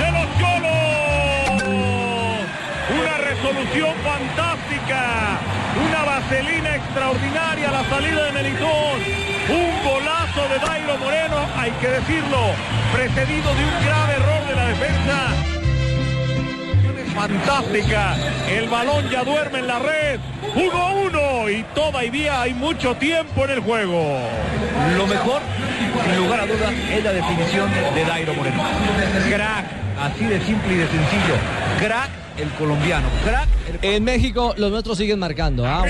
de 0.00 0.10
los 0.12 0.26
Cholos. 0.38 0.72
Una 3.00 3.16
resolución 3.18 3.94
fantástica. 4.04 5.40
Una 5.88 6.04
vaselina 6.04 6.76
extraordinaria 6.76 7.68
a 7.68 7.72
la 7.72 7.84
salida 7.88 8.24
de 8.26 8.32
Melitón. 8.32 9.00
Un 9.48 9.84
golazo 9.88 10.48
de 10.48 10.58
Dairo 10.58 10.98
Moreno, 10.98 11.36
hay 11.56 11.70
que 11.72 11.88
decirlo, 11.88 12.38
precedido 12.92 13.54
de 13.54 13.64
un 13.64 13.84
grave 13.86 14.12
error 14.14 14.46
de 14.48 14.54
la 14.56 14.66
defensa. 14.68 15.34
Fantástica. 17.16 18.14
El 18.46 18.68
balón 18.68 19.08
ya 19.10 19.24
duerme 19.24 19.60
en 19.60 19.66
la 19.66 19.78
red. 19.78 20.20
1-1 20.54 21.58
y 21.58 21.62
todavía 21.74 22.42
hay 22.42 22.52
mucho 22.52 22.94
tiempo 22.96 23.44
en 23.46 23.50
el 23.52 23.60
juego. 23.60 24.18
Lo 24.98 25.06
mejor, 25.06 25.40
sin 26.04 26.16
lugar 26.22 26.40
a 26.40 26.46
dudas, 26.46 26.72
es 26.92 27.02
la 27.02 27.12
definición 27.12 27.70
de 27.94 28.04
Dairo 28.04 28.34
Moreno. 28.34 28.62
Crack, 29.30 29.66
así 29.98 30.24
de 30.26 30.40
simple 30.42 30.74
y 30.74 30.76
de 30.76 30.86
sencillo. 30.88 31.34
Crack 31.78 32.10
el 32.36 32.50
colombiano. 32.50 33.08
Crack 33.24 33.48
En 33.82 34.04
México 34.04 34.54
los 34.58 34.70
nuestros 34.70 34.98
siguen 34.98 35.18
marcando. 35.18 35.64
¿ah? 35.66 35.84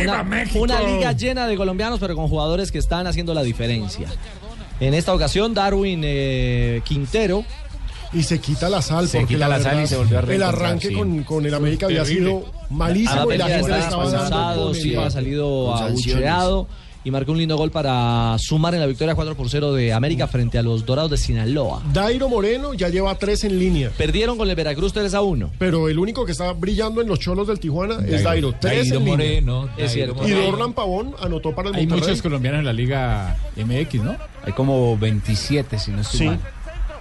Una 0.55 0.81
liga 0.81 1.11
llena 1.13 1.49
de 1.49 1.57
colombianos, 1.57 1.99
pero 1.99 2.15
con 2.15 2.29
jugadores 2.29 2.71
que 2.71 2.79
están 2.79 3.09
haciendo 3.09 3.35
la 3.35 3.43
diferencia. 3.43 4.07
En 4.79 4.95
esta 4.95 5.13
ocasión, 5.13 5.55
Darwin 5.55 6.03
eh, 6.05 6.83
Quintero. 6.85 7.45
Y 8.17 8.23
se 8.23 8.39
quita 8.41 8.69
la 8.69 8.81
sal, 8.83 9.09
Se 9.09 9.19
porque 9.19 9.35
quita 9.35 9.49
la 9.49 9.61
sal 9.61 9.83
y 9.83 9.87
se 9.87 9.97
volvió 9.97 10.19
a 10.19 10.23
El 10.23 10.43
arranque 10.43 10.89
sí. 10.89 10.95
con, 10.95 11.23
con 11.25 11.45
el 11.45 11.55
América 11.55 11.87
había 11.87 12.05
sido 12.05 12.45
malísimo 12.71 13.31
y 13.33 13.37
la 13.39 13.47
gente 13.49 13.71
le 13.71 13.79
estaba 13.79 14.11
dando 14.11 14.75
sí, 14.75 14.95
ha 14.97 15.11
salido 15.11 15.75
abucheado 15.75 16.67
y 17.05 17.11
marcó 17.13 17.31
un 17.31 17.39
lindo 17.39 17.57
gol 17.57 17.71
para 17.71 18.37
sumar 18.39 18.75
en 18.75 18.81
la 18.81 18.87
victoria 18.87 19.15
4 19.15 19.37
por 19.37 19.49
0 19.49 19.73
de 19.75 19.93
América 19.93 20.27
frente 20.27 20.59
a 20.59 20.63
los 20.65 20.85
Dorados 20.85 21.13
de 21.13 21.17
Sinaloa. 21.17 21.81
Dairo 21.93 22.29
Moreno 22.29 22.75
ya 22.75 22.89
lleva 22.89 23.15
tres 23.17 23.45
en 23.45 23.61
línea. 23.61 23.91
Perdieron 23.97 24.37
con 24.37 24.51
el 24.51 24.57
Veracruz 24.57 24.93
3 24.93 25.15
a 25.15 25.21
1. 25.23 25.53
Pero 25.57 25.89
el 25.89 26.01
único 26.01 26.27
que 26.27 26.33
está 26.33 26.53
brillando 26.53 27.01
en 27.01 27.07
los 27.07 27.21
cholos 27.21 27.47
del 27.47 27.61
Tijuana 27.61 27.99
es 28.05 28.25
Dairo. 28.25 28.51
Dairo. 28.51 28.55
Tres 28.61 28.89
Dairo 28.91 28.97
en 28.99 29.05
línea. 29.05 29.17
Moreno, 29.17 29.69
Es 29.77 29.93
cierto. 29.93 30.27
Y 30.27 30.33
Dorlan 30.33 30.73
Pavón 30.73 31.15
anotó 31.21 31.55
para 31.55 31.69
el 31.69 31.77
Hay 31.77 31.87
Monterrey. 31.87 32.09
muchos 32.11 32.23
colombianos 32.23 32.59
en 32.59 32.65
la 32.65 32.73
Liga 32.73 33.37
MX, 33.55 33.95
¿no? 34.03 34.17
Hay 34.45 34.53
como 34.55 34.99
27, 34.99 35.79
si 35.79 35.93
no 35.93 36.01
estoy 36.01 36.19
Sí. 36.19 36.27
mal. 36.27 36.41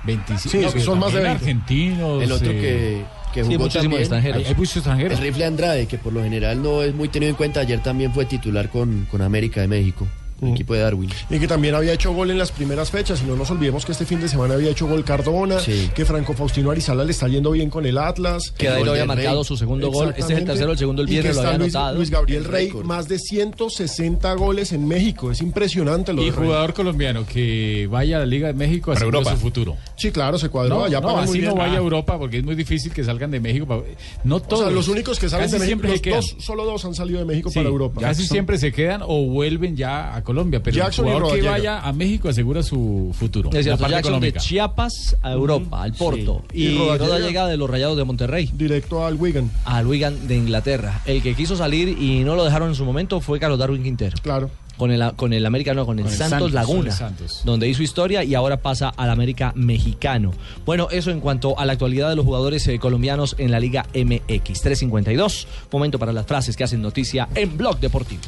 27. 0.05 0.71
Sí, 0.71 0.79
son 0.81 0.99
más 0.99 1.13
de 1.13 1.19
20. 1.21 1.31
argentinos. 1.31 2.23
El 2.23 2.31
otro 2.31 2.51
eh, 2.51 2.53
que, 2.53 3.05
que 3.33 3.43
Sí, 3.43 3.53
jugó 3.53 3.63
muchísimos 3.63 3.73
también, 3.83 4.01
extranjeros. 4.01 4.37
Hay, 4.37 4.45
hay 4.45 4.55
muchos 4.55 4.75
extranjeros. 4.77 5.19
El 5.19 5.25
rifle 5.25 5.45
Andrade, 5.45 5.87
que 5.87 5.97
por 5.97 6.13
lo 6.13 6.23
general 6.23 6.61
no 6.61 6.81
es 6.83 6.93
muy 6.93 7.07
tenido 7.09 7.29
en 7.29 7.35
cuenta, 7.35 7.61
ayer 7.61 7.81
también 7.81 8.13
fue 8.13 8.25
titular 8.25 8.69
con, 8.69 9.07
con 9.11 9.21
América 9.21 9.61
de 9.61 9.67
México, 9.67 10.07
el 10.41 10.49
equipo 10.49 10.73
de 10.73 10.81
Darwin. 10.81 11.09
Y 11.29 11.39
que 11.39 11.47
también 11.47 11.75
había 11.75 11.93
hecho 11.93 12.13
gol 12.13 12.29
en 12.31 12.37
las 12.37 12.51
primeras 12.51 12.91
fechas. 12.91 13.21
Y 13.23 13.25
no 13.27 13.35
nos 13.35 13.49
olvidemos 13.51 13.85
que 13.85 13.91
este 13.93 14.05
fin 14.05 14.19
de 14.21 14.27
semana 14.27 14.55
había 14.55 14.69
hecho 14.71 14.87
gol 14.87 15.03
Cardona. 15.03 15.59
Sí. 15.59 15.89
Que 15.95 16.05
Franco 16.05 16.33
Faustino 16.33 16.71
Arizala 16.71 17.03
le 17.03 17.11
está 17.11 17.27
yendo 17.27 17.51
bien 17.51 17.69
con 17.69 17.85
el 17.85 17.97
Atlas. 17.97 18.51
Que 18.57 18.69
Dairo 18.69 18.91
había 18.91 19.05
marcado 19.05 19.37
Rey. 19.41 19.45
su 19.45 19.57
segundo 19.57 19.89
gol. 19.91 20.09
Este 20.17 20.33
es 20.33 20.39
el 20.39 20.45
tercero, 20.45 20.71
el 20.73 20.77
segundo 20.77 21.01
el 21.01 21.07
viernes 21.07 21.35
lo 21.35 21.41
había 21.41 21.57
Luis, 21.57 21.75
anotado. 21.75 21.97
Luis 21.97 22.09
Gabriel 22.09 22.43
El 22.43 22.49
Rey, 22.51 22.71
más 22.83 23.07
de 23.07 23.17
160 23.19 24.33
goles 24.35 24.71
en 24.73 24.87
México. 24.87 25.31
Es 25.31 25.41
impresionante 25.41 26.13
lo 26.13 26.21
Y 26.21 26.31
Rey. 26.31 26.45
jugador 26.45 26.73
colombiano 26.73 27.25
que 27.25 27.87
vaya 27.89 28.17
a 28.17 28.19
la 28.19 28.25
Liga 28.25 28.47
de 28.47 28.53
México 28.53 28.87
Para 28.87 28.97
asegura 28.97 29.17
Europa. 29.19 29.35
su 29.35 29.41
futuro. 29.41 29.77
Sí, 29.95 30.11
claro, 30.11 30.37
se 30.37 30.49
cuadró. 30.49 30.79
No, 30.79 30.83
allá 30.85 30.99
no, 31.01 31.09
muy 31.15 31.23
así 31.23 31.39
bien. 31.39 31.45
no 31.51 31.55
vaya 31.55 31.73
a 31.73 31.75
Ah. 31.75 31.79
Europa 31.79 32.17
porque 32.17 32.37
es 32.37 32.43
muy 32.43 32.55
difícil 32.55 32.91
que 32.93 33.03
salgan 33.03 33.31
de 33.31 33.39
México. 33.39 33.83
No 34.23 34.35
O 34.37 34.41
todos. 34.41 34.63
sea, 34.65 34.71
los 34.71 34.87
únicos 34.87 35.19
que 35.19 35.29
salen 35.29 35.45
Casi 35.49 35.53
de 35.67 35.75
México, 35.75 36.09
los 36.09 36.33
dos, 36.35 36.43
solo 36.43 36.65
dos 36.65 36.83
han 36.85 36.93
salido 36.95 37.19
de 37.19 37.25
México 37.25 37.49
Sí, 37.49 37.55
para 37.59 37.69
Europa. 37.69 38.01
Casi 38.01 38.25
siempre 38.27 38.57
se 38.57 38.71
quedan 38.71 39.01
o 39.03 39.25
vuelven 39.25 39.75
ya 39.75 40.15
a 40.15 40.23
Colombia, 40.25 40.61
pero 40.61 40.75
Jackson 40.75 41.07
el 41.07 41.13
jugador 41.13 41.39
que 41.39 41.47
vaya 41.47 41.79
a 41.79 41.93
México 41.93 42.27
asegura 42.27 42.61
su 42.63 43.15
futuro. 43.17 43.49
Es 43.51 43.55
la 43.55 43.63
cierto, 43.63 43.81
parte 43.81 43.95
Jackson 43.95 44.19
de. 44.19 44.33
Chiapas 44.33 45.15
a 45.21 45.31
Europa, 45.31 45.83
al 45.83 45.93
Porto. 45.93 46.43
Sí. 46.51 46.57
Y, 46.59 46.65
Y. 46.75 46.97
Roda 46.97 47.19
llega 47.19 47.47
de 47.47 47.55
los 47.55 47.69
Rayados 47.69 47.95
de 47.95 48.03
Monterrey. 48.03 48.49
Directo 48.53 49.05
al 49.05 49.15
Wigan. 49.15 49.49
Al 49.63 49.87
Wigan 49.87 50.27
de 50.27 50.35
Inglaterra. 50.35 51.01
El 51.05 51.21
que 51.21 51.35
quiso 51.35 51.55
salir 51.55 51.87
y 51.87 52.23
no 52.23 52.35
lo 52.35 52.43
dejaron 52.43 52.69
en 52.69 52.75
su 52.75 52.83
momento 52.83 53.21
fue 53.21 53.39
Carlos 53.39 53.59
Darwin 53.59 53.83
Quintero. 53.83 54.17
Claro. 54.21 54.49
Con 54.77 54.91
el, 54.91 55.13
con 55.15 55.31
el 55.31 55.45
americano, 55.45 55.85
con 55.85 55.99
el 55.99 56.03
Con 56.03 56.11
el 56.11 56.17
Santos, 56.17 56.37
Santos, 56.37 56.51
Laguna, 56.51 56.91
Santos. 56.91 57.41
donde 57.45 57.69
hizo 57.69 57.81
historia 57.81 58.25
y 58.25 58.35
ahora 58.35 58.57
pasa 58.57 58.89
al 58.89 59.09
América 59.09 59.53
mexicano. 59.55 60.33
Bueno, 60.65 60.89
eso 60.91 61.11
en 61.11 61.21
cuanto 61.21 61.57
a 61.57 61.65
la 61.65 61.71
actualidad 61.71 62.09
de 62.09 62.17
los 62.17 62.25
jugadores 62.25 62.67
eh, 62.67 62.77
colombianos 62.77 63.35
en 63.37 63.51
la 63.51 63.61
Liga 63.61 63.85
MX. 63.93 64.61
352, 64.61 65.47
momento 65.71 65.97
para 65.97 66.11
las 66.11 66.25
frases 66.25 66.57
que 66.57 66.65
hacen 66.65 66.81
noticia 66.81 67.29
en 67.35 67.55
Blog 67.55 67.79
Deportivo. 67.79 68.23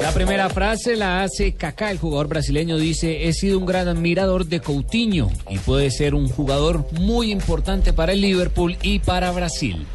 La 0.00 0.12
primera 0.12 0.48
frase 0.48 0.96
la 0.96 1.22
hace 1.22 1.54
Kaká, 1.54 1.90
el 1.90 1.98
jugador 1.98 2.28
brasileño. 2.28 2.76
Dice: 2.76 3.28
He 3.28 3.32
sido 3.32 3.58
un 3.58 3.66
gran 3.66 3.88
admirador 3.88 4.46
de 4.46 4.60
Coutinho 4.60 5.30
y 5.48 5.58
puede 5.58 5.90
ser 5.90 6.14
un 6.14 6.28
jugador 6.28 6.84
muy 6.92 7.30
importante 7.32 7.92
para 7.92 8.12
el 8.12 8.20
Liverpool 8.20 8.76
y 8.82 8.98
para 9.00 9.30
Brasil. 9.32 9.86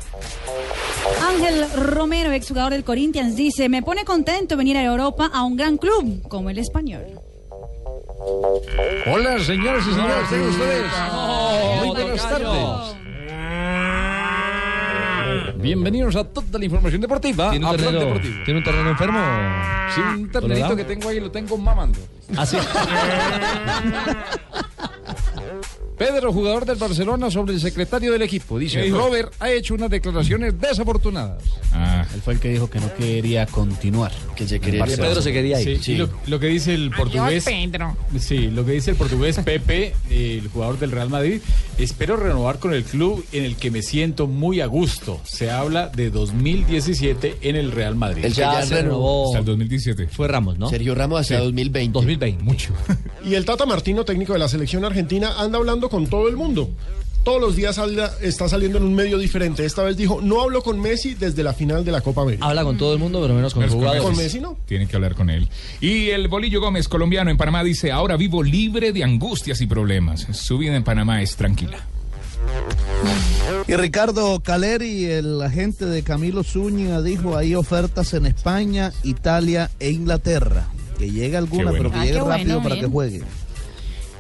Ángel 1.22 1.66
Romero, 1.76 2.32
exjugador 2.32 2.74
del 2.74 2.84
Corinthians, 2.84 3.36
dice, 3.36 3.70
me 3.70 3.82
pone 3.82 4.06
contento 4.06 4.58
venir 4.58 4.78
a 4.78 4.84
Europa 4.84 5.30
a 5.34 5.44
un 5.44 5.56
gran 5.56 5.78
club 5.78 6.22
como 6.28 6.50
el 6.50 6.58
español. 6.58 7.06
Hola, 9.08 9.40
señoras 9.40 9.84
y 9.88 9.92
señores, 9.92 10.30
tengan 10.30 10.50
ustedes. 10.50 10.92
Muy 11.86 11.90
buenas 11.90 12.30
tardes. 12.30 13.01
Bienvenidos 15.56 16.16
a 16.16 16.24
toda 16.24 16.58
la 16.58 16.66
información 16.66 17.02
deportiva. 17.02 17.52
¿Tiene 17.52 17.66
un, 17.66 17.78
terreno, 17.78 18.00
Deportivo. 18.00 18.36
¿Tiene 18.46 18.58
un 18.60 18.64
terreno 18.64 18.90
enfermo? 18.90 19.20
Sí, 19.94 20.02
un 20.02 20.32
ternerito 20.32 20.76
que 20.76 20.84
tengo 20.84 21.10
ahí, 21.10 21.20
lo 21.20 21.32
tengo 21.32 21.58
mamando. 21.58 22.00
Así. 22.38 22.58
Pedro, 26.02 26.34
jugador 26.34 26.66
del 26.66 26.78
Barcelona, 26.78 27.30
sobre 27.30 27.54
el 27.54 27.62
secretario 27.62 28.12
del 28.12 28.24
equipo. 28.24 28.58
Dice. 28.58 28.90
Robert 28.90 29.32
ha 29.40 29.52
hecho 29.52 29.76
unas 29.76 29.92
declaraciones 29.92 30.60
desafortunadas. 30.60 31.44
Ah, 31.74 32.08
él 32.12 32.22
fue 32.22 32.34
el 32.34 32.40
que 32.40 32.50
dijo 32.50 32.68
que 32.72 32.80
no 32.80 32.92
quería 32.96 33.46
continuar. 33.46 34.12
Que 34.36 34.48
se 34.48 34.60
quería 34.60 34.84
ir. 34.88 34.98
Pedro 34.98 35.22
se 35.22 35.32
quería 35.32 35.62
ir. 35.62 35.80
Sí, 35.80 35.98
Lo, 35.98 36.10
lo 36.26 36.40
que 36.40 36.48
dice 36.48 36.74
el 36.74 36.90
portugués. 36.90 37.46
Pedro. 37.46 37.96
Sí, 38.18 38.50
lo 38.50 38.66
que 38.66 38.72
dice 38.72 38.90
el 38.90 38.98
portugués 38.98 39.38
Pepe, 39.46 39.94
el 40.10 40.48
jugador 40.48 40.80
del 40.80 40.90
Real 40.90 41.12
Madrid. 41.12 41.40
Espero 41.78 42.18
renovar 42.18 42.58
con 42.58 42.74
el 42.74 42.84
club 42.84 43.24
en 43.32 43.44
el 43.44 43.56
que 43.56 43.70
me 43.70 43.84
siento 43.84 44.26
muy 44.26 44.60
a 44.60 44.66
gusto. 44.66 45.22
Se 45.24 45.52
habla 45.52 45.90
de 45.90 46.10
2017 46.10 47.38
en 47.44 47.56
el 47.56 47.72
Real 47.72 47.96
Madrid. 47.96 48.26
El 48.26 48.34
que 48.34 48.40
ya 48.40 48.66
se 48.66 48.82
renovó. 48.82 49.28
Hasta 49.28 49.40
el 49.40 49.46
2017. 49.46 50.08
Fue 50.08 50.28
Ramos, 50.28 50.58
¿no? 50.58 50.68
Sergio 50.68 50.96
Ramos 50.96 51.30
2020. 51.30 51.94
2020. 51.94 52.21
Mucho. 52.42 52.74
Y 53.26 53.36
el 53.36 53.46
Tata 53.46 53.66
Martino, 53.66 54.04
técnico 54.06 54.34
de 54.34 54.40
la 54.40 54.48
selección 54.50 54.84
argentina, 54.84 55.34
anda 55.40 55.58
hablando 55.60 55.90
con 55.90 56.08
todo 56.08 56.28
el 56.28 56.36
mundo. 56.38 56.70
Todos 57.24 57.40
los 57.40 57.56
días 57.56 57.78
salga- 57.78 58.12
está 58.22 58.50
saliendo 58.50 58.80
en 58.80 58.84
un 58.84 58.96
medio 58.96 59.20
diferente. 59.20 59.64
Esta 59.64 59.84
vez 59.84 59.96
dijo, 59.96 60.22
no 60.24 60.42
hablo 60.42 60.64
con 60.64 60.80
Messi 60.80 61.14
desde 61.14 61.44
la 61.44 61.54
final 61.54 61.86
de 61.86 61.92
la 61.92 62.02
Copa 62.02 62.24
América. 62.24 62.46
Habla 62.48 62.64
con 62.64 62.78
todo 62.80 62.94
el 62.94 63.00
mundo, 63.00 63.22
pero 63.22 63.36
menos 63.36 63.54
con 63.54 63.62
los 63.62 63.72
jugadores. 63.74 64.02
Con 64.02 64.18
Messi 64.18 64.40
no. 64.40 64.58
Tienen 64.66 64.88
que 64.88 64.96
hablar 64.96 65.14
con 65.14 65.30
él. 65.30 65.48
Y 65.82 66.10
el 66.10 66.28
Bolillo 66.30 66.60
Gómez, 66.62 66.88
colombiano 66.88 67.30
en 67.30 67.38
Panamá, 67.38 67.64
dice, 67.64 67.92
ahora 67.92 68.18
vivo 68.18 68.42
libre 68.42 68.92
de 68.92 69.04
angustias 69.04 69.62
y 69.62 69.68
problemas. 69.68 70.26
Su 70.32 70.58
vida 70.58 70.76
en 70.76 70.84
Panamá 70.84 71.22
es 71.22 71.36
tranquila. 71.36 71.78
Y 73.68 73.76
Ricardo 73.76 74.40
Caleri, 74.40 75.06
el 75.06 75.40
agente 75.44 75.86
de 75.86 76.02
Camilo 76.02 76.44
Zúñiga, 76.44 77.04
dijo 77.04 77.38
hay 77.38 77.54
ofertas 77.54 78.16
en 78.16 78.26
España, 78.26 78.92
Italia 79.04 79.70
e 79.80 79.92
Inglaterra. 79.92 80.68
Que 81.02 81.12
llegue 81.12 81.36
alguna, 81.38 81.64
Qué 81.64 81.70
bueno. 81.70 81.78
pero 81.80 81.92
que 81.92 81.98
Ah, 81.98 82.02
llegue 82.04 82.14
qué 82.16 82.22
bueno, 82.22 82.38
rápido 82.38 82.62
para 82.64 82.76
bien. 82.76 82.86
que 82.86 82.92
juegue. 82.92 83.22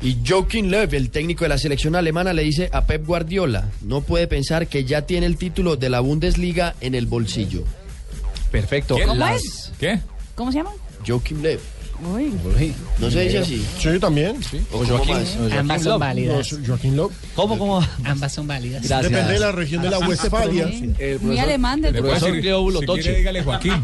Y 0.01 0.17
Joaquín 0.27 0.71
Löw, 0.71 0.87
el 0.91 1.11
técnico 1.11 1.45
de 1.45 1.49
la 1.49 1.57
selección 1.59 1.95
alemana, 1.95 2.33
le 2.33 2.41
dice 2.43 2.69
a 2.73 2.85
Pep 2.87 3.05
Guardiola, 3.05 3.69
no 3.81 4.01
puede 4.01 4.25
pensar 4.27 4.65
que 4.67 4.83
ya 4.83 5.03
tiene 5.03 5.27
el 5.27 5.37
título 5.37 5.75
de 5.75 5.89
la 5.89 5.99
Bundesliga 5.99 6.73
en 6.81 6.95
el 6.95 7.05
bolsillo. 7.05 7.63
Perfecto. 8.51 8.95
¿Quién? 8.95 9.07
¿Cómo 9.09 9.19
Las- 9.19 9.43
es? 9.43 9.71
¿Qué? 9.79 9.99
¿Cómo 10.33 10.51
se 10.51 10.57
llama? 10.57 10.71
Joaquín 11.07 11.43
Löw. 11.43 11.59
Uy. 12.03 12.33
¿No 12.99 13.11
se 13.11 13.21
dice 13.21 13.37
así? 13.39 13.65
Sí, 13.79 13.99
también. 13.99 14.37
¿O 14.71 14.83
Joaquín, 14.85 15.13
más? 15.15 15.35
Joaquín 15.37 15.57
Ambas 15.59 15.81
son 15.83 15.91
Love. 15.91 15.99
válidas. 15.99 16.53
No, 16.53 16.65
Joaquín 16.67 16.97
Love. 16.97 17.13
¿Cómo, 17.35 17.57
cómo? 17.59 17.87
Ambas 18.03 18.33
son 18.33 18.47
válidas. 18.47 18.87
Gracias. 18.87 19.11
Depende 19.11 19.33
de 19.33 19.39
la 19.39 19.51
región 19.51 19.81
de 19.83 19.89
la 19.89 19.99
Westfalia. 19.99 20.69
El 20.97 21.19
Muy 21.19 21.37
alemán 21.37 21.81
del 21.81 21.93
profesor 21.95 22.41
si 22.41 22.51
Bulotoche. 22.51 23.01
quiere, 23.03 23.17
dígale 23.19 23.43
Joaquín. 23.43 23.83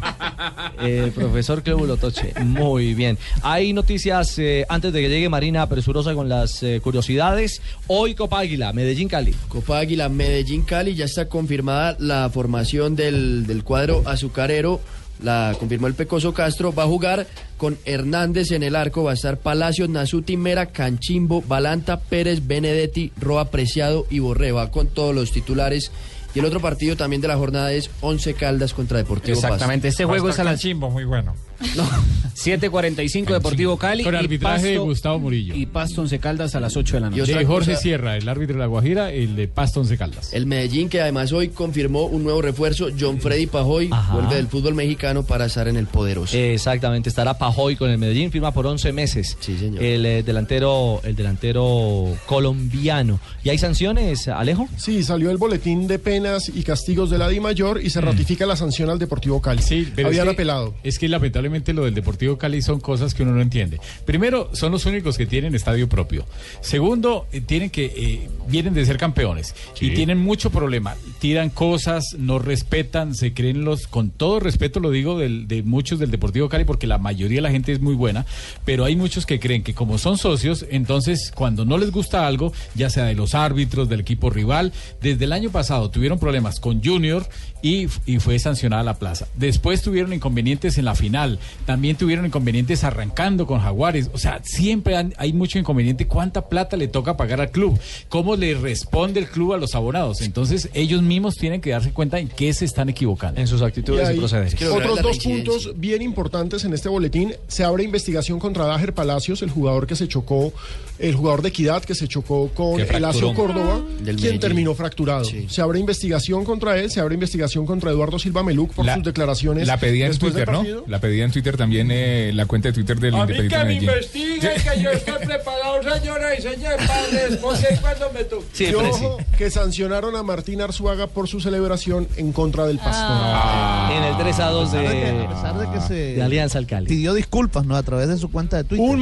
El 0.82 1.12
profesor 1.12 1.62
Clebulo 1.64 1.98
Toche. 1.98 2.34
Muy 2.44 2.94
bien. 2.94 3.18
Hay 3.42 3.74
noticias 3.74 4.38
eh, 4.40 4.66
antes 4.70 4.94
de 4.94 5.02
que 5.02 5.10
llegue 5.10 5.30
Marina 5.30 5.68
presurosa 5.70 6.14
con 6.14 6.30
las 6.30 6.62
eh, 6.64 6.80
curiosidades. 6.84 7.62
Hoy 7.88 8.16
Copa 8.16 8.40
Águila, 8.40 8.74
Medellín 8.74 9.08
Cali. 9.08 9.36
Copa 9.48 9.80
Águila, 9.80 10.10
Medellín, 10.10 10.64
Cali, 10.64 10.96
ya 10.96 11.06
está 11.06 11.28
confirmada 11.28 11.96
la 12.00 12.30
formación 12.30 12.96
del, 12.96 13.46
del 13.48 13.64
cuadro 13.64 14.04
azucarero 14.06 14.82
la 15.22 15.56
confirmó 15.58 15.88
el 15.88 15.94
Pecoso 15.94 16.34
Castro, 16.34 16.74
va 16.74 16.84
a 16.84 16.88
jugar 16.88 17.28
con 17.58 17.78
Hernández 17.86 18.52
en 18.52 18.64
el 18.64 18.76
arco, 18.76 19.04
va 19.04 19.12
a 19.12 19.16
estar 19.16 19.38
Palacios, 19.38 19.90
Nasuti, 19.90 20.38
Mera, 20.38 20.68
Canchimbo, 20.68 21.42
Balanta, 21.42 22.00
Pérez, 22.00 22.46
Benedetti, 22.46 23.12
Roa 23.20 23.50
Preciado 23.50 24.06
y 24.10 24.20
Borré, 24.20 24.52
va 24.52 24.72
con 24.72 24.88
todos 24.88 25.16
los 25.16 25.32
titulares. 25.32 25.92
Y 26.36 26.40
el 26.40 26.46
otro 26.46 26.60
partido 26.60 26.96
también 26.96 27.22
de 27.22 27.28
la 27.28 27.38
jornada 27.38 27.72
es 27.74 27.90
Once 28.02 28.34
Caldas 28.34 28.74
contra 28.74 28.98
Deportivo 28.98 29.36
Pasto. 29.36 29.48
Exactamente, 29.48 29.88
este 29.88 30.06
juego 30.06 30.30
es 30.30 30.40
a 30.40 30.44
las 30.44 30.60
chimbo, 30.60 30.90
muy 30.90 31.06
bueno. 31.06 31.36
7.45 31.60 33.34
Deportivo 33.34 33.78
Cali. 33.78 34.04
Con 34.04 34.14
y 34.14 34.18
arbitraje 34.18 34.68
de 34.68 34.78
Gustavo 34.78 35.20
Murillo. 35.20 35.56
Y 35.56 35.66
Pasto 35.66 36.02
Once 36.02 36.20
Caldas 36.20 36.56
a 36.56 36.60
las 36.60 36.78
8 36.78 36.96
de 36.96 37.00
la 37.02 37.10
noche. 37.10 37.34
De 37.34 37.46
Jorge 37.46 37.76
Sierra, 37.76 38.16
el 38.18 38.30
árbitro 38.30 38.56
de 38.56 38.60
La 38.60 38.68
Guajira, 38.68 39.12
el 39.12 39.36
de 39.36 39.48
Pasto 39.48 39.82
Once 39.82 39.98
Caldas. 39.98 40.34
El 40.34 40.46
Medellín, 40.46 40.90
que 40.90 41.02
además 41.02 41.32
hoy 41.32 41.50
confirmó 41.50 42.04
un 42.06 42.24
nuevo 42.24 42.42
refuerzo, 42.42 42.88
John 42.98 43.20
Freddy 43.20 43.48
Pajoy, 43.48 43.90
Ajá. 43.92 44.14
vuelve 44.14 44.36
del 44.36 44.48
fútbol 44.48 44.76
mexicano 44.76 45.24
para 45.24 45.46
estar 45.46 45.68
en 45.68 45.78
el 45.78 45.88
poderoso. 45.88 46.38
Exactamente, 46.38 47.10
estará 47.10 47.38
Pajoy 47.38 47.76
con 47.76 47.90
el 47.90 47.98
Medellín, 47.98 48.32
firma 48.32 48.52
por 48.52 48.68
11 48.68 48.92
meses. 48.94 49.38
Sí, 49.40 49.58
señor. 49.58 49.84
El 49.84 50.06
eh, 50.06 50.24
delantero, 50.24 51.02
el 51.04 51.16
delantero 51.16 52.16
colombiano. 52.26 53.20
¿Y 53.44 53.50
hay 53.50 53.58
sanciones, 53.58 54.28
Alejo? 54.28 54.68
Sí, 54.78 55.04
salió 55.04 55.32
el 55.32 55.38
boletín 55.38 55.88
de 55.88 56.00
penas 56.00 56.50
y 56.54 56.64
castigos 56.64 57.10
de 57.10 57.18
la 57.18 57.28
Di 57.30 57.40
Mayor 57.40 57.82
y 57.82 57.90
se 57.90 58.02
ratifica 58.02 58.46
la 58.46 58.56
sanción 58.56 58.90
al 58.90 59.00
Deportivo 59.00 59.42
Cali. 59.42 59.62
Sí, 59.62 59.92
pero 59.96 60.10
Habían 60.10 60.28
es 60.28 60.30
que, 60.30 60.36
apelado. 60.36 60.76
Es 60.84 61.00
que 61.00 61.08
lamentablemente 61.48 61.74
lo 61.74 61.86
del 61.86 61.94
Deportivo 61.94 62.38
Cali 62.38 62.62
son 62.62 62.80
cosas 62.80 63.14
que 63.14 63.24
uno 63.24 63.32
no 63.34 63.42
entiende. 63.42 63.80
Primero, 64.06 64.50
son 64.54 64.72
los 64.72 64.86
únicos 64.86 65.18
que 65.18 65.26
tienen 65.26 65.56
estadio 65.56 65.88
propio. 65.88 66.26
Segundo, 66.62 67.26
eh, 67.32 67.42
tienen 67.42 67.70
que 67.70 67.86
eh, 67.86 68.30
vienen 68.48 68.74
de 68.74 68.86
ser 68.86 68.98
campeones 68.98 69.56
y 69.80 69.92
tienen 69.92 70.18
mucho 70.18 70.50
problema. 70.50 70.96
Tiran 71.20 71.50
cosas, 71.50 72.04
no 72.18 72.40
respetan, 72.40 73.16
se 73.16 73.34
creen 73.34 73.64
los 73.64 73.88
con 73.88 74.10
todo 74.10 74.40
respeto 74.40 74.80
lo 74.80 74.92
digo 74.92 75.18
del- 75.18 75.48
de 75.48 75.64
muchos 75.64 76.00
del 76.00 76.12
Deportivo 76.12 76.50
Cali 76.50 76.66
porque 76.66 76.88
la 76.88 76.98
mayoría 76.98 77.38
de 77.38 77.42
la 77.42 77.52
gente 77.52 77.72
es 77.72 77.80
muy 77.82 77.96
buena, 77.96 78.26
pero 78.66 78.84
hay 78.86 78.96
muchos 78.96 79.26
que 79.26 79.40
creen 79.40 79.64
que 79.64 79.74
como 79.74 79.98
son 79.98 80.18
socios, 80.18 80.66
entonces 80.70 81.32
cuando 81.34 81.64
no 81.66 81.78
les 81.78 81.92
gusta 81.92 82.28
algo, 82.28 82.52
ya 82.76 82.90
sea 82.90 83.06
de 83.06 83.16
los 83.16 83.36
árbitros, 83.36 83.88
del 83.90 84.02
equipo 84.02 84.30
rival, 84.30 84.74
desde 85.02 85.26
el 85.26 85.32
año 85.34 85.50
pasado 85.52 85.90
tuvieron 85.90 86.20
problemas 86.20 86.60
con 86.60 86.84
Junior 86.84 87.26
y, 87.62 87.88
y 88.06 88.20
fue 88.20 88.38
sancionada 88.40 88.84
la 88.84 89.00
plaza. 89.00 89.28
Después 89.36 89.82
tuvieron 89.82 90.14
inconvenientes 90.14 90.78
en 90.78 90.86
la 90.86 90.96
final, 90.96 91.37
también 91.66 91.96
tuvieron 91.98 92.26
inconvenientes 92.26 92.84
arrancando 92.84 93.46
con 93.46 93.60
Jaguares, 93.60 94.10
o 94.14 94.18
sea, 94.18 94.42
siempre 94.44 94.96
han- 94.96 95.14
hay 95.18 95.34
mucho 95.34 95.60
inconveniente. 95.60 96.08
¿Cuánta 96.08 96.48
plata 96.50 96.78
le 96.78 96.88
toca 96.88 97.18
pagar 97.18 97.42
al 97.42 97.52
club? 97.52 97.80
¿Cómo 98.10 98.36
le 98.36 98.54
responde 98.56 99.20
el 99.20 99.28
club 99.28 99.54
a 99.54 99.58
los 99.58 99.76
abonados? 99.76 100.22
Entonces 100.22 100.70
ellos 100.74 101.02
mismos 101.02 101.36
tienen 101.36 101.62
que 101.62 101.72
darse 101.72 101.92
cuenta 101.92 102.20
en 102.20 102.28
qué 102.28 102.54
se 102.54 102.66
están 102.66 102.90
equivocando. 102.90 103.40
En 103.40 103.48
sus 103.48 103.62
actitudes 103.62 104.10
y, 104.16 104.18
procederes. 104.18 104.56
Otros 104.62 105.02
dos 105.02 105.18
puntos 105.20 105.74
bien 105.76 106.02
importantes 106.02 106.64
en 106.64 106.74
este 106.74 106.90
boletín. 106.90 107.34
Se 107.48 107.64
abre 107.64 107.84
investigación 107.84 108.40
contra 108.40 108.66
Dager 108.66 108.94
Palacios, 108.94 109.42
el 109.42 109.50
jugador 109.50 109.88
que 109.88 109.96
se 109.96 110.08
chocó, 110.08 110.54
el 111.00 111.16
jugador 111.16 111.42
de 111.42 111.50
Equidad 111.50 111.84
que 111.84 111.96
se 111.96 112.08
chocó 112.08 112.50
con 112.54 112.78
Que 112.78 112.84
el 112.84 113.06
Acio 113.06 113.34
fracturó. 113.34 113.54
Córdoba, 113.54 113.76
Del 114.00 114.04
quien 114.04 114.16
Medellín. 114.16 114.40
terminó 114.40 114.74
fracturado. 114.76 115.26
Se 115.48 115.62
abre 115.62 115.80
investigación 115.80 116.44
contra 116.46 116.78
él, 116.80 116.90
se 116.92 117.00
abre 117.00 117.14
investigación 117.16 117.66
contra 117.66 117.92
Eduardo 117.92 118.18
Silva 118.20 118.44
Meluc 118.44 118.74
por 118.74 118.86
sus 118.92 119.04
declaraciones. 119.04 119.68
La 119.68 119.78
pedía 119.80 120.08
en 120.08 120.18
Twitter, 120.18 120.52
¿no? 120.52 120.64
La 120.88 121.00
pedía 121.00 121.26
en 121.26 121.32
Twitter 121.32 121.56
también, 121.58 121.90
eh, 121.92 122.32
la 122.34 122.46
cuenta 122.46 122.70
de 122.70 122.74
Twitter 122.74 123.00
del 123.00 123.14
A 123.16 123.26
mí 123.26 123.32
Independiente 123.34 123.58
que 123.58 123.66
me 123.66 123.74
investiguen, 123.76 124.40
que 124.76 124.82
yo 124.84 124.90
estoy 124.92 125.26
preparado, 125.26 125.84
señora 126.00 126.36
y 126.38 126.42
señor 126.42 126.78
padre, 126.88 127.26
esposa, 127.30 127.68
y 127.74 127.78
cuando 127.78 128.12
me 128.14 128.24
toque. 128.24 128.70
y 128.70 128.74
ojo, 128.74 129.18
que 129.38 129.50
sancionaron 129.52 130.16
a 130.16 130.24
Martín 130.24 130.62
Arzuaga 130.62 131.08
por 131.08 131.28
su 131.28 131.40
celebración 131.40 132.08
en 132.18 132.32
contra 132.32 132.66
del 132.68 132.80
pastor. 132.80 133.96
En 133.98 134.04
el 134.04 134.18
3 134.18 134.40
a 134.40 134.50
2 134.50 134.72
de, 134.72 134.78
A 134.80 134.82
pesar 134.82 134.94
de 134.94 135.00
que- 135.02 135.24
a 135.24 135.30
pesar 135.30 135.60
de 135.60 135.72
que 135.80 135.82
se 135.88 135.94
de 136.16 136.22
Alianza 136.24 136.58
al 136.58 136.66
Cali. 136.68 136.88
Pidió 136.88 137.14
disculpas, 137.14 137.66
¿no? 137.66 137.76
A 137.76 137.84
través 137.84 138.08
de 138.10 138.18
su 138.18 138.30
cuenta 138.32 138.58
de 138.58 138.64
Twitter. 138.64 138.86
Un 138.86 139.00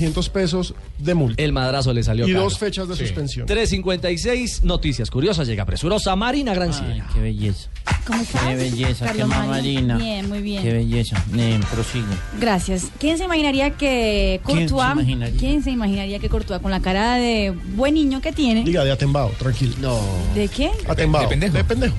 millón 0.00 0.12
doscientos 0.14 0.28
ochenta 0.28 0.40
y 0.40 0.44
ocho 0.44 0.74
mil 0.74 0.74
setecientos 0.74 0.74
pesos 0.74 0.74
de 0.98 1.14
multa. 1.14 1.42
El 1.42 1.52
madrazo 1.52 1.92
le 1.92 2.02
salió 2.02 2.26
Y 2.28 2.32
caro. 2.32 2.44
dos 2.44 2.58
fechas 2.58 2.88
de 2.88 2.96
suspensión. 2.96 3.46
3.56, 3.48 4.62
noticias 4.62 5.10
curiosas, 5.10 5.46
llega 5.46 5.64
presurosa 5.64 6.14
Marina 6.16 6.54
Granciera. 6.54 7.08
Qué 7.12 7.20
belleza. 7.20 7.68
¿Cómo 8.06 8.20
estás? 8.22 8.42
Qué 8.42 8.54
belleza, 8.56 9.04
qué 9.06 9.18
Carlos 9.18 9.28
Mario? 9.28 9.44
mamarina. 9.46 9.96
Bien, 9.98 10.28
muy 10.28 10.42
bien. 10.42 10.62
Qué 10.62 10.72
belleza. 10.72 11.22
Eh, 11.36 11.60
prosigue. 11.72 12.04
Gracias. 12.40 12.86
¿Quién 12.98 13.18
se 13.18 13.24
imaginaría 13.24 13.70
que 13.70 14.40
¿Quién 14.44 14.68
se 14.68 14.74
Courtois, 14.74 14.92
imaginaría? 14.92 15.38
¿quién 15.38 15.62
se 15.62 15.70
imaginaría 15.70 16.18
que 16.18 16.28
Courtois 16.28 16.60
con 16.60 16.70
la 16.70 16.80
cara 16.80 17.14
de 17.16 17.50
buen 17.74 17.94
niño 17.94 18.20
que 18.20 18.32
tiene, 18.32 18.64
Diga, 18.64 18.84
de 18.84 18.92
atembado, 18.92 19.30
tranquilo. 19.38 19.74
No. 19.80 20.00
¿de 20.34 20.48
qué? 20.48 20.70
Atembado. 20.88 21.24
De 21.24 21.30
pendejo. 21.30 21.56
De 21.56 21.64
pendejo. 21.64 21.94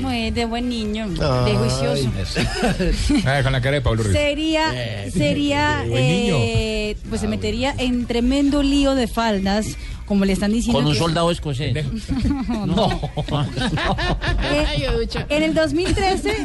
Muy 0.00 0.30
de 0.30 0.44
buen 0.44 0.68
niño, 0.68 1.08
de 1.08 1.24
Ay, 1.24 1.56
juicioso. 1.56 2.10
Ah, 3.26 3.40
con 3.42 3.52
la 3.52 3.60
cara 3.60 3.74
de 3.76 3.80
Pablo 3.82 4.02
Ruiz. 4.04 4.16
Sería, 4.16 5.10
sería, 5.10 5.84
Buen 5.88 6.06
niño. 6.06 6.36
eh, 6.38 6.96
pues 7.08 7.20
se 7.20 7.28
metería 7.28 7.74
en 7.78 8.06
tremendo 8.06 8.62
lío 8.62 8.94
de 8.94 9.06
faldas, 9.08 9.66
como 10.06 10.24
le 10.24 10.32
están 10.32 10.52
diciendo. 10.52 10.78
Con 10.78 10.86
un 10.86 10.92
que- 10.94 10.98
soldado 10.98 11.30
escocés. 11.30 11.84
no. 12.66 13.00
Eh, 14.52 15.06
en 15.28 15.42
el 15.42 15.54
2013, 15.54 16.36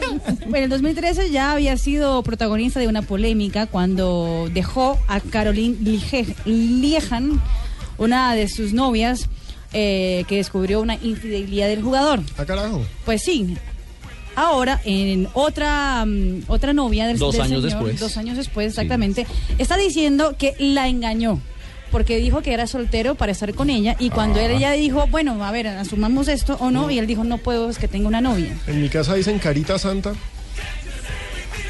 en 0.45 0.55
el 0.55 0.69
2013 0.69 1.31
ya 1.31 1.53
había 1.53 1.75
sido 1.77 2.21
protagonista 2.23 2.79
de 2.79 2.87
una 2.87 3.01
polémica 3.01 3.65
cuando 3.67 4.47
dejó 4.53 4.99
a 5.07 5.19
Caroline 5.19 5.75
Lige- 5.79 6.35
Liejan, 6.45 7.41
una 7.97 8.33
de 8.35 8.47
sus 8.47 8.73
novias, 8.73 9.27
eh, 9.77 10.23
que 10.27 10.37
descubrió 10.37 10.79
una 10.81 10.95
infidelidad 10.95 11.67
del 11.67 11.83
jugador. 11.83 12.21
¿A 12.37 12.45
carajo? 12.45 12.81
Pues 13.03 13.21
sí. 13.23 13.55
Ahora, 14.37 14.81
en 14.85 15.27
otra 15.33 16.05
mm, 16.05 16.43
otra 16.47 16.73
novia 16.73 17.07
del, 17.07 17.17
Dos 17.17 17.33
del 17.33 17.41
años 17.43 17.61
señor, 17.63 17.71
después. 17.83 17.99
dos 17.99 18.17
años 18.17 18.37
después 18.37 18.67
exactamente, 18.69 19.27
está 19.57 19.77
diciendo 19.77 20.35
que 20.37 20.55
la 20.59 20.87
engañó 20.87 21.39
porque 21.91 22.17
dijo 22.17 22.41
que 22.41 22.53
era 22.53 22.67
soltero 22.67 23.15
para 23.15 23.31
estar 23.31 23.53
con 23.53 23.69
ella 23.69 23.95
y 23.99 24.09
cuando 24.09 24.39
Ah. 24.39 24.43
ella 24.45 24.71
dijo, 24.71 25.07
bueno, 25.07 25.41
a 25.45 25.51
ver, 25.51 25.67
asumamos 25.67 26.27
esto 26.27 26.57
o 26.59 26.69
no, 26.71 26.89
y 26.91 26.99
él 26.99 27.07
dijo, 27.07 27.23
no 27.23 27.37
puedo, 27.37 27.69
es 27.69 27.77
que 27.77 27.87
tengo 27.87 28.07
una 28.09 28.19
novia. 28.19 28.53
En 28.67 28.81
mi 28.81 28.89
casa 28.89 29.13
dicen 29.15 29.39
carita 29.39 29.77
santa. 29.79 30.13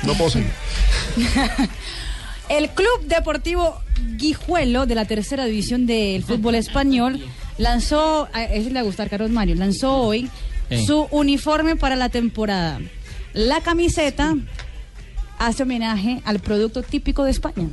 No 0.04 0.30
seguir. 0.30 0.48
El 2.50 2.70
Club 2.70 3.06
Deportivo 3.08 3.80
Guijuelo 4.18 4.86
de 4.86 4.96
la 4.96 5.06
tercera 5.06 5.46
división 5.46 5.86
del 5.86 6.24
fútbol 6.24 6.56
español 6.56 7.24
lanzó, 7.58 8.28
a 8.34 8.44
ese 8.44 8.70
le 8.70 8.76
va 8.76 8.80
a 8.82 8.84
gustar 8.84 9.10
Carlos 9.10 9.32
Mario, 9.32 9.56
lanzó 9.56 9.96
hoy 9.98 10.30
Eh. 10.70 10.84
su 10.86 11.08
uniforme 11.12 11.76
para 11.76 11.96
la 11.96 12.10
temporada. 12.10 12.80
La 13.34 13.62
camiseta 13.62 14.36
hace 15.38 15.64
homenaje 15.64 16.22
al 16.26 16.40
producto 16.40 16.82
típico 16.82 17.24
de 17.24 17.32
España, 17.32 17.68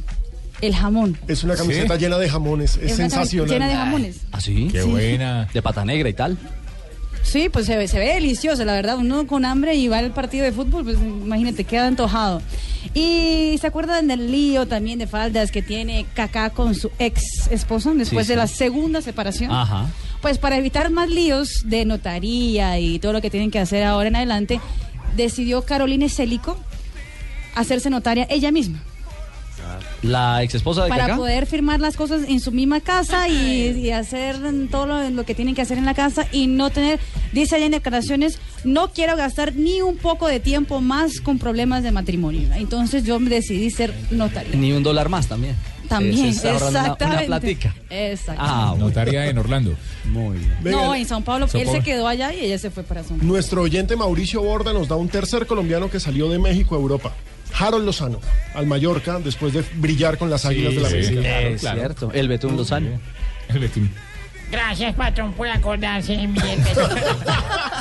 el 0.60 0.74
jamón. 0.74 1.16
Es 1.28 1.42
una 1.44 1.54
camiseta 1.56 1.96
llena 1.96 2.18
de 2.18 2.28
jamones. 2.28 2.78
Es, 2.82 2.96
sensacional. 2.96 3.48
llena 3.48 3.68
de 3.68 3.74
jamones. 3.76 4.20
¿Ah, 4.32 4.40
sí? 4.40 4.68
Qué 4.70 4.82
buena. 4.82 5.48
De 5.54 5.62
pata 5.62 5.84
negra 5.84 6.08
y 6.08 6.12
tal. 6.12 6.36
Sí, 7.22 7.48
pues 7.48 7.66
se 7.66 7.76
ve, 7.76 7.88
se 7.88 7.98
ve 7.98 8.14
delicioso, 8.14 8.64
la 8.64 8.72
verdad. 8.74 8.98
Uno 8.98 9.26
con 9.26 9.44
hambre 9.44 9.74
y 9.74 9.88
va 9.88 9.98
al 9.98 10.12
partido 10.12 10.44
de 10.44 10.52
fútbol, 10.52 10.84
pues 10.84 10.98
imagínate, 10.98 11.64
queda 11.64 11.86
antojado. 11.86 12.42
Y 12.94 13.56
se 13.60 13.66
acuerdan 13.68 14.08
del 14.08 14.30
lío 14.30 14.66
también 14.66 14.98
de 14.98 15.06
faldas 15.06 15.50
que 15.52 15.62
tiene 15.62 16.04
Kaká 16.14 16.50
con 16.50 16.74
su 16.74 16.90
ex 16.98 17.48
esposo 17.50 17.94
después 17.94 18.26
Sí, 18.26 18.32
de 18.32 18.36
la 18.36 18.46
segunda 18.46 19.00
separación. 19.00 19.50
Ajá. 19.50 19.88
Pues 20.20 20.38
para 20.38 20.56
evitar 20.56 20.90
más 20.90 21.08
líos 21.08 21.62
de 21.64 21.84
notaría 21.84 22.78
y 22.78 22.98
todo 22.98 23.12
lo 23.12 23.20
que 23.20 23.30
tienen 23.30 23.50
que 23.50 23.58
hacer 23.58 23.84
ahora 23.84 24.08
en 24.08 24.16
adelante, 24.16 24.60
decidió 25.16 25.62
Caroline 25.62 26.08
Célico 26.08 26.58
hacerse 27.54 27.90
notaria 27.90 28.26
ella 28.30 28.50
misma. 28.50 28.82
La 30.03 30.42
ex 30.42 30.55
esposa 30.57 30.82
de 30.84 30.88
para 30.88 31.05
Kaká. 31.05 31.16
poder 31.16 31.46
firmar 31.46 31.78
las 31.78 31.96
cosas 31.96 32.22
en 32.28 32.40
su 32.40 32.50
misma 32.50 32.80
casa 32.80 33.28
y, 33.28 33.68
y 33.78 33.90
hacer 33.92 34.36
todo 34.70 34.86
lo, 34.86 35.11
lo 35.11 35.24
que 35.24 35.34
tienen 35.34 35.55
que 35.55 35.62
hacer 35.62 35.78
en 35.78 35.84
la 35.84 35.94
casa 35.94 36.26
y 36.32 36.48
no 36.48 36.70
tener, 36.70 36.98
dice 37.32 37.57
ella 37.57 37.66
en 37.66 37.72
declaraciones, 37.72 38.38
no 38.64 38.88
quiero 38.88 39.16
gastar 39.16 39.55
ni 39.55 39.80
un 39.80 39.96
poco 39.96 40.26
de 40.26 40.40
tiempo 40.40 40.80
más 40.80 41.20
con 41.20 41.38
problemas 41.38 41.84
de 41.84 41.92
matrimonio. 41.92 42.48
Entonces 42.57 43.05
yo 43.05 43.18
decidí 43.20 43.70
ser 43.70 43.94
notaria. 44.11 44.57
Ni 44.57 44.72
un 44.72 44.82
dólar 44.82 45.09
más 45.09 45.28
también. 45.28 45.55
También, 45.88 46.20
una- 46.20 46.28
exactamente. 46.30 47.05
Una, 47.05 47.20
platica. 47.26 47.74
Exacto. 47.90 48.40
Ah, 48.44 48.70
bueno. 48.70 48.86
Notaria 48.86 49.26
en 49.26 49.36
Orlando. 49.38 49.74
Muy 50.07 50.38
bien. 50.38 50.57
no, 50.64 50.94
en 50.94 51.07
Sao 51.07 51.20
Paulo. 51.20 51.46
Sao 51.48 51.61
Él 51.61 51.68
se 51.68 51.80
quedó 51.80 52.09
allá 52.09 52.32
y 52.32 52.40
ella 52.40 52.59
se 52.59 52.70
fue 52.70 52.82
para 52.82 53.03
Sao 53.03 53.11
Paulo. 53.11 53.24
Nuestro 53.24 53.62
oyente 53.62 53.94
Mauricio 53.94 54.42
Borda 54.42 54.72
nos 54.72 54.88
da 54.88 54.96
un 54.96 55.09
tercer 55.09 55.46
colombiano 55.46 55.90
que 55.90 56.00
salió 56.00 56.28
de 56.30 56.38
México 56.38 56.74
a 56.74 56.78
Europa. 56.78 57.12
Harold 57.59 57.84
Lozano, 57.84 58.20
al 58.55 58.66
Mallorca, 58.66 59.18
después 59.18 59.53
de 59.53 59.64
brillar 59.76 60.18
con 60.18 60.30
las 60.30 60.44
Águilas 60.44 60.74
de 60.74 60.80
la 60.80 60.88
sí, 60.88 60.94
América. 60.96 61.22
claro, 61.22 61.48
es 61.48 61.61
claro. 61.61 61.78
cierto. 61.78 62.11
El 62.12 62.28
Betún 62.28 62.57
Lozano. 62.57 62.88
El 63.48 63.59
Betín. 63.59 63.90
Gracias, 64.50 64.94
patrón, 64.94 65.32
por 65.32 65.48
acordarse 65.48 66.12
de 66.16 66.26
mí 66.28 66.38
el 66.38 66.61
Betún. 66.61 66.98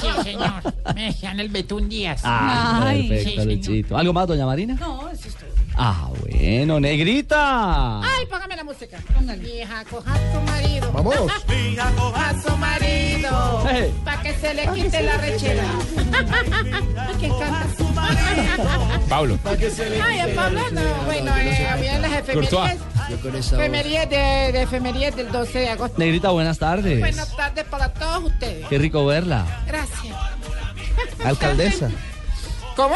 Sí, 0.02 0.08
señor. 0.24 0.74
Me 0.96 1.06
decían 1.06 1.40
el 1.40 1.50
Betún 1.50 1.90
Díaz. 1.90 2.22
Ah, 2.24 2.84
Ay, 2.86 3.10
perfecto, 3.10 3.30
sí, 3.30 3.36
señor. 3.38 3.56
Luchito. 3.58 3.98
¿Algo 3.98 4.14
más, 4.14 4.28
doña 4.28 4.46
Marina? 4.46 4.76
No, 4.80 5.10
eso 5.10 5.28
es 5.28 5.36
todo. 5.36 5.51
Ah, 5.76 6.10
bueno, 6.20 6.80
negrita. 6.80 8.02
Ay, 8.02 8.26
págame 8.30 8.56
la 8.56 8.64
música. 8.64 9.00
Mi 9.40 9.60
hija 9.60 9.84
coja 9.90 10.14
a 10.14 10.34
su 10.34 10.42
marido. 10.42 10.92
Vamos. 10.92 11.16
Mi 11.48 11.56
hija 11.74 11.92
coja 11.96 12.30
a 12.30 12.42
su 12.42 12.58
marido. 12.58 13.64
Hey. 13.70 13.94
Para 14.04 14.22
que 14.22 14.34
se 14.36 14.54
le 14.54 14.68
quite 14.68 15.02
la 15.02 15.18
rechera. 15.18 15.64
Ay, 16.98 17.16
¿Quién 17.20 17.32
canta 17.40 17.68
su 17.78 17.84
marido? 17.90 18.64
Pablo. 19.10 19.40
Ay, 20.04 20.20
a 20.20 20.36
Pablo 20.36 20.62
no. 20.72 20.82
Bueno, 21.06 21.38
eh, 21.38 21.68
había 21.68 22.00
las 22.00 22.52
voz. 22.52 22.72
Efemerías 23.54 24.10
de, 24.10 24.52
de 24.52 24.62
efemerías 24.62 25.16
del 25.16 25.32
12 25.32 25.60
de 25.60 25.70
agosto. 25.70 25.98
Negrita, 25.98 26.30
buenas 26.30 26.60
tardes. 26.60 27.00
Buenas 27.00 27.36
tardes 27.36 27.66
para 27.66 27.94
todos 27.94 28.26
ustedes. 28.26 28.68
Qué 28.68 28.78
rico 28.78 29.06
verla. 29.06 29.46
Gracias. 29.68 30.16
Alcaldesa. 31.24 31.90
¿Cómo? 32.76 32.96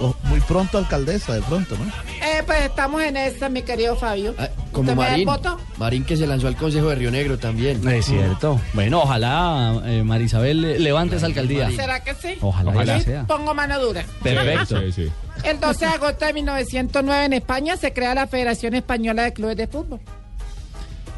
O 0.00 0.14
muy 0.24 0.40
pronto 0.40 0.78
alcaldesa, 0.78 1.34
de 1.34 1.42
pronto, 1.42 1.76
¿no? 1.76 1.84
Eh, 2.24 2.42
pues 2.46 2.60
estamos 2.62 3.02
en 3.02 3.16
esta, 3.16 3.48
mi 3.48 3.62
querido 3.62 3.96
Fabio. 3.96 4.34
Ah, 4.38 4.48
Como 4.70 4.90
¿Usted 4.92 4.96
me 4.96 5.02
da 5.02 5.14
el 5.16 5.26
Marín. 5.26 5.26
voto? 5.26 5.60
Marín 5.76 6.04
que 6.04 6.16
se 6.16 6.26
lanzó 6.26 6.46
al 6.46 6.54
Consejo 6.56 6.88
de 6.88 6.94
Río 6.94 7.10
Negro 7.10 7.36
también. 7.38 7.86
Es 7.88 8.06
cierto. 8.06 8.60
Bueno, 8.74 9.00
ojalá 9.02 9.82
eh, 9.86 10.04
Marisabel 10.04 10.64
eh, 10.64 10.78
levante 10.78 11.16
esa 11.16 11.26
alcaldía. 11.26 11.68
¿Será 11.72 12.04
que 12.04 12.14
sí? 12.14 12.38
Ojalá, 12.40 12.70
Ojalá. 12.70 12.94
que 12.98 13.00
sea. 13.04 13.26
Pongo 13.26 13.54
mano 13.54 13.78
dura. 13.80 14.04
Perfecto. 14.22 14.80
Sí, 14.82 14.92
sí. 14.92 15.12
El 15.42 15.58
12 15.58 15.84
de 15.86 15.92
agosto 15.92 16.24
de 16.26 16.32
1909 16.32 17.24
en 17.24 17.32
España 17.32 17.76
se 17.76 17.92
crea 17.92 18.14
la 18.14 18.26
Federación 18.28 18.74
Española 18.74 19.24
de 19.24 19.32
Clubes 19.32 19.56
de 19.56 19.66
Fútbol. 19.66 20.00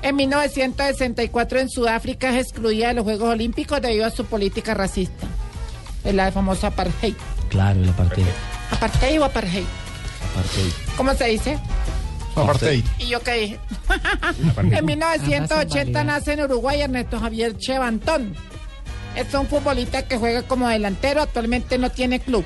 En 0.03 0.17
1964 0.17 1.59
en 1.61 1.69
Sudáfrica 1.69 2.31
es 2.31 2.47
excluida 2.47 2.89
de 2.89 2.95
los 2.95 3.05
Juegos 3.05 3.29
Olímpicos 3.29 3.83
debido 3.83 4.07
a 4.07 4.11
su 4.11 4.25
política 4.25 4.73
racista. 4.73 5.27
Es 6.03 6.15
la 6.15 6.33
famosa 6.33 6.69
apartheid. 6.69 7.15
Claro, 7.51 7.81
la 7.85 7.93
parte. 7.93 8.23
¿Apartheid 8.71 9.21
o 9.21 9.25
apartheid? 9.25 9.65
¿Cómo 10.97 11.15
se 11.15 11.25
dice? 11.27 11.59
Apartheid. 12.37 12.85
¿Y 12.99 13.07
yo 13.09 13.21
qué 13.21 13.33
dije? 13.35 13.59
en 14.77 14.85
1980 14.85 16.05
nace 16.05 16.33
en 16.35 16.41
Uruguay 16.43 16.81
Ernesto 16.81 17.19
Javier 17.21 17.57
Chevantón. 17.59 18.35
Es 19.17 19.33
un 19.35 19.47
futbolista 19.49 20.07
que 20.07 20.17
juega 20.19 20.43
como 20.43 20.69
delantero, 20.69 21.21
actualmente 21.23 21.79
no 21.79 21.91
tiene 21.91 22.21
club. 22.21 22.45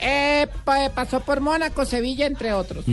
Eh, 0.00 0.46
pa- 0.64 0.90
pasó 0.90 1.20
por 1.20 1.40
Mónaco, 1.40 1.84
Sevilla, 1.84 2.26
entre 2.26 2.52
otros. 2.52 2.84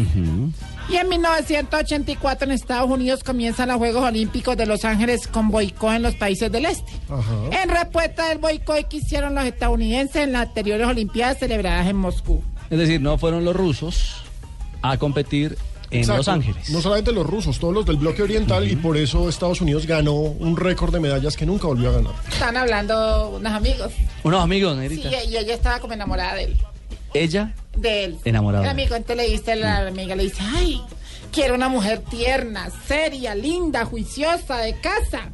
Y 0.88 0.97
en 0.97 1.09
1984 1.09 2.45
en 2.45 2.51
Estados 2.51 2.89
Unidos 2.89 3.23
comienzan 3.23 3.69
los 3.69 3.77
Juegos 3.77 4.03
Olímpicos 4.03 4.55
de 4.55 4.67
Los 4.67 4.86
Ángeles 4.86 5.27
con 5.27 5.49
boicot 5.49 5.93
en 5.93 6.03
los 6.03 6.15
países 6.15 6.51
del 6.51 6.65
este. 6.65 6.91
En 7.51 7.69
respuesta 7.69 8.29
del 8.29 8.38
boicot 8.38 8.88
que 8.88 8.97
hicieron 8.97 9.33
los 9.33 9.45
estadounidenses 9.45 10.17
en 10.17 10.31
las 10.33 10.47
anteriores 10.49 10.88
Olimpiadas 10.88 11.39
celebradas 11.39 11.88
en 11.88 11.95
Moscú. 11.95 12.43
Es 12.69 12.77
decir, 12.77 13.01
no 13.01 13.17
fueron 13.17 13.43
los 13.45 13.55
rusos 13.55 14.17
a 14.83 14.97
competir 14.97 15.57
en 15.89 15.99
Exacto. 15.99 16.17
Los 16.17 16.27
Ángeles. 16.27 16.69
No 16.69 16.81
solamente 16.81 17.11
los 17.11 17.25
rusos, 17.25 17.57
todos 17.59 17.73
los 17.73 17.86
del 17.86 17.97
bloque 17.97 18.21
oriental 18.21 18.69
y 18.69 18.75
por 18.75 18.95
eso 18.97 19.27
Estados 19.27 19.61
Unidos 19.61 19.88
ganó 19.88 20.13
un 20.13 20.55
récord 20.55 20.93
de 20.93 20.99
medallas 20.99 21.36
que 21.36 21.47
nunca 21.47 21.65
volvió 21.67 21.89
a 21.89 21.93
ganar. 21.93 22.13
Están 22.31 22.57
hablando 22.57 23.29
unos 23.38 23.53
amigos. 23.53 23.91
Unos 24.23 24.43
amigos, 24.43 24.77
Sí, 24.89 25.01
y 25.29 25.38
ella 25.38 25.53
estaba 25.55 25.79
como 25.79 25.93
enamorada 25.93 26.36
de 26.36 26.43
él. 26.45 26.57
Ella, 27.24 27.53
De 27.76 28.05
él. 28.05 28.18
Enamorada. 28.26 28.63
El 28.66 28.70
amigo, 28.70 28.95
entonces 28.95 29.18
le 29.18 29.32
dice, 29.32 29.55
la 29.55 29.88
amiga 29.88 30.16
le 30.16 30.24
dice, 30.24 30.41
ay, 30.41 30.82
quiero 31.32 31.55
una 31.55 31.70
mujer 31.70 32.01
tierna, 32.09 32.70
seria, 32.88 33.36
linda, 33.36 33.86
juiciosa, 33.86 34.57
de 34.57 34.80
casa. 34.80 35.30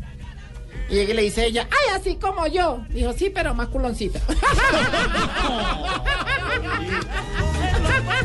Y 0.89 0.99
ella 0.99 1.13
le 1.13 1.21
dice 1.21 1.41
a 1.41 1.45
ella, 1.45 1.67
ay, 1.71 1.99
así 1.99 2.15
como 2.15 2.47
yo. 2.47 2.83
Dijo, 2.89 3.13
sí, 3.13 3.29
pero 3.33 3.53
más 3.53 3.69
culoncita. 3.69 4.19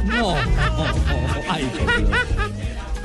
no. 0.05 0.35
Ay, 1.49 1.65
por 1.79 1.97
Dios. 1.97 2.11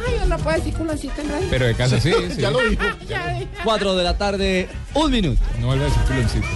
Ay, 0.08 0.20
uno 0.26 0.38
puede 0.40 0.58
decir 0.58 0.74
culoncita 0.74 1.22
en 1.22 1.30
radio. 1.30 1.48
Pero 1.50 1.66
de 1.68 1.76
casa 1.76 2.00
sí, 2.00 2.12
sí. 2.32 2.42
Ya 2.42 2.50
lo 2.50 2.60
dijo. 2.68 2.84
Ya 3.08 3.28
dije. 3.34 3.48
Cuatro 3.64 3.96
de 3.96 4.04
la 4.04 4.18
tarde, 4.18 4.68
un 4.96 5.12
minuto. 5.12 5.42
No 5.60 5.68
vuelve 5.68 5.86
a 5.86 5.88
decir 5.88 6.02
culoncito. 6.04 6.48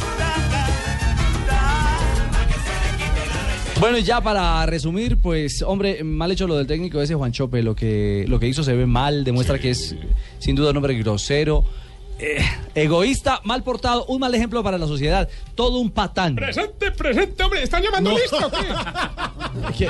Bueno, 3.86 4.00
y 4.00 4.04
ya 4.04 4.20
para 4.20 4.66
resumir, 4.66 5.18
pues, 5.18 5.62
hombre, 5.62 6.04
mal 6.04 6.32
hecho 6.32 6.48
lo 6.48 6.58
del 6.58 6.66
técnico 6.66 7.00
ese 7.00 7.14
Juan 7.14 7.32
Chope, 7.32 7.62
lo 7.62 7.76
que, 7.76 8.26
lo 8.28 8.40
que 8.40 8.48
hizo 8.48 8.64
se 8.64 8.74
ve 8.74 8.88
mal, 8.88 9.24
demuestra 9.24 9.60
que 9.60 9.70
es 9.70 9.96
sin 10.40 10.56
duda 10.56 10.72
un 10.72 10.78
hombre 10.78 10.96
grosero, 10.96 11.64
eh, 12.20 12.44
egoísta, 12.76 13.42
mal 13.44 13.64
portado, 13.64 14.06
un 14.06 14.20
mal 14.20 14.34
ejemplo 14.36 14.64
para 14.64 14.78
la 14.78 14.88
sociedad, 14.88 15.28
todo 15.56 15.80
un 15.80 15.92
patán. 15.92 16.36
Presente, 16.36 16.92
presente, 16.92 17.44
hombre. 17.44 17.64
¿Están 17.64 17.84
llamando 17.84 18.12
No. 18.12 18.18
listo 18.18 18.38
o 18.48 18.52
qué? 18.52 18.68
¿Qué, 19.78 19.90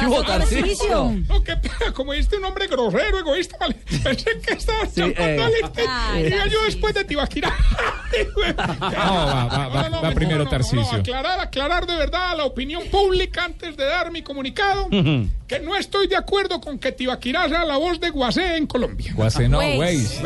¿Qué 0.00 0.06
hubo, 0.06 0.22
Tarcisio? 0.24 1.12
No, 1.28 1.42
qué 1.44 1.56
pena, 1.56 1.92
como 1.94 2.12
este 2.12 2.36
un 2.38 2.44
hombre 2.44 2.66
grosero, 2.66 3.18
egoísta, 3.18 3.56
vale. 3.60 3.74
Pensé 4.02 4.30
que 4.44 4.54
estaba 4.54 4.86
Sí, 4.86 5.00
llamando 5.00 5.22
eh. 5.46 5.50
listo. 5.60 5.82
Ay, 5.88 6.26
Y 6.26 6.50
yo 6.50 6.62
después 6.64 6.94
de 6.94 7.04
Tibaquirá. 7.04 7.52
No, 8.12 8.90
va, 9.26 9.46
va, 9.46 9.68
va, 9.88 10.00
va 10.02 10.10
primero 10.12 10.46
Tarcisio. 10.46 10.98
aclarar, 10.98 11.40
aclarar 11.40 11.86
de 11.86 11.96
verdad 11.96 12.32
a 12.32 12.34
la 12.36 12.44
opinión 12.44 12.82
pública 12.90 13.44
antes 13.46 13.74
de 13.74 13.84
dar 13.86 14.10
mi 14.10 14.22
comunicado 14.22 14.88
que 15.46 15.60
no 15.60 15.74
estoy 15.76 16.08
de 16.08 16.16
acuerdo 16.16 16.60
con 16.60 16.78
que 16.78 16.92
Tibaquirá 16.92 17.48
sea 17.48 17.64
la 17.64 17.78
voz 17.78 18.00
de 18.00 18.10
Guasé 18.10 18.56
en 18.58 18.66
Colombia. 18.66 19.12
Guasé 19.14 19.48
no, 19.48 19.58
Waze. 19.60 20.20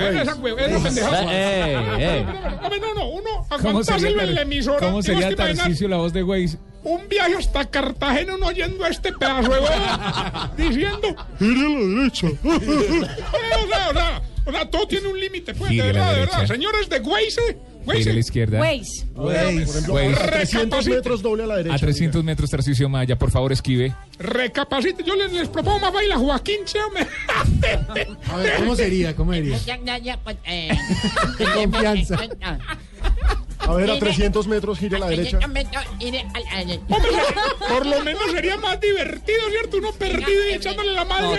Waze. 0.86 1.00
Bueno, 1.02 1.16
esa 1.16 1.26
hue- 1.26 1.32
esa 1.32 1.80
pendejada. 1.80 1.98
Eh, 1.98 2.18
eh. 2.20 2.26
Hombre, 2.62 2.80
no, 2.80 2.94
no, 2.94 3.08
uno 3.10 3.30
¿Cómo 3.48 3.68
aguantarse 3.68 4.08
en 4.08 4.34
la 4.34 4.42
emisora. 4.42 4.78
¿cómo 4.78 5.02
sería 5.02 5.30
imaginar 5.30 5.56
Tarcisio 5.56 5.88
la 5.88 5.96
voz 5.96 6.12
de 6.12 6.22
Waze? 6.22 6.58
un 6.84 7.08
viaje 7.08 7.34
hasta 7.36 7.64
Cartagena 7.64 8.36
uno 8.36 8.46
oyendo 8.46 8.84
a 8.84 8.88
este 8.88 9.12
pedazo 9.12 9.50
de 9.52 9.58
boda 9.58 10.52
diciendo 10.56 11.16
¡Gire 11.38 11.66
a 11.66 11.68
la 11.68 11.78
derecha! 11.80 12.26
o 12.44 13.68
sea, 13.68 13.88
o 13.90 13.92
sea, 13.92 14.22
o 14.46 14.52
sea, 14.52 14.70
todo 14.70 14.86
tiene 14.86 15.08
un 15.08 15.18
límite, 15.18 15.52
pues, 15.54 15.70
de 15.70 15.82
verdad, 15.82 16.12
de 16.14 16.20
verdad. 16.20 16.46
Señores 16.46 16.88
de 16.88 17.00
Waze, 17.00 17.58
Gire 17.94 18.10
a 18.10 18.14
la 18.14 18.20
izquierda. 18.20 18.60
Waze. 18.60 19.06
Por 19.14 19.34
ejemplo, 19.34 19.94
Waze. 19.94 20.22
a 20.22 20.26
300 20.30 20.86
metros 20.88 21.22
doble 21.22 21.44
a 21.44 21.46
la 21.46 21.56
derecha. 21.56 21.74
A 21.76 21.78
300 21.78 22.24
metros, 22.24 22.50
Tarcisio 22.50 22.88
Maya, 22.88 23.16
por 23.16 23.30
favor, 23.30 23.52
esquive. 23.52 23.94
recapacite. 24.18 25.02
Yo 25.04 25.14
les, 25.16 25.32
les 25.32 25.48
propongo 25.48 25.78
más 25.80 25.92
baila 25.92 26.16
Joaquín 26.16 26.64
Chame. 26.64 27.06
A 28.30 28.36
ver, 28.36 28.54
¿cómo 28.58 28.74
sería? 28.76 29.14
¿Cómo 29.14 29.32
sería? 29.32 29.58
Ya, 29.58 29.78
ya, 29.84 29.98
ya, 29.98 30.16
pues, 30.18 30.36
eh. 30.44 30.70
confianza. 31.54 32.18
A 33.58 33.72
ver, 33.74 33.90
a 33.90 33.98
300 33.98 34.46
metros 34.46 34.78
gire 34.78 34.96
a 34.96 35.00
la 35.00 35.06
derecha. 35.08 35.38
Por 37.68 37.86
lo 37.86 38.02
menos 38.02 38.22
sería 38.30 38.56
más 38.58 38.80
divertido, 38.80 39.38
¿cierto? 39.50 39.78
Uno 39.78 39.92
perdido 39.92 40.48
y 40.50 40.54
echándole 40.54 40.92
la 40.92 41.04
madre 41.04 41.22
No, 41.22 41.30
de- 41.30 41.36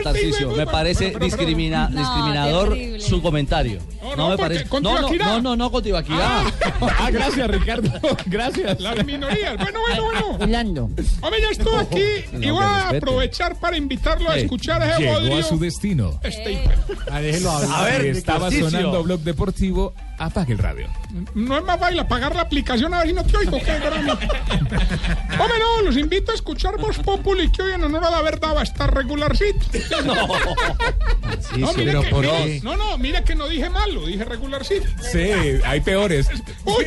me 0.57 0.65
parece 0.65 1.07
Pero, 1.07 1.19
pero, 1.19 1.25
discrimina- 1.25 1.89
No, 1.89 1.99
discriminador 1.99 2.69
terrible. 2.69 2.99
su 3.01 3.21
comentario. 3.21 3.79
No, 4.01 4.09
No, 4.09 4.15
no, 4.15 4.29
me 4.29 4.37
parece. 4.37 4.65
No, 4.81 5.01
no, 5.01 5.09
no, 5.13 5.41
no, 5.41 5.55
no, 5.55 5.71
con 5.71 5.83
Tibaquirá. 5.83 6.43
Ah, 6.81 7.09
gracias, 7.11 7.47
Ricardo. 7.49 7.91
Gracias. 8.25 8.79
Las 8.79 9.05
minorías. 9.05 9.57
Bueno, 9.57 9.79
bueno, 9.81 10.03
bueno. 10.05 10.37
Hablando. 10.41 10.83
Hombre, 11.21 11.41
ya 11.41 11.49
estoy 11.51 11.75
aquí 11.79 12.45
y 12.45 12.49
voy 12.49 12.63
a 12.63 12.89
aprovechar 12.89 13.59
para 13.59 13.77
invitarlo 13.77 14.29
a 14.29 14.37
Eh, 14.37 14.41
escuchar 14.43 14.81
a 14.81 14.93
ese 14.97 15.21
Llegó 15.21 15.37
a 15.37 15.43
su 15.43 15.59
destino. 15.59 16.19
Este 16.23 16.53
hijo. 16.53 16.71
Ah, 17.11 17.19
déjelo 17.21 17.51
hablar. 17.51 17.71
A 17.79 17.83
ver, 17.85 18.05
estaba 18.07 18.49
sonando 18.51 19.03
Blog 19.03 19.19
Deportivo. 19.21 19.93
Apague 20.19 20.53
el 20.53 20.57
radio. 20.57 20.89
No 21.35 21.57
es 21.57 21.63
más 21.63 21.79
baila 21.79 22.07
pagar 22.07 22.35
la 22.35 22.41
aplicación 22.41 22.93
a 22.93 22.99
ver 22.99 23.07
si 23.07 23.13
no 23.13 23.23
te 23.23 23.37
oigo. 23.37 23.59
¿qué, 23.59 23.79
grano? 23.79 24.13
Hombre, 24.13 25.59
no, 25.59 25.81
los 25.83 25.95
invito 25.95 26.31
a 26.31 26.35
escuchar 26.35 26.77
Voz 26.77 26.97
Populi 26.97 27.51
que 27.51 27.61
hoy 27.61 27.73
en 27.73 27.83
honor 27.83 28.03
a 28.03 28.09
la 28.09 28.21
verdad 28.23 28.55
va 28.55 28.61
a 28.61 28.63
estar 28.63 28.93
regularcito. 28.93 29.65
No, 30.05 30.15
no, 31.57 31.73
mire 31.73 31.93
pero 32.09 32.21
que, 32.21 32.61
no, 32.63 32.77
no, 32.77 32.97
mira 32.97 33.23
que 33.23 33.35
no 33.35 33.47
dije 33.47 33.69
malo, 33.69 34.05
dije 34.05 34.25
regularcito. 34.25 34.87
Sí, 35.01 35.31
hay 35.63 35.81
peores. 35.81 36.27
Uy. 36.65 36.85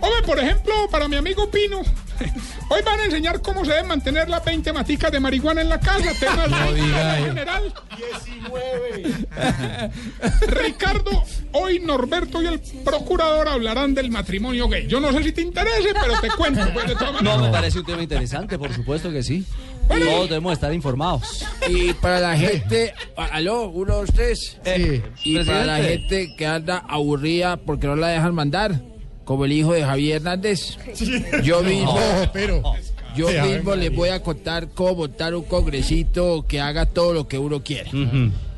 Hombre, 0.00 0.22
por 0.24 0.38
ejemplo, 0.38 0.74
para 0.90 1.08
mi 1.08 1.16
amigo 1.16 1.50
Pino, 1.50 1.82
hoy 2.68 2.82
van 2.84 3.00
a 3.00 3.04
enseñar 3.04 3.40
cómo 3.42 3.64
se 3.64 3.72
deben 3.72 3.88
mantener 3.88 4.28
las 4.28 4.44
20 4.44 4.72
maticas 4.72 5.10
de 5.12 5.20
marihuana 5.20 5.60
en 5.62 5.68
la 5.68 5.80
casa. 5.80 6.12
Temas 6.18 6.48
No 6.50 6.72
de 6.72 6.80
diga 6.82 7.18
eso. 7.18 7.26
general. 7.26 7.74
19. 7.96 9.18
Ricardo, 10.48 11.24
hoy 11.52 11.80
Norberto 11.80 12.42
y 12.42 12.46
el 12.46 12.60
procurador 12.84 13.48
hablarán 13.48 13.94
del 13.94 14.10
matrimonio 14.10 14.68
gay. 14.68 14.86
Yo 14.86 15.00
no 15.00 15.12
sé 15.12 15.22
si 15.22 15.32
te 15.32 15.42
interese, 15.42 15.92
pero 16.00 16.20
te 16.20 16.28
cuento. 16.30 16.60
pues, 16.72 16.86
de 16.88 16.94
todas 16.94 17.22
No, 17.22 17.38
me 17.38 17.50
parece 17.50 17.78
un 17.80 17.86
tema 17.86 18.02
interesante, 18.02 18.58
por 18.58 18.72
supuesto 18.72 19.10
que 19.10 19.22
sí. 19.22 19.44
Todos 19.88 20.28
debemos 20.28 20.52
estar 20.52 20.72
informados. 20.72 21.44
Y 21.68 21.92
para 21.94 22.20
la 22.20 22.36
gente, 22.36 22.94
aló, 23.16 23.68
uno, 23.70 23.96
dos, 23.96 24.10
tres. 24.14 24.56
Eh, 24.64 25.02
Y 25.24 25.38
para 25.44 25.64
la 25.64 25.78
gente 25.78 26.34
que 26.36 26.46
anda 26.46 26.78
aburrida 26.88 27.56
porque 27.56 27.88
no 27.88 27.96
la 27.96 28.08
dejan 28.08 28.32
mandar, 28.34 28.80
como 29.30 29.44
el 29.44 29.52
hijo 29.52 29.72
de 29.74 29.84
Javier 29.84 30.16
Hernández, 30.16 30.76
yo 31.44 31.62
mismo, 31.62 31.94
No, 31.94 32.32
pero. 32.32 32.62
yo 33.14 33.28
mismo 33.46 33.76
les 33.76 33.94
voy 33.94 34.08
a 34.08 34.20
contar 34.24 34.70
cómo 34.74 34.96
montar 34.96 35.36
un 35.36 35.44
congresito 35.44 36.44
que 36.48 36.60
haga 36.60 36.84
todo 36.86 37.12
lo 37.14 37.28
que 37.28 37.38
uno 37.38 37.62
quiere. 37.62 37.92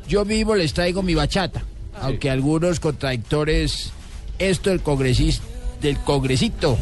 Yo 0.07 0.25
mismo 0.25 0.55
les 0.55 0.73
traigo 0.73 1.03
mi 1.03 1.13
bachata, 1.13 1.63
aunque 2.01 2.31
algunos 2.31 2.79
contradictores, 2.79 3.91
esto 4.39 4.71
del 4.71 4.81
congresista, 4.81 5.45
del 5.79 5.99
congresito, 5.99 6.75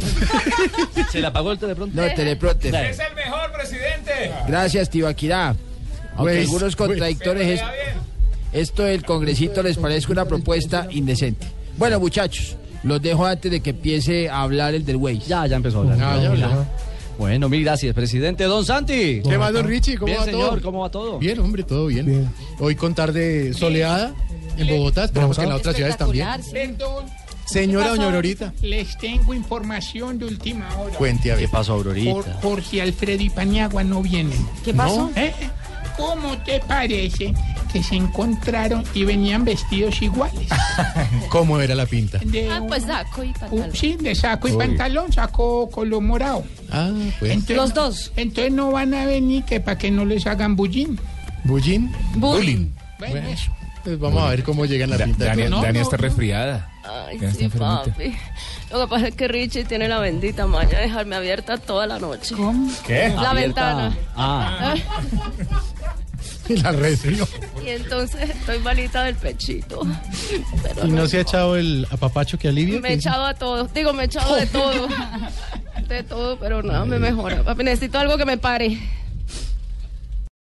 ¿Se 1.11 1.19
le 1.19 1.27
apagó 1.27 1.51
el 1.51 1.59
teleprompter? 1.59 2.01
no 2.01 2.09
el 2.09 2.15
teleprompter. 2.15 2.73
el 2.73 2.95
mejor 3.13 3.51
presidente. 3.51 4.31
Gracias, 4.47 4.89
Tibaquirá. 4.89 5.49
Aunque 6.15 6.33
Pues, 6.35 6.39
algunos 6.45 6.75
pues. 6.77 6.87
contradictores 6.87 7.59
es, 7.59 7.61
esto 8.53 8.83
del 8.83 9.03
congresito 9.03 9.61
les 9.61 9.75
parezca 9.75 10.13
una 10.13 10.23
propuesta 10.23 10.87
indecente. 10.91 11.45
Bueno, 11.77 11.99
muchachos, 11.99 12.55
los 12.84 13.01
dejo 13.01 13.25
antes 13.25 13.51
de 13.51 13.61
que 13.61 13.71
empiece 13.71 14.29
a 14.29 14.41
hablar 14.41 14.73
el 14.73 14.86
del 14.86 14.95
Waze. 14.97 15.19
Ya, 15.27 15.45
ya 15.47 15.55
empezó 15.55 15.79
a 15.79 15.82
hablar. 15.82 15.99
Ah, 16.01 16.36
ya. 16.36 16.67
Bueno, 17.17 17.49
mil 17.49 17.63
gracias, 17.63 17.93
presidente. 17.93 18.45
Don 18.45 18.65
Santi. 18.65 19.21
¿Qué 19.21 19.38
más, 19.38 19.53
don 19.53 19.67
Richie? 19.67 19.95
¿Cómo 19.97 20.07
Bien, 20.07 20.19
va 20.21 20.25
señor, 20.25 20.49
todo? 20.49 20.61
¿cómo 20.61 20.79
va 20.82 20.89
todo? 20.89 21.19
Bien, 21.19 21.39
hombre, 21.39 21.63
todo 21.63 21.88
bien. 21.88 22.29
Hoy 22.59 22.75
con 22.75 22.95
tarde 22.95 23.53
soleada 23.53 24.13
en 24.57 24.67
Bogotá, 24.67 25.05
esperamos 25.05 25.38
que 25.38 25.43
en 25.43 25.49
las 25.49 25.59
otras 25.59 25.75
ciudades 25.75 25.97
también. 25.97 26.27
Perdón. 26.51 27.05
Señora 27.45 27.89
doña 27.89 28.05
Aurorita. 28.05 28.53
Les 28.61 28.97
tengo 28.97 29.34
información 29.34 30.17
de 30.17 30.25
última 30.25 30.73
hora. 30.77 30.95
Cuente 30.95 31.32
a 31.32 31.36
ver. 31.36 31.45
¿Qué 31.45 31.51
pasó, 31.51 31.73
Aurorita? 31.73 32.39
Jorge 32.41 32.82
Alfredo 32.82 33.21
y 33.21 33.29
Paniagua 33.29 33.84
no 33.84 34.01
vienen. 34.01 34.47
¿Qué 34.63 34.73
pasó? 34.73 35.11
¿Eh? 35.17 35.34
¿Cómo 35.97 36.37
te 36.39 36.59
parece 36.59 37.33
que 37.71 37.83
se 37.83 37.95
encontraron 37.95 38.83
y 38.93 39.03
venían 39.05 39.45
vestidos 39.45 40.01
iguales? 40.01 40.47
¿Cómo 41.29 41.59
era 41.59 41.75
la 41.75 41.85
pinta? 41.85 42.19
De 42.23 42.49
Ah, 42.51 42.61
pues 42.67 42.83
saco 42.83 43.23
y 43.23 43.27
un- 43.27 43.33
pantalón. 43.33 43.75
sí, 43.75 43.97
de 43.99 44.15
saco 44.15 44.47
y 44.47 44.51
Uy. 44.51 44.57
pantalón, 44.57 45.11
saco 45.13 45.69
color 45.69 46.01
morado. 46.01 46.43
Ah, 46.71 46.89
pues. 47.19 47.31
Entonces- 47.31 47.57
Los 47.57 47.73
dos. 47.73 48.11
Entonces 48.15 48.51
no 48.53 48.71
van 48.71 48.93
a 48.93 49.05
venir 49.05 49.43
que 49.43 49.59
para 49.59 49.77
que 49.77 49.91
no 49.91 50.05
les 50.05 50.25
hagan 50.27 50.55
bullín. 50.55 50.99
¿Bullín? 51.43 51.91
Bullying. 52.15 52.69
Bueno, 52.99 53.13
Bueno. 53.13 53.29
eso. 53.29 53.51
Pues 53.83 53.99
vamos 53.99 54.21
a 54.21 54.29
ver 54.29 54.43
cómo 54.43 54.65
llega 54.65 54.85
la 54.85 54.95
Da- 54.97 55.05
pinta. 55.05 55.25
Dania, 55.25 55.81
está 55.81 55.97
resfriada. 55.97 56.69
Ay, 56.83 57.19
sí, 57.35 57.47
papi. 57.47 58.15
Lo 58.71 58.81
que 58.81 58.87
pasa 58.87 59.07
es 59.07 59.15
que 59.15 59.27
Richie 59.27 59.63
tiene 59.65 59.87
la 59.87 59.97
bendita 59.99 60.45
maña 60.45 60.69
de 60.77 60.83
dejarme 60.83 61.15
abierta 61.15 61.57
toda 61.57 61.87
la 61.87 61.97
noche. 61.97 62.35
¿Cómo? 62.35 62.71
¿Qué? 62.85 63.09
La 63.09 63.31
Abierta. 63.31 63.33
ventana. 63.75 63.97
Ah, 64.15 64.75
La 66.63 66.71
resfrió. 66.71 67.27
Y 67.65 67.69
entonces 67.69 68.29
estoy 68.29 68.59
malita 68.59 69.03
del 69.03 69.15
pechito. 69.15 69.81
Pero 70.63 70.87
¿Y 70.87 70.91
no 70.91 71.07
se 71.07 71.17
ha 71.17 71.21
echado 71.21 71.55
el 71.55 71.87
apapacho 71.89 72.37
que 72.37 72.47
alivia? 72.47 72.79
Me 72.79 72.89
he 72.89 72.93
echado 72.93 73.25
a 73.25 73.33
todo. 73.33 73.65
Digo, 73.73 73.93
me 73.93 74.03
he 74.03 74.05
echado 74.05 74.35
de 74.35 74.45
todo. 74.47 74.87
De 75.87 76.03
todo, 76.03 76.39
pero 76.39 76.63
nada, 76.63 76.85
me 76.85 76.99
mejora. 76.99 77.43
Papi, 77.43 77.63
necesito 77.63 77.99
algo 77.99 78.17
que 78.17 78.25
me 78.25 78.37
pare. 78.37 78.79